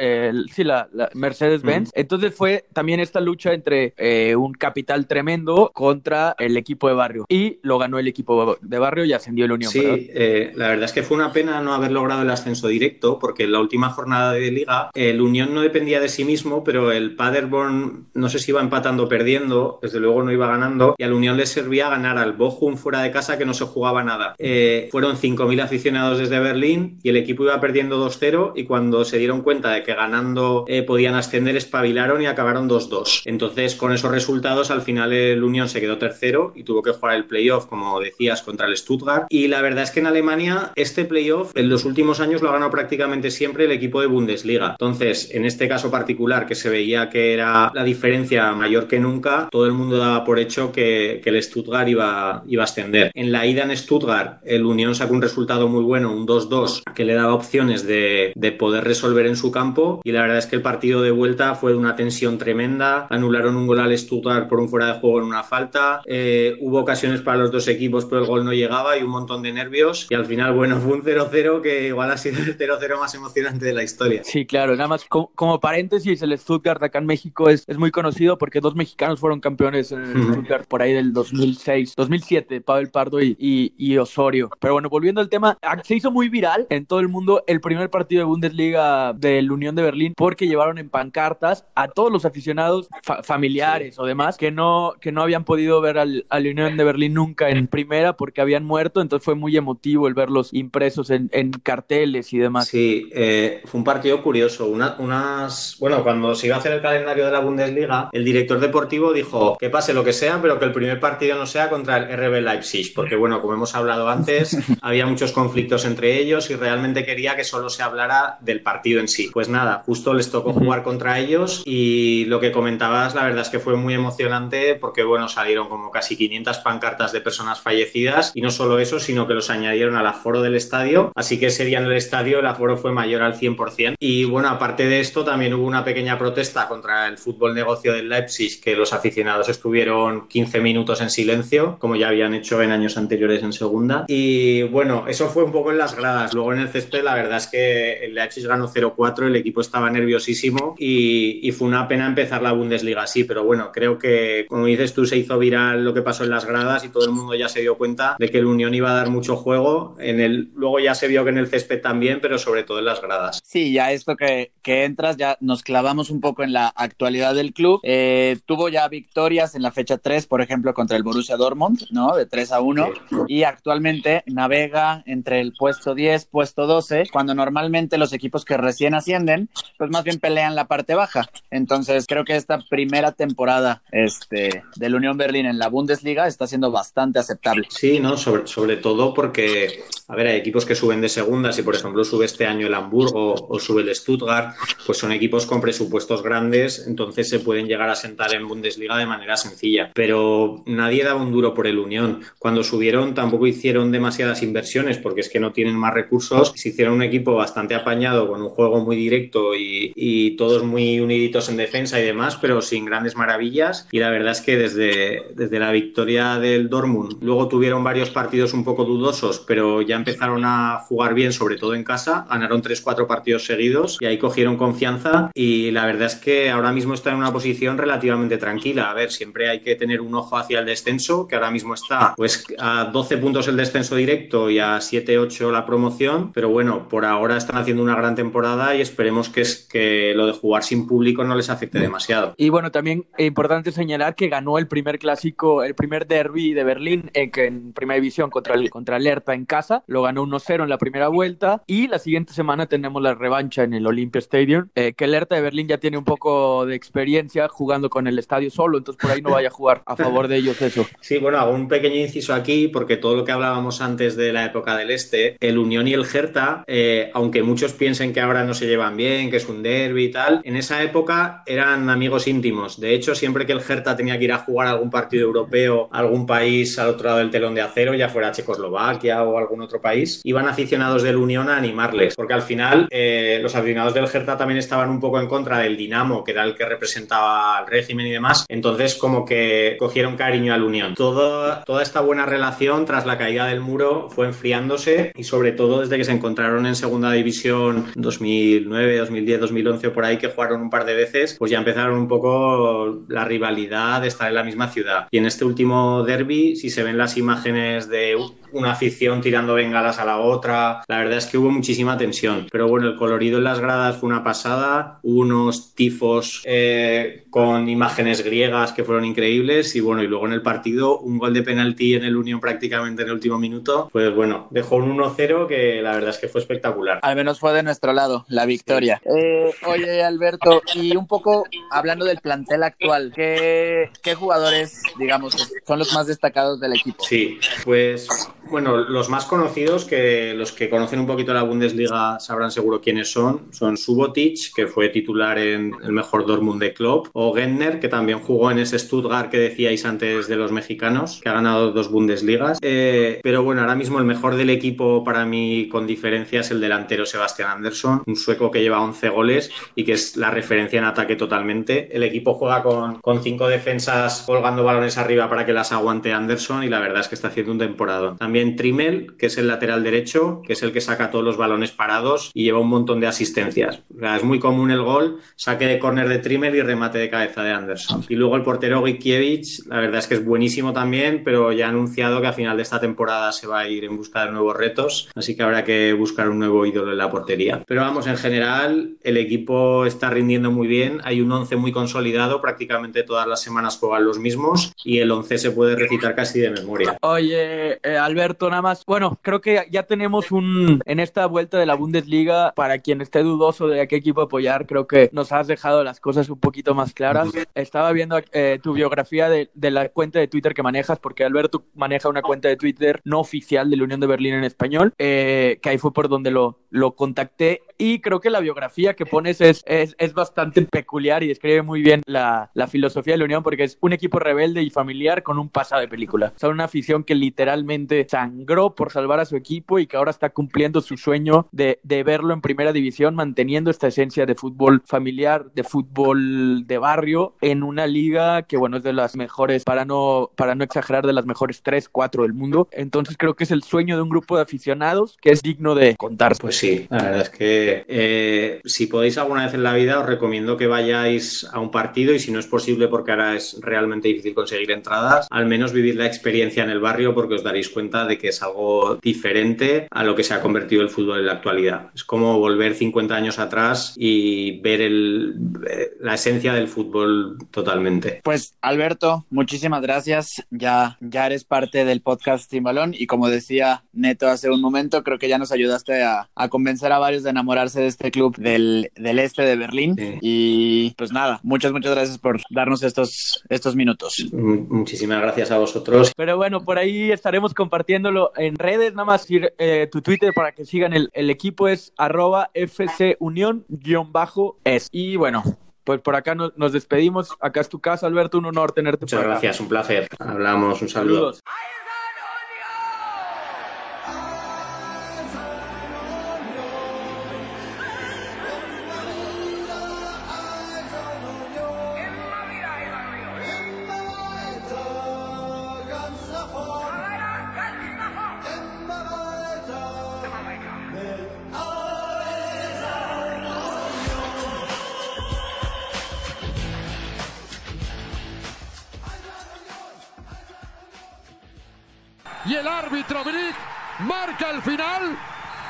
sí, 0.53 0.65
la, 0.65 0.89
Mercedes-Benz. 1.15 1.91
Entonces 1.95 2.35
fue 2.35 2.67
también 2.73 3.01
esta 3.01 3.21
lucha 3.21 3.53
entre 3.53 3.95
eh, 3.97 4.35
un 4.37 4.53
capital 4.53 5.07
tremendo 5.07 5.71
contra 5.75 6.35
el 6.39 6.57
equipo 6.57 6.89
de 6.89 6.95
barrio. 6.95 7.27
Y 7.29 7.59
lo 7.63 7.79
ganó 7.79 7.99
el 7.99 8.09
equipo 8.09 8.57
de 8.61 8.79
barrio 8.79 9.05
y 9.05 9.13
ascendió 9.13 9.45
el 9.45 9.53
Unión. 9.53 9.71
Sí, 9.71 9.83
eh, 9.85 10.53
la 10.55 10.69
verdad 10.69 10.85
es 10.85 10.93
que 10.93 11.03
fue 11.03 11.17
una 11.17 11.33
pena 11.33 11.61
no 11.61 11.75
haber 11.75 11.93
logrado 11.93 12.23
el 12.23 12.31
ascenso 12.31 12.69
directo, 12.69 13.19
porque 13.19 13.45
en 13.45 13.53
la 13.53 13.61
última 13.61 13.91
jornada 13.91 14.33
de 14.33 14.51
liga 14.51 14.91
el 14.95 15.21
Unión 15.21 15.55
no 15.55 15.63
dependía 15.63 16.01
de 16.01 16.09
sí 16.09 16.25
mismo, 16.25 16.65
pero 16.65 16.93
el 16.93 17.17
Paderborn 17.29 18.07
no 18.15 18.29
sé 18.29 18.39
si 18.39 18.51
iba 18.51 18.61
empatando 18.61 19.05
o 19.05 19.09
perdiendo, 19.09 19.79
desde 19.83 20.01
luego 20.01 20.23
no 20.23 20.33
iba 20.33 20.47
ganando, 20.47 20.95
y 20.97 21.05
al 21.05 21.13
Unión 21.13 21.37
le 21.37 21.47
servía 21.47 21.91
ganar 21.91 22.17
al 22.17 22.33
Bochum 22.33 22.77
fuera 22.77 23.03
de 23.03 23.11
casa 23.11 23.37
que 23.37 23.45
no 23.45 23.53
se 23.53 23.65
jugaba 23.65 24.03
nada. 24.03 24.35
Eh, 24.39 24.89
fueron 24.91 25.17
5.000 25.17 25.63
aficionados 25.63 26.19
desde 26.19 26.39
Berlín 26.39 26.99
y 27.03 27.11
el 27.11 27.17
equipo 27.17 27.45
iba 27.45 27.61
perdiendo 27.61 28.05
2-0 28.05 28.53
y 28.57 28.65
cuando 28.65 29.05
se 29.05 29.19
dieron 29.19 29.43
cuenta 29.43 29.71
de 29.73 29.83
que 29.83 29.95
ganando 29.95 30.65
eh, 30.69 30.83
podían 30.83 31.15
ascender, 31.15 31.57
espabilaron 31.57 32.23
y 32.23 32.27
acabaron 32.27 32.69
2-2. 32.69 33.23
Entonces, 33.27 33.75
con 33.75 33.93
esos 33.93 34.11
resultados, 34.11 34.71
al 34.71 34.83
final 34.83 35.13
el 35.13 35.45
Unión 35.45 35.69
se 35.69 35.81
quedó 35.81 35.99
tercero 35.99 36.53
y 36.57 36.65
tuvo 36.65 36.83
que 36.83 36.93
jugar 36.93 37.17
el 37.17 37.27
playoff, 37.27 37.67
como 37.67 38.01
decías, 38.01 38.43
contra 38.43 38.67
el 38.67 38.77
Stuttgart. 38.77 39.27
Y 39.29 39.49
la 39.49 39.61
verdad 39.61 39.85
es 39.85 39.91
que 39.91 40.01
en 40.01 40.07
Alemania 40.07 40.73
este 40.77 41.05
playoff 41.05 41.53
en 41.55 41.69
los 41.69 41.85
últimos 41.85 42.21
años 42.21 42.41
lo 42.41 42.49
ha 42.49 42.53
ganado 42.53 42.71
prácticamente 42.71 43.31
siempre 43.31 43.67
el 43.67 43.73
equipo 43.73 44.01
de 44.01 44.07
Bundesliga. 44.07 44.71
Entonces, 44.73 45.31
en 45.33 45.45
este 45.45 45.69
caso 45.69 45.91
particular, 45.91 46.47
que 46.47 46.55
se 46.55 46.71
veía 46.71 47.11
que 47.11 47.18
era 47.35 47.71
la 47.75 47.85
diferencia 47.85 48.53
mayor 48.53 48.89
que 48.89 48.99
nunca, 48.99 49.49
todo 49.51 49.67
el 49.67 49.73
mundo 49.73 49.99
daba 49.99 50.25
por 50.25 50.39
hecho 50.39 50.73
que, 50.73 51.23
el 51.29 51.43
Stuttgart 51.43 51.87
iba, 51.87 52.43
iba 52.47 52.63
a 52.63 52.65
ascender. 52.65 53.11
En 53.15 53.33
la 53.33 53.45
ida 53.45 53.63
en 53.63 53.77
Stuttgart, 53.77 54.41
el 54.47 54.65
Unión 54.65 54.95
sacó 54.95 55.13
un 55.13 55.21
resultado 55.21 55.69
muy 55.69 55.85
bueno, 55.85 56.11
un 56.11 56.27
2-2, 56.27 56.85
que 56.95 57.05
le 57.05 57.13
daba 57.13 57.35
opciones 57.35 57.87
de, 57.87 58.33
de 58.35 58.53
poder 58.53 58.85
resolver 58.85 59.27
en 59.27 59.37
su 59.37 59.51
campo. 59.51 60.01
Y 60.05 60.13
la 60.13 60.23
verdad 60.23 60.39
es 60.39 60.47
que 60.47 60.57
el 60.57 60.63
partido 60.63 61.03
de 61.03 61.11
vuelta 61.11 61.55
fue 61.55 61.73
de 61.73 61.77
una 61.77 61.97
tensión 61.97 62.39
tremenda. 62.39 63.07
Anularon 63.11 63.57
un 63.57 63.67
gol 63.67 63.81
al 63.81 63.97
Stuttgart 63.97 64.49
por 64.49 64.59
un 64.59 64.69
fuera 64.69 64.87
de 64.87 65.01
juego 65.01 65.19
en 65.19 65.25
una 65.25 65.43
falta. 65.43 66.01
Eh, 66.07 66.57
hubo 66.61 66.81
ocasiones 66.81 67.21
para 67.21 67.39
los 67.39 67.51
dos 67.51 67.69
equipos, 67.69 68.07
pero 68.07 68.23
el 68.23 68.27
gol 68.27 68.45
no 68.45 68.53
llegaba 68.53 68.97
y 68.97 69.03
un 69.03 69.11
montón 69.11 69.43
de 69.43 69.53
nervios. 69.53 70.07
Y 70.11 70.15
al 70.15 70.25
final, 70.25 70.55
bueno, 70.55 70.79
fue 70.81 70.95
un 70.95 71.03
0-0 71.03 71.61
que 71.61 71.89
igual 71.89 72.11
ha 72.11 72.17
sido 72.17 72.39
el 72.39 72.57
0-0 72.57 72.99
más 72.99 73.15
emocionante 73.15 73.67
de 73.67 73.75
la 73.75 73.83
historia. 73.83 74.23
Sí, 74.25 74.47
claro. 74.47 74.77
Nada 74.77 74.89
más 74.89 75.05
como, 75.09 75.61
paréntesis, 75.61 76.23
el 76.23 76.37
Stuttgart 76.39 76.83
acá 76.83 76.99
en 76.99 77.07
México 77.09 77.51
es, 77.51 77.65
es, 77.67 77.79
muy 77.79 77.91
conocido 77.91 78.39
porque 78.39 78.61
dos 78.61 78.77
mexicanos 78.77 79.19
fueron 79.19 79.41
campeones 79.41 79.91
en 79.91 80.03
el 80.03 80.23
Stuttgart 80.23 80.69
por 80.69 80.83
ahí 80.83 80.93
del 80.93 81.13
2006, 81.13 81.95
2007, 81.97 82.61
Pavel 82.61 82.91
Pardo 82.91 83.21
y, 83.21 83.37
y, 83.77 83.97
Osorio. 83.97 84.51
Pero 84.61 84.75
bueno, 84.75 84.89
volviendo 84.89 85.21
al 85.21 85.29
tema, 85.29 85.59
ah, 85.63 85.81
se 85.83 85.97
hizo 85.97 86.11
muy 86.11 86.29
viral 86.29 86.67
en 86.71 86.87
todo 86.87 87.01
el 87.01 87.09
mundo 87.09 87.43
el 87.47 87.61
primer 87.61 87.91
partido 87.91 88.21
de 88.21 88.27
Bundesliga 88.27 89.13
del 89.15 89.51
Unión 89.51 89.75
de 89.75 89.83
Berlín 89.83 90.15
porque 90.17 90.47
llevaron 90.47 90.79
en 90.79 90.91
pancartas 90.91 91.65
a 91.75 91.89
todos 91.89 92.13
los 92.13 92.25
aficionados 92.25 92.89
familiares 93.25 93.99
o 93.99 94.05
demás 94.05 94.37
que 94.37 94.51
no, 94.51 94.95
que 95.01 95.11
no 95.11 95.23
habían 95.23 95.45
podido 95.45 95.81
ver 95.81 95.99
al, 95.99 96.27
al, 96.29 96.47
Unión 96.47 96.77
de 96.77 96.85
Berlín 96.85 97.15
nunca 97.15 97.51
en 97.51 97.67
primera 97.67 98.15
porque 98.17 98.41
habían 98.41 98.65
muerto, 98.65 99.01
entonces 99.01 99.25
fue 99.25 99.35
muy 99.35 99.57
emotivo 99.57 100.09
el 100.09 100.15
verlos 100.15 100.53
impresos 100.53 101.11
en, 101.11 101.29
en 101.33 101.51
carteles 101.51 102.33
y 102.33 102.39
demás. 102.39 102.69
Sí, 102.69 103.09
eh, 103.13 103.63
fue 103.65 103.79
un 103.79 103.85
partido 103.85 104.23
curioso. 104.23 104.67
Una, 104.67 104.97
unas, 104.99 105.77
bueno, 105.79 106.03
cuando 106.03 106.35
se 106.35 106.47
iba 106.47 106.57
a 106.57 106.59
hacer 106.59 106.73
el 106.73 106.83
calendario 106.83 106.98
de 107.07 107.31
la 107.31 107.41
Bundesliga, 107.41 108.09
el 108.13 108.25
director 108.25 108.61
deportivo 108.61 109.13
dijo 109.13 109.57
que 109.59 109.71
pase 109.71 109.95
lo 109.95 110.05
que 110.05 110.13
sea, 110.13 110.41
pero 110.41 110.59
que 110.59 110.65
el 110.65 110.73
primer 110.73 111.01
partido 111.01 111.37
no 111.37 111.47
sea 111.47 111.69
contra 111.71 111.97
el 111.97 112.05
RB 112.17 112.43
Leipzig, 112.43 112.93
porque 112.95 113.17
bueno, 113.17 113.41
como 113.41 113.55
hemos 113.55 113.75
hablado 113.75 114.09
antes, 114.09 114.57
había 114.83 115.07
muchos 115.07 115.33
conflictos 115.33 115.85
entre 115.85 116.19
ellos 116.19 116.51
y 116.51 116.57
realmente 116.57 117.05
quería 117.05 117.37
que 117.37 117.45
solo 117.45 117.71
se 117.71 117.83
hablara 117.83 118.39
del 118.41 118.63
partido 118.63 119.01
en 119.01 119.09
sí. 119.09 119.31
Pues 119.33 119.49
nada, 119.49 119.83
justo 119.85 120.15
les 120.15 120.31
tocó 120.31 120.53
jugar 120.53 120.83
contra 120.83 121.19
ellos 121.19 121.63
y 121.65 122.25
lo 122.27 122.41
que 122.41 122.53
comentabas, 122.53 123.15
la 123.15 123.25
verdad 123.25 123.43
es 123.43 123.49
que 123.49 123.59
fue 123.59 123.77
muy 123.77 123.95
emocionante 123.95 124.75
porque 124.75 125.03
bueno, 125.03 125.29
salieron 125.29 125.69
como 125.69 125.91
casi 125.91 126.17
500 126.17 126.59
pancartas 126.59 127.13
de 127.13 127.21
personas 127.21 127.61
fallecidas 127.61 128.33
y 128.35 128.41
no 128.41 128.51
solo 128.51 128.79
eso, 128.79 129.01
sino 129.01 129.27
que 129.27 129.35
los 129.35 129.51
añadieron 129.51 129.97
al 129.97 130.07
aforo 130.07 130.43
del 130.43 130.55
estadio, 130.55 131.13
así 131.15 131.39
que 131.39 131.47
ese 131.47 131.65
día 131.65 131.79
en 131.79 131.85
el 131.85 131.93
estadio 131.93 132.41
el 132.41 132.47
aforo 132.47 132.77
fue 132.77 132.93
mayor 132.93 133.23
al 133.23 133.39
100% 133.39 133.97
y 133.99 134.25
bueno, 134.25 134.49
aparte 134.49 134.87
de 134.87 135.01
esto 135.01 135.25
también 135.25 135.55
hubo 135.55 135.67
una 135.67 135.85
pequeña 135.85 136.19
protesta 136.19 136.69
contra 136.69 136.88
el 136.91 137.19
fútbol 137.19 137.55
negocio 137.55 137.93
del 137.93 138.09
Leipzig 138.09 138.61
que 138.61 138.77
los 138.77 138.93
aficionados 138.93 139.49
estuvieron 139.49 140.29
15 140.29 140.61
minutos 140.61 141.01
en 141.01 141.11
silencio, 141.11 141.77
como 141.79 141.97
ya 141.97 142.09
habían 142.09 142.35
hecho 142.35 142.63
en 142.63 142.71
años 142.71 142.97
anteriores 142.97 143.43
en 143.43 143.53
segunda 143.53 144.05
y 144.09 144.63
bueno, 144.65 145.05
eso 145.09 145.29
fue 145.29 145.45
un 145.45 145.53
poco 145.53 145.71
en 145.71 145.79
las 145.79 145.97
gradas, 145.97 146.35
luego 146.35 146.53
en 146.53 146.61
el 146.61 146.69
césped 146.69 147.03
la 147.03 147.15
verdad 147.15 147.39
es 147.39 147.47
que 147.47 148.05
el 148.05 148.15
Leipzig 148.15 148.47
ganó 148.47 148.69
0-4, 148.69 149.27
el 149.27 149.37
equipo 149.37 149.61
estaba 149.61 149.91
nerviosísimo 149.91 150.75
y, 150.79 151.41
y 151.43 151.53
fue 151.53 151.69
una 151.69 151.87
pena 151.89 152.07
empezar 152.07 152.43
la 152.43 152.53
Bundesliga 152.53 153.03
así, 153.03 153.25
pero 153.25 153.45
bueno, 153.45 153.71
creo 153.73 153.99
que 153.99 154.47
como 154.49 154.67
dices 154.67 154.95
tú 154.95 155.07
se 155.07 155.17
hizo 155.17 155.39
viral 155.39 155.85
lo 155.85 155.95
que 155.95 156.03
pasó 156.03 156.25
en 156.25 156.31
las 156.31 156.45
gradas 156.45 156.85
y 156.85 156.89
todo 156.89 157.05
el 157.05 157.13
mundo 157.13 157.35
ya 157.35 157.49
se 157.49 157.61
dio 157.61 157.77
cuenta 157.77 158.17
de 158.19 158.31
que 158.31 158.39
el 158.39 158.47
Unión 158.47 158.75
iba 158.75 158.91
a 158.91 158.95
dar 158.95 159.11
mucho 159.11 159.37
juego. 159.37 159.97
En 159.99 160.21
el, 160.21 160.51
luego 160.55 160.81
ya 160.81 160.95
se 160.95 161.09
vio 161.09 161.25
que 161.25 161.31
en 161.31 161.39
el 161.39 161.49
césped 161.49 161.81
también, 161.81 162.21
pero 162.21 162.39
sobre 162.39 162.65
todo 162.65 162.79
en 162.79 162.85
las 162.85 163.01
gradas. 163.01 163.41
Sí, 163.45 163.73
ya 163.73 163.93
esto 163.93 164.17
que, 164.17 164.53
que 164.69 164.85
entras, 164.85 165.17
ya 165.17 165.39
nos 165.41 165.63
clavamos 165.63 166.11
un 166.11 166.21
poco 166.21 166.43
en 166.43 166.53
la 166.53 166.69
actualidad 166.69 167.35
del 167.35 167.55
club. 167.55 167.81
Eh, 167.85 168.37
tuvo 168.45 168.69
ya 168.69 168.87
victorias 168.87 169.55
en 169.55 169.63
la 169.63 169.73
fecha 169.73 169.97
3, 169.97 170.27
por 170.27 170.43
ejemplo, 170.43 170.75
contra 170.75 170.95
el 170.99 171.03
Borussia 171.03 171.39
Dortmund, 171.39 171.85
¿no? 171.91 172.15
De 172.15 172.27
3 172.27 172.53
a 172.53 172.61
1. 172.61 172.91
Y 173.29 173.45
actualmente 173.45 174.25
navega 174.27 175.03
entre 175.07 175.41
el 175.41 175.55
puesto 175.55 175.95
10, 175.95 176.27
puesto 176.27 176.67
12, 176.67 177.05
cuando 177.11 177.35
normalmente 177.35 177.97
los 177.97 178.13
equipos 178.13 178.45
que 178.45 178.59
recién 178.59 178.93
ascienden, 178.93 179.49
pues 179.79 179.89
más 179.89 180.05
bien 180.05 180.21
pelean 180.21 180.55
la 180.55 180.67
parte 180.67 180.95
baja. 180.95 181.31
Entonces, 181.51 182.05
creo 182.07 182.27
que 182.27 182.37
esta 182.37 182.59
primera 182.69 183.13
temporada 183.13 183.81
este, 183.91 184.65
del 184.77 184.97
Unión 184.97 185.17
Berlín 185.17 185.47
en 185.47 185.59
la 185.59 185.69
Bundesliga 185.69 186.27
está 186.27 186.47
siendo 186.47 186.71
bastante 186.71 187.19
aceptable. 187.19 187.69
Sí, 187.71 188.01
¿no? 188.01 188.19
Sobre, 188.19 188.47
sobre 188.47 188.77
todo 188.77 189.15
porque, 189.15 189.85
a 190.09 190.15
ver, 190.15 190.27
hay 190.27 190.37
equipos 190.37 190.67
que 190.67 190.75
suben 190.75 191.01
de 191.01 191.09
segunda, 191.09 191.55
si 191.55 191.63
por 191.63 191.75
ejemplo 191.75 192.05
sube 192.05 192.27
este 192.27 192.45
año 192.45 192.67
el 192.67 192.75
Hamburgo 192.75 193.35
o 193.49 193.59
sube 193.59 193.81
el 193.81 193.95
Stuttgart, 193.95 194.58
pues 194.87 194.99
son 194.99 195.13
equipos 195.13 195.47
con 195.47 195.61
presupuestos 195.61 196.23
grandes, 196.23 196.87
entonces 196.87 197.29
se 197.29 197.41
pueden 197.41 197.67
llegar 197.67 197.91
a 197.91 197.95
sentar 197.95 198.35
en 198.35 198.49
Bundesliga 198.49 198.97
de 198.97 199.07
manera 199.07 199.37
sencilla. 199.37 199.91
Pero 199.95 200.63
nadie 200.67 201.05
daba 201.05 201.21
un 201.21 201.33
duro 201.33 201.55
por 201.55 201.67
el 201.67 201.79
Unión. 201.79 202.21
Cuando 202.39 202.65
subieron 202.65 203.15
tampoco 203.15 203.47
hicieron 203.47 203.93
demasiadas 203.93 204.43
inversiones 204.43 204.99
porque 204.99 205.21
es 205.21 205.29
que 205.29 205.41
no 205.41 205.53
tienen 205.53 205.77
más 205.77 205.95
recursos. 205.95 206.53
Se 206.57 206.71
hicieron 206.71 206.95
un 206.95 207.03
equipo 207.03 207.35
bastante 207.35 207.75
apañado 207.75 208.29
con 208.29 208.43
un 208.43 208.49
juego 208.49 208.85
muy 208.85 208.97
directo 208.97 209.55
y, 209.55 210.37
todos 210.39 210.63
muy 210.63 211.01
uniditos 211.01 211.49
en 211.49 211.57
defensa 211.57 211.99
y 212.01 212.05
demás, 212.05 212.37
pero 212.37 212.63
sin 212.63 212.85
grandes 212.85 213.17
maravillas. 213.17 213.89
Y 213.91 213.99
la 213.99 214.11
verdad 214.11 214.33
es 214.33 214.41
que 214.41 214.57
desde, 214.57 215.23
desde 215.35 215.59
la 215.59 215.73
victoria 215.73 216.39
del 216.39 216.69
Dortmund, 216.69 217.19
luego 217.23 217.49
tuvieron 217.49 217.83
varios 217.83 218.11
partidos 218.11 218.53
un 218.53 218.65
poco 218.65 218.85
dudosos, 218.85 219.41
pero 219.41 219.83
ya 219.83 219.97
empezaron 219.97 220.45
a 220.45 220.81
jugar 220.87 221.15
bien, 221.15 221.33
sobre 221.33 221.57
todo 221.57 221.75
en 221.75 221.83
casa. 221.85 222.27
Ganaron 222.31 222.63
3-4 222.63 223.07
partidos 223.07 223.45
seguidos 223.45 223.99
y 224.01 224.07
ahí 224.07 224.19
cogieron 224.19 224.48
confianza. 224.57 225.31
Y 225.35 225.71
la 225.71 225.87
verdad 225.87 226.07
es 226.07 226.17
que 226.17 226.51
ahora 226.51 226.73
mismo 226.73 226.95
está 226.95 227.11
en 227.11 227.17
una 227.17 227.33
posición 227.33 227.79
relativamente 227.79 228.39
tranquila. 228.39 228.91
A 228.91 228.95
ver, 228.95 229.11
siempre 229.11 229.51
hay 229.51 229.61
que 229.61 229.75
tener 229.75 230.01
un 230.01 230.15
ojo 230.15 230.37
hacia 230.37 230.61
el 230.61 230.67
descenso, 230.67 231.27
que 231.27 231.35
ahora 231.35 231.51
mismo 231.51 231.75
está 231.75 232.15
pues 232.17 232.45
a 232.59 232.85
12 232.93 233.19
puntos 233.19 233.49
el 233.49 233.57
descenso 233.57 233.97
directo 233.97 234.51
y 234.51 234.59
a 234.59 234.79
7-8 234.79 235.53
la 235.53 235.67
promoción. 235.67 236.33
Pero 236.33 236.49
bueno, 236.49 236.89
por 236.89 237.05
ahora 237.05 237.37
están 237.37 237.57
haciendo 237.57 237.83
una 237.83 237.97
gran 237.97 238.15
temporada 238.15 238.75
y 238.75 238.81
esperemos 238.81 239.29
que, 239.29 239.43
es, 239.43 239.67
que 239.71 240.13
lo 240.15 240.27
de 240.27 240.33
jugar 240.33 240.63
sin 240.63 240.87
público 240.87 241.25
no 241.25 241.35
les 241.35 241.51
afecte 241.51 241.79
demasiado. 241.79 242.35
Y 242.37 242.49
bueno, 242.49 242.71
también 242.71 243.07
es 243.17 243.27
importante 243.27 243.73
señalar 243.73 244.15
que 244.15 244.29
ganó 244.29 244.59
el 244.59 244.69
primer 244.69 244.99
clásico, 244.99 245.63
el 245.63 245.75
primer 245.75 246.07
derby 246.07 246.55
de 246.55 246.65
Berlín 246.65 247.11
en, 247.15 247.31
en 247.35 247.73
primera 247.73 247.97
división 247.97 248.31
contra 248.31 248.55
el 248.55 248.71
contra 248.71 248.97
Alerta 248.97 249.35
en 249.35 249.45
casa, 249.45 249.83
lo 249.87 250.03
ganó 250.03 250.25
1-0 250.25 250.63
en 250.63 250.69
la 250.69 250.79
primera 250.79 251.09
vuelta 251.09 251.63
y 251.67 251.89
la 251.89 251.99
siguiente 251.99 252.33
semana 252.33 252.67
tenemos 252.67 253.03
la 253.03 253.15
revancha 253.15 253.65
en 253.65 253.75
el 253.75 253.87
Olympia 253.87 254.19
Stadium, 254.29 254.69
eh, 254.75 254.93
que 254.93 255.05
Alerta 255.05 255.35
de 255.35 255.41
Berlín 255.41 255.69
ya 255.69 255.79
tiene 255.79 255.97
un 255.97 256.05
poco 256.05 256.67
de 256.67 256.75
experiencia 256.75 257.49
jugando 257.49 257.89
con 257.89 258.07
el 258.07 258.19
estadio 258.19 258.51
solo, 258.51 258.79
entonces 258.79 259.01
por 259.01 259.11
ahí 259.11 259.23
no 259.23 259.31
vaya 259.31 259.49
a 259.49 259.51
jugar 259.51 259.83
a 259.87 259.97
favor 259.97 260.29
de 260.29 260.37
ellos 260.37 260.61
eso. 260.61 260.87
Sí, 261.01 261.19
bueno, 261.19 261.39
hago 261.39 261.53
un 261.53 261.69
pequeño 261.69 261.97
inciso 261.97 262.35
aquí 262.35 262.69
porque 262.69 262.97
todo 262.97 263.17
lo 263.17 263.25
que 263.25 263.33
hablábamos 263.33 263.81
antes 263.81 264.17
de 264.17 264.33
la 264.33 264.45
época 264.45 264.77
del 264.77 264.91
Este, 264.91 265.37
el 265.41 265.59
Unión 265.59 265.89
y 265.89 265.95
el 265.95 266.05
Hertha, 266.05 266.65
eh, 266.67 267.11
aunque 267.15 267.43
muchos 267.43 267.73
piensen 267.73 268.13
que 268.13 268.21
ahora 268.21 268.45
no 268.45 268.55
se 268.55 268.67
llevan 268.67 268.97
bien, 268.97 269.31
que 269.31 269.39
es 269.39 269.49
un 269.49 269.63
derby 269.63 270.05
y 270.05 270.11
tal, 270.11 270.41
en 270.45 270.57
esa 270.57 270.83
época 270.83 271.43
eran 271.47 271.89
amigos 271.89 272.29
íntimos. 272.29 272.79
De 272.79 272.95
hecho, 272.95 273.15
siempre 273.15 273.47
que 273.47 273.53
el 273.53 273.61
Hertha 273.67 273.97
tenía 273.97 274.19
que 274.19 274.25
ir 274.25 274.33
a 274.33 274.39
jugar 274.39 274.69
algún 274.69 274.91
partido 274.91 275.25
europeo, 275.25 275.89
algún 275.91 276.27
país 276.27 276.79
al 276.79 276.89
otro 276.91 277.07
lado 277.07 277.19
del 277.19 277.31
telón 277.31 277.55
de 277.55 277.63
acero, 277.63 277.95
ya 277.95 278.09
fuera 278.09 278.33
Checoslovaquia 278.33 279.23
o 279.23 279.39
algún 279.39 279.63
otro 279.63 279.81
país, 279.81 280.21
iban 280.25 280.47
aficionados 280.47 281.03
del 281.03 281.17
Unión 281.17 281.49
a 281.49 281.57
animarles, 281.57 282.15
porque 282.15 282.35
al 282.35 282.43
final 282.43 282.89
eh, 282.91 283.39
los 283.43 283.55
aficionados 283.55 283.95
del 283.95 284.05
Hertha 284.05 284.18
también 284.25 284.59
estaban 284.59 284.91
un 284.91 285.01
poco 285.01 285.21
en 285.21 285.27
contra 285.27 285.59
del 285.59 285.77
Dinamo, 285.77 286.25
que 286.25 286.33
era 286.33 286.45
el 286.45 286.55
que 286.55 286.65
representaba 286.65 287.59
al 287.59 287.67
régimen 287.67 288.07
y 288.07 288.11
demás, 288.11 288.45
entonces 288.49 288.95
como 288.95 289.25
que 289.25 289.77
cogieron 289.79 290.17
cariño 290.17 290.55
al 290.55 290.63
Unión. 290.63 290.95
Todo, 290.95 291.63
toda 291.65 291.83
esta 291.83 292.01
buena 292.01 292.27
relación 292.27 292.85
tras 292.85 293.07
la 293.07 293.19
caída 293.19 293.47
del 293.47 293.61
muro 293.61 294.09
fue 294.11 294.27
enfriándose 294.27 295.13
y 295.15 295.25
sobre 295.25 295.53
todo 295.53 295.81
desde 295.81 295.97
que 295.97 296.05
se 296.05 296.13
encontraron 296.13 296.67
en 296.67 296.75
segunda 296.75 297.13
división 297.13 297.87
2009, 297.95 298.99
2010, 298.99 299.41
2011 299.41 299.91
por 299.91 300.05
ahí 300.05 300.19
que 300.19 300.29
jugaron 300.29 300.63
un 300.63 300.71
par 300.71 300.85
de 300.85 300.95
veces, 300.95 301.37
pues 301.39 301.51
ya 301.51 301.59
empezaron 301.59 301.99
un 301.99 302.09
poco 302.09 303.05
la 303.09 303.25
rivalidad 303.25 304.01
de 304.01 304.09
estar 304.09 304.29
en 304.29 304.35
la 304.35 304.45
misma 304.45 304.69
ciudad. 304.69 305.09
Y 305.11 305.19
en 305.19 305.27
este 305.27 305.45
último 305.45 306.03
derby, 306.05 306.57
si 306.57 306.71
se 306.71 306.83
ven 306.83 306.99
las 306.99 307.17
imágenes 307.17 307.89
de 307.89 308.17
una 308.53 308.73
afición 308.73 309.21
tirando 309.21 309.55
bengalas 309.55 309.99
a 309.99 310.05
la 310.05 310.19
otra. 310.19 310.83
La 310.87 310.99
verdad 310.99 311.19
es 311.19 311.27
que 311.27 311.39
hubo 311.39 311.51
muchísima 311.51 311.97
tensión. 311.97 312.47
Pero 312.51 312.69
bueno, 312.69 312.89
el 312.89 312.97
colorido 312.97 313.39
en 313.39 313.45
las 313.45 313.61
gradas 313.61 313.97
fue 313.97 314.08
una 314.09 314.25
pasada. 314.25 314.99
unos 315.03 315.75
tifos 315.75 316.43
eh, 316.45 317.25
con 317.31 317.69
imágenes 317.69 318.25
griegas 318.25 318.73
que 318.73 318.85
fueron 318.85 319.05
increíbles. 319.05 319.75
Y 319.77 319.81
bueno, 319.81 320.03
y 320.03 320.07
luego 320.07 320.27
en 320.27 320.33
el 320.33 320.43
partido, 320.43 320.99
un 320.99 321.19
gol 321.19 321.35
de 321.35 321.43
penalti 321.43 321.95
en 321.95 322.05
el 322.05 322.17
Unión 322.17 322.41
prácticamente 322.41 323.03
en 323.03 323.09
el 323.09 323.15
último 323.15 323.39
minuto. 323.39 323.89
Pues 323.93 324.15
bueno, 324.15 324.49
dejó 324.51 324.77
un 324.77 324.97
1-0 324.97 325.47
que 325.47 325.83
la 325.83 325.93
verdad 325.93 326.11
es 326.11 326.19
que 326.19 326.29
fue 326.29 326.41
espectacular. 326.41 327.01
Al 327.03 327.17
menos 327.17 327.39
fue 327.39 327.53
de 327.53 327.63
nuestro 327.63 327.93
lado 327.93 328.25
la 328.29 328.47
victoria. 328.47 329.01
Eh, 329.05 329.53
oye, 329.67 330.03
Alberto, 330.03 330.63
y 330.75 330.97
un 330.97 331.07
poco 331.07 331.45
hablando 331.71 332.05
del 332.05 332.19
plantel 332.19 332.63
actual, 332.63 333.13
¿qué, 333.15 333.91
¿qué 334.03 334.15
jugadores, 334.15 334.83
digamos, 334.99 335.37
son 335.67 335.79
los 335.79 335.93
más 335.95 336.07
destacados 336.07 336.61
del 336.61 336.75
equipo? 336.75 337.05
Sí, 337.05 337.39
pues 337.65 338.09
bueno, 338.51 338.77
los 338.77 339.09
más 339.09 339.27
conocidos, 339.27 339.85
que 339.85 340.35
los 340.35 340.53
que 340.53 340.71
conocen 340.71 341.01
un 341.01 341.07
poquito 341.07 341.35
la 341.35 341.43
Bundesliga 341.43 342.19
sabrán 342.21 342.51
seguro 342.51 342.81
quiénes 342.81 343.11
son, 343.11 343.53
son 343.53 343.77
Subotic, 343.99 344.55
que 344.55 344.67
fue 344.69 344.89
titular 344.91 345.39
en 345.39 345.75
el 345.83 345.93
mejor 345.93 346.25
Dortmund 346.25 346.61
de 346.61 346.73
club, 346.73 347.11
o 347.13 347.35
Gentner, 347.35 347.81
que 347.81 347.89
también 347.89 348.21
jugó 348.21 348.51
en 348.51 348.61
ese 348.61 348.79
Stuttgart 348.79 349.31
que 349.31 349.39
decíais 349.39 349.85
antes 349.85 350.29
de 350.29 350.37
los 350.37 350.53
mexicanos, 350.53 351.21
que 351.21 351.29
ha 351.29 351.33
ganado 351.33 351.73
dos 351.73 351.91
Bundesligas. 351.91 352.59
Eh, 352.63 353.21
pero 353.23 353.43
bueno, 353.43 353.63
ahora 353.63 353.75
mismo 353.75 353.99
el 353.99 354.05
mejor 354.05 354.37
del 354.37 354.51
equipo 354.51 355.03
para 355.03 355.25
mí 355.25 355.69
con 355.69 355.87
diferencia 355.87 356.41
es 356.41 356.51
el 356.51 356.61
delantero 356.61 357.07
Sebastian 357.07 357.51
Andersson, 357.51 358.03
un 358.07 358.17
sueco 358.17 358.51
que 358.51 358.61
lleva 358.61 358.81
11 358.81 359.09
goles 359.09 359.51
y 359.75 359.85
que 359.85 359.93
es 359.93 360.17
la 360.17 360.31
referencia 360.31 360.79
en 360.79 360.85
ataque 360.85 361.17
totalmente. 361.17 361.89
El 361.95 362.05
equipo 362.05 362.35
juega 362.35 362.63
con, 362.63 363.01
con 363.01 363.23
cinco 363.23 363.49
defensas 363.49 364.23
colgando 364.27 364.63
balones 364.63 364.97
arriba 364.97 365.29
para 365.29 365.45
que 365.45 365.53
las 365.53 365.73
aguante 365.73 366.13
Anderson 366.13 366.63
y 366.63 366.69
la 366.69 366.79
verdad 366.79 367.01
es 367.01 367.09
que 367.09 367.15
está 367.17 367.29
haciendo 367.29 367.53
un 367.53 367.59
temporada. 367.59 368.17
También 368.17 368.55
Trimel, 368.55 369.17
que 369.17 369.27
es 369.27 369.39
el 369.39 369.49
lateral 369.49 369.83
derecho, 369.83 370.43
que 370.47 370.53
es 370.53 370.63
el 370.63 370.73
que 370.73 370.81
saca 370.81 371.11
todos 371.11 371.25
los 371.25 371.37
balones 371.37 371.73
parados 371.73 372.31
y 372.35 372.45
lleva 372.45 372.61
un 372.61 372.69
montón 372.69 373.01
de 373.01 373.09
asistencias. 373.09 373.83
Es 374.17 374.25
muy 374.25 374.39
común 374.39 374.71
el 374.71 374.83
gol, 374.83 375.21
saque 375.37 375.67
de 375.67 375.79
córner 375.79 376.09
de 376.09 376.19
Trimel 376.19 376.55
y 376.55 376.63
remate 376.63 376.99
de 376.99 377.11
cabeza 377.11 377.43
de 377.43 377.53
Anderson. 377.53 378.05
Y 378.09 378.17
luego 378.17 378.37
el 378.37 378.43
portero 378.43 378.85
Gikiewicz, 378.85 379.67
la 379.67 379.81
verdad 379.81 379.99
es 379.99 380.07
que 380.07 380.15
es 380.15 380.25
buenísimo 380.25 380.73
también, 380.73 381.23
pero 381.25 381.53
ya 381.53 381.67
ha 381.67 381.69
anunciado 381.71 382.21
que 382.21 382.27
a 382.27 382.33
final 382.33 382.57
de 382.57 382.63
esta 382.63 382.81
temporada 382.81 383.33
se 383.33 383.47
va 383.47 383.61
a 383.61 383.69
ir 383.69 383.85
en 383.85 383.97
busca 383.97 384.25
de 384.25 384.33
nuevos 384.33 384.57
retos, 384.57 385.09
así 385.15 385.37
que 385.37 385.43
habrá 385.43 385.65
que 385.65 385.93
buscar 385.93 386.29
un 386.29 386.39
nuevo 386.39 386.65
ídolo 386.67 386.93
en 386.93 386.99
la 386.99 387.11
portería. 387.11 387.63
Pero 387.67 387.83
vamos, 387.83 388.07
en 388.07 388.17
general 388.17 388.97
el 389.03 389.17
equipo 389.17 389.87
está 389.87 390.11
rindiendo 390.11 390.51
muy 390.51 390.69
bien, 390.69 391.01
hay 391.05 391.21
un 391.21 391.31
11 391.31 391.57
muy 391.57 391.73
consolidado, 391.73 392.41
prácticamente 392.41 393.03
todas 393.03 393.27
las 393.27 393.41
semanas 393.41 393.79
juegan 393.79 394.05
los 394.05 394.19
mismos 394.19 394.73
y 394.85 394.99
el 394.99 395.11
11 395.11 395.39
se 395.39 395.51
puede 395.51 395.77
recitar 395.77 396.15
casi 396.15 396.41
de 396.41 396.51
memoria. 396.51 396.99
Oye, 397.03 397.79
eh, 397.83 397.97
Alberto, 397.97 398.49
nada 398.51 398.63
más. 398.63 398.85
Bueno, 398.85 399.19
creo 399.23 399.41
que 399.41 399.67
ya 399.71 399.85
tenemos 399.85 400.31
un 400.33 400.81
en 400.85 401.01
esta 401.01 401.27
vuelta 401.27 401.59
de 401.59 401.67
la 401.67 401.75
Bundesliga 401.75 402.53
para 402.55 402.79
quien 402.79 403.01
esté 403.01 403.23
dudoso 403.23 403.69
de 403.69 403.78
a 403.81 403.87
qué 403.87 403.97
equipo 403.97 404.23
apoyar, 404.23 404.67
creo 404.67 404.87
que 404.87 405.11
nos 405.13 405.33
has 405.33 405.47
dejado 405.47 405.85
las 405.85 406.01
cosas 406.01 406.29
un 406.29 406.39
poquito 406.39 406.75
más 406.75 406.93
claras. 406.93 407.29
Estaba 407.55 407.93
viendo 407.93 408.21
eh, 408.33 408.59
tu 408.63 408.73
biografía 408.73 409.29
de, 409.29 409.49
la 409.55 409.89
cuenta 409.89 410.19
de 410.19 410.29
Twitter 410.29 410.55
que 410.55 410.63
manejas, 410.63 410.99
porque 410.99 411.25
Alberto 411.25 411.65
maneja 411.75 412.09
una 412.09 412.23
cuenta 412.23 412.49
de 412.49 412.57
Twitter 412.57 413.01
no 413.05 413.21
oficial 413.21 413.71
de 413.71 413.77
la 413.77 413.85
Unión 413.85 414.01
de 414.01 414.07
Berlín 414.07 414.35
en 414.35 414.45
español, 414.45 414.93
eh, 414.99 415.59
que 415.63 415.71
ahí 415.71 415.79
fue 415.79 415.93
por 415.93 416.09
donde 416.09 416.31
lo, 416.31 416.59
lo 416.71 416.95
contacté 416.95 417.63
y 417.79 418.01
creo 418.01 418.21
que 418.21 418.31
la 418.31 418.41
biografía 418.41 418.95
que 418.95 419.07
pones 419.07 419.41
es, 419.41 419.63
es, 419.67 419.95
es 419.99 420.13
bastante 420.13 420.63
peculiar 420.63 421.23
y 421.23 421.29
describe 421.29 421.63
muy 421.63 421.81
bien 421.81 422.03
la, 422.07 422.51
la, 422.55 422.67
filosofía 422.67 423.15
de 423.15 423.19
la 423.19 423.25
Unión 423.25 423.43
porque 423.43 423.65
es 423.65 423.79
un 423.81 423.93
equipo 423.93 424.19
rebelde 424.19 424.63
y 424.63 424.71
familiar 424.71 425.23
con 425.23 425.39
un 425.39 425.49
pasado 425.49 425.81
de 425.81 425.89
película. 425.89 426.33
O 426.35 426.39
sea, 426.39 426.49
una 426.49 426.65
afición 426.65 427.05
que 427.05 427.15
literalmente 427.15 428.07
sangró 428.09 428.75
por 428.75 428.91
salvar 428.91 429.21
a 429.21 429.25
su 429.25 429.37
equipo 429.37 429.79
y 429.79 429.87
que 429.87 429.97
ahora 429.97 430.11
está 430.11 430.31
cumpliendo 430.31 430.81
su 430.81 430.97
sueño 430.97 431.49
de, 431.53 431.79
de 431.85 432.03
verlo 432.03 432.35
en 432.35 432.41
primera 432.41 432.73
división, 432.73 433.15
manteniendo 433.15 433.68
esta 433.71 433.89
esencia 433.89 434.27
de 434.27 434.35
fútbol 434.35 434.83
familiar, 434.85 435.51
de 435.55 435.65
fútbol 435.65 436.67
de 436.67 436.79
barrio, 436.79 437.35
en 437.41 437.63
una 437.63 437.87
liga 437.87 438.43
que, 438.43 438.57
bueno, 438.57 438.79
es 438.79 438.83
de 438.83 438.93
las 438.93 439.17
mejores, 439.17 439.65
para 439.65 439.85
no, 439.85 440.31
para 440.37 440.55
no 440.55 440.65
exagerar, 440.65 441.07
de 441.07 441.13
las 441.13 441.27
mejores 441.27 441.63
tres, 441.63 441.89
cuatro 441.89 442.23
del 442.23 442.35
mundo. 442.35 442.69
Entonces 442.73 443.17
creo 443.17 443.35
que 443.35 443.45
es 443.45 443.51
el 443.51 443.63
sueño 443.63 443.97
de 443.97 444.03
un 444.03 444.09
grupo 444.09 444.37
de 444.37 444.43
aficionados 444.43 445.17
que 445.21 445.31
es 445.31 445.43
digno 445.43 445.75
de 445.75 445.97
contar. 445.97 446.35
Pues 446.41 446.57
sí, 446.57 446.87
la 446.91 447.03
verdad 447.03 447.21
es 447.23 447.31
que 447.31 447.85
eh, 447.89 448.61
si 448.65 448.87
podéis 448.87 449.19
alguna 449.19 449.45
vez 449.45 449.55
en 449.55 449.63
la 449.63 449.75
vida 449.75 450.01
os 450.01 450.07
recomiendo 450.07 450.57
que 450.57 450.67
vayáis 450.67 451.47
a 451.53 451.61
un 451.61 451.71
partido 451.71 452.15
y 452.15 452.19
si 452.19 452.31
no 452.31 452.39
es 452.39 452.47
posible 452.47 452.89
porque 452.89 453.13
ahora 453.13 453.37
es 453.37 453.59
realmente 453.63 454.09
difícil 454.09 454.35
conseguir 454.35 454.71
entradas, 454.71 455.27
al 455.31 455.47
menos 455.47 455.73
vivir 455.73 455.97
la 455.97 456.07
experiencia 456.07 456.63
en 456.63 456.71
el 456.71 456.81
barrio 456.81 457.15
porque 457.15 457.35
os 457.35 457.43
daréis 457.43 457.69
cuenta 457.69 458.07
de 458.07 458.19
que 458.19 458.29
es 458.29 458.43
algo 458.43 458.99
diferente 459.03 459.89
a 459.91 460.05
lo 460.05 460.15
que 460.15 460.25
se 460.25 460.35
ha 460.35 460.41
convertido 460.41 460.83
el 460.83 460.91
fútbol 460.91 461.21
en 461.21 461.27
la 461.27 461.33
actualidad. 461.33 461.91
Es 461.95 462.05
como 462.05 462.39
volver 462.39 462.75
50 462.75 463.15
años 463.15 463.39
atrás 463.39 463.58
y 463.97 464.61
ver 464.61 464.81
el, 464.81 465.37
eh, 465.69 465.91
la 466.01 466.15
esencia 466.15 466.53
del 466.53 466.69
fútbol 466.69 467.39
totalmente. 467.51 468.21
Pues 468.25 468.55
Alberto, 468.61 469.27
muchísimas 469.31 469.83
gracias. 469.83 470.45
Ya, 470.51 470.97
ya 471.01 471.27
eres 471.27 471.45
parte 471.45 471.85
del 471.85 472.01
podcast 472.01 472.51
Sin 472.51 472.63
Balón 472.63 472.95
y 472.97 473.07
como 473.07 473.29
decía 473.29 473.85
Neto 473.93 474.29
hace 474.29 474.51
un 474.51 474.61
momento, 474.61 475.03
creo 475.03 475.19
que 475.19 475.29
ya 475.29 475.39
nos 475.39 475.53
ayudaste 475.53 476.03
a, 476.03 476.29
a 476.35 476.49
convencer 476.49 476.93
a 476.93 476.99
varios 476.99 477.23
de 477.23 477.31
enamorarse 477.31 477.81
de 477.81 477.87
este 477.87 478.11
club 478.11 478.37
del, 478.37 478.91
del 478.95 479.19
este 479.19 479.43
de 479.43 479.57
Berlín. 479.57 479.97
Y 480.21 480.95
pues 480.97 481.13
nada, 481.13 481.41
muchas, 481.43 481.73
muchas 481.73 481.95
gracias 481.95 482.19
por 482.19 482.41
darnos 482.51 482.83
estos, 482.83 483.45
estos 483.49 483.77
minutos. 483.77 484.27
Muchísimas 484.33 485.21
gracias 485.21 485.51
a 485.51 485.59
vosotros. 485.59 486.13
Pero 486.17 486.37
bueno, 486.37 486.65
por 486.65 486.79
ahí 486.79 487.11
estaremos 487.11 487.55
compartiéndolo 487.55 488.33
en 488.37 488.57
redes, 488.57 488.93
nada 488.95 489.05
más 489.05 489.31
ir 489.31 489.53
eh, 489.59 489.89
tu 489.91 490.03
Twitter 490.03 490.33
para 490.35 490.53
que 490.53 490.65
sigan 490.65 490.93
el, 490.93 491.11
el 491.13 491.31
equipo 491.31 491.69
es 491.69 491.93
arroba 491.97 492.51
FC 492.55 493.17
Unión-es. 493.39 494.89
Y 494.91 495.17
bueno, 495.17 495.43
pues 495.85 496.01
por 496.01 496.17
acá 496.17 496.35
nos, 496.35 496.57
nos, 496.57 496.73
despedimos. 496.73 497.31
Acá 497.41 497.61
es 497.61 497.69
tu 497.69 497.81
casa, 497.81 498.07
Alberto. 498.07 498.39
Un 498.39 498.47
honor 498.47 498.73
tenerte 498.73 499.05
Muchas 499.05 499.23
gracias, 499.23 499.61
un 499.61 499.69
placer. 499.69 500.09
Hablamos, 500.19 500.83
un 500.83 500.89
saludo. 500.89 501.33
Saludos. 501.33 501.43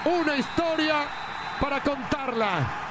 Una 0.09 0.37
historia 0.37 1.07
para 1.61 1.81
contarla. 1.81 2.88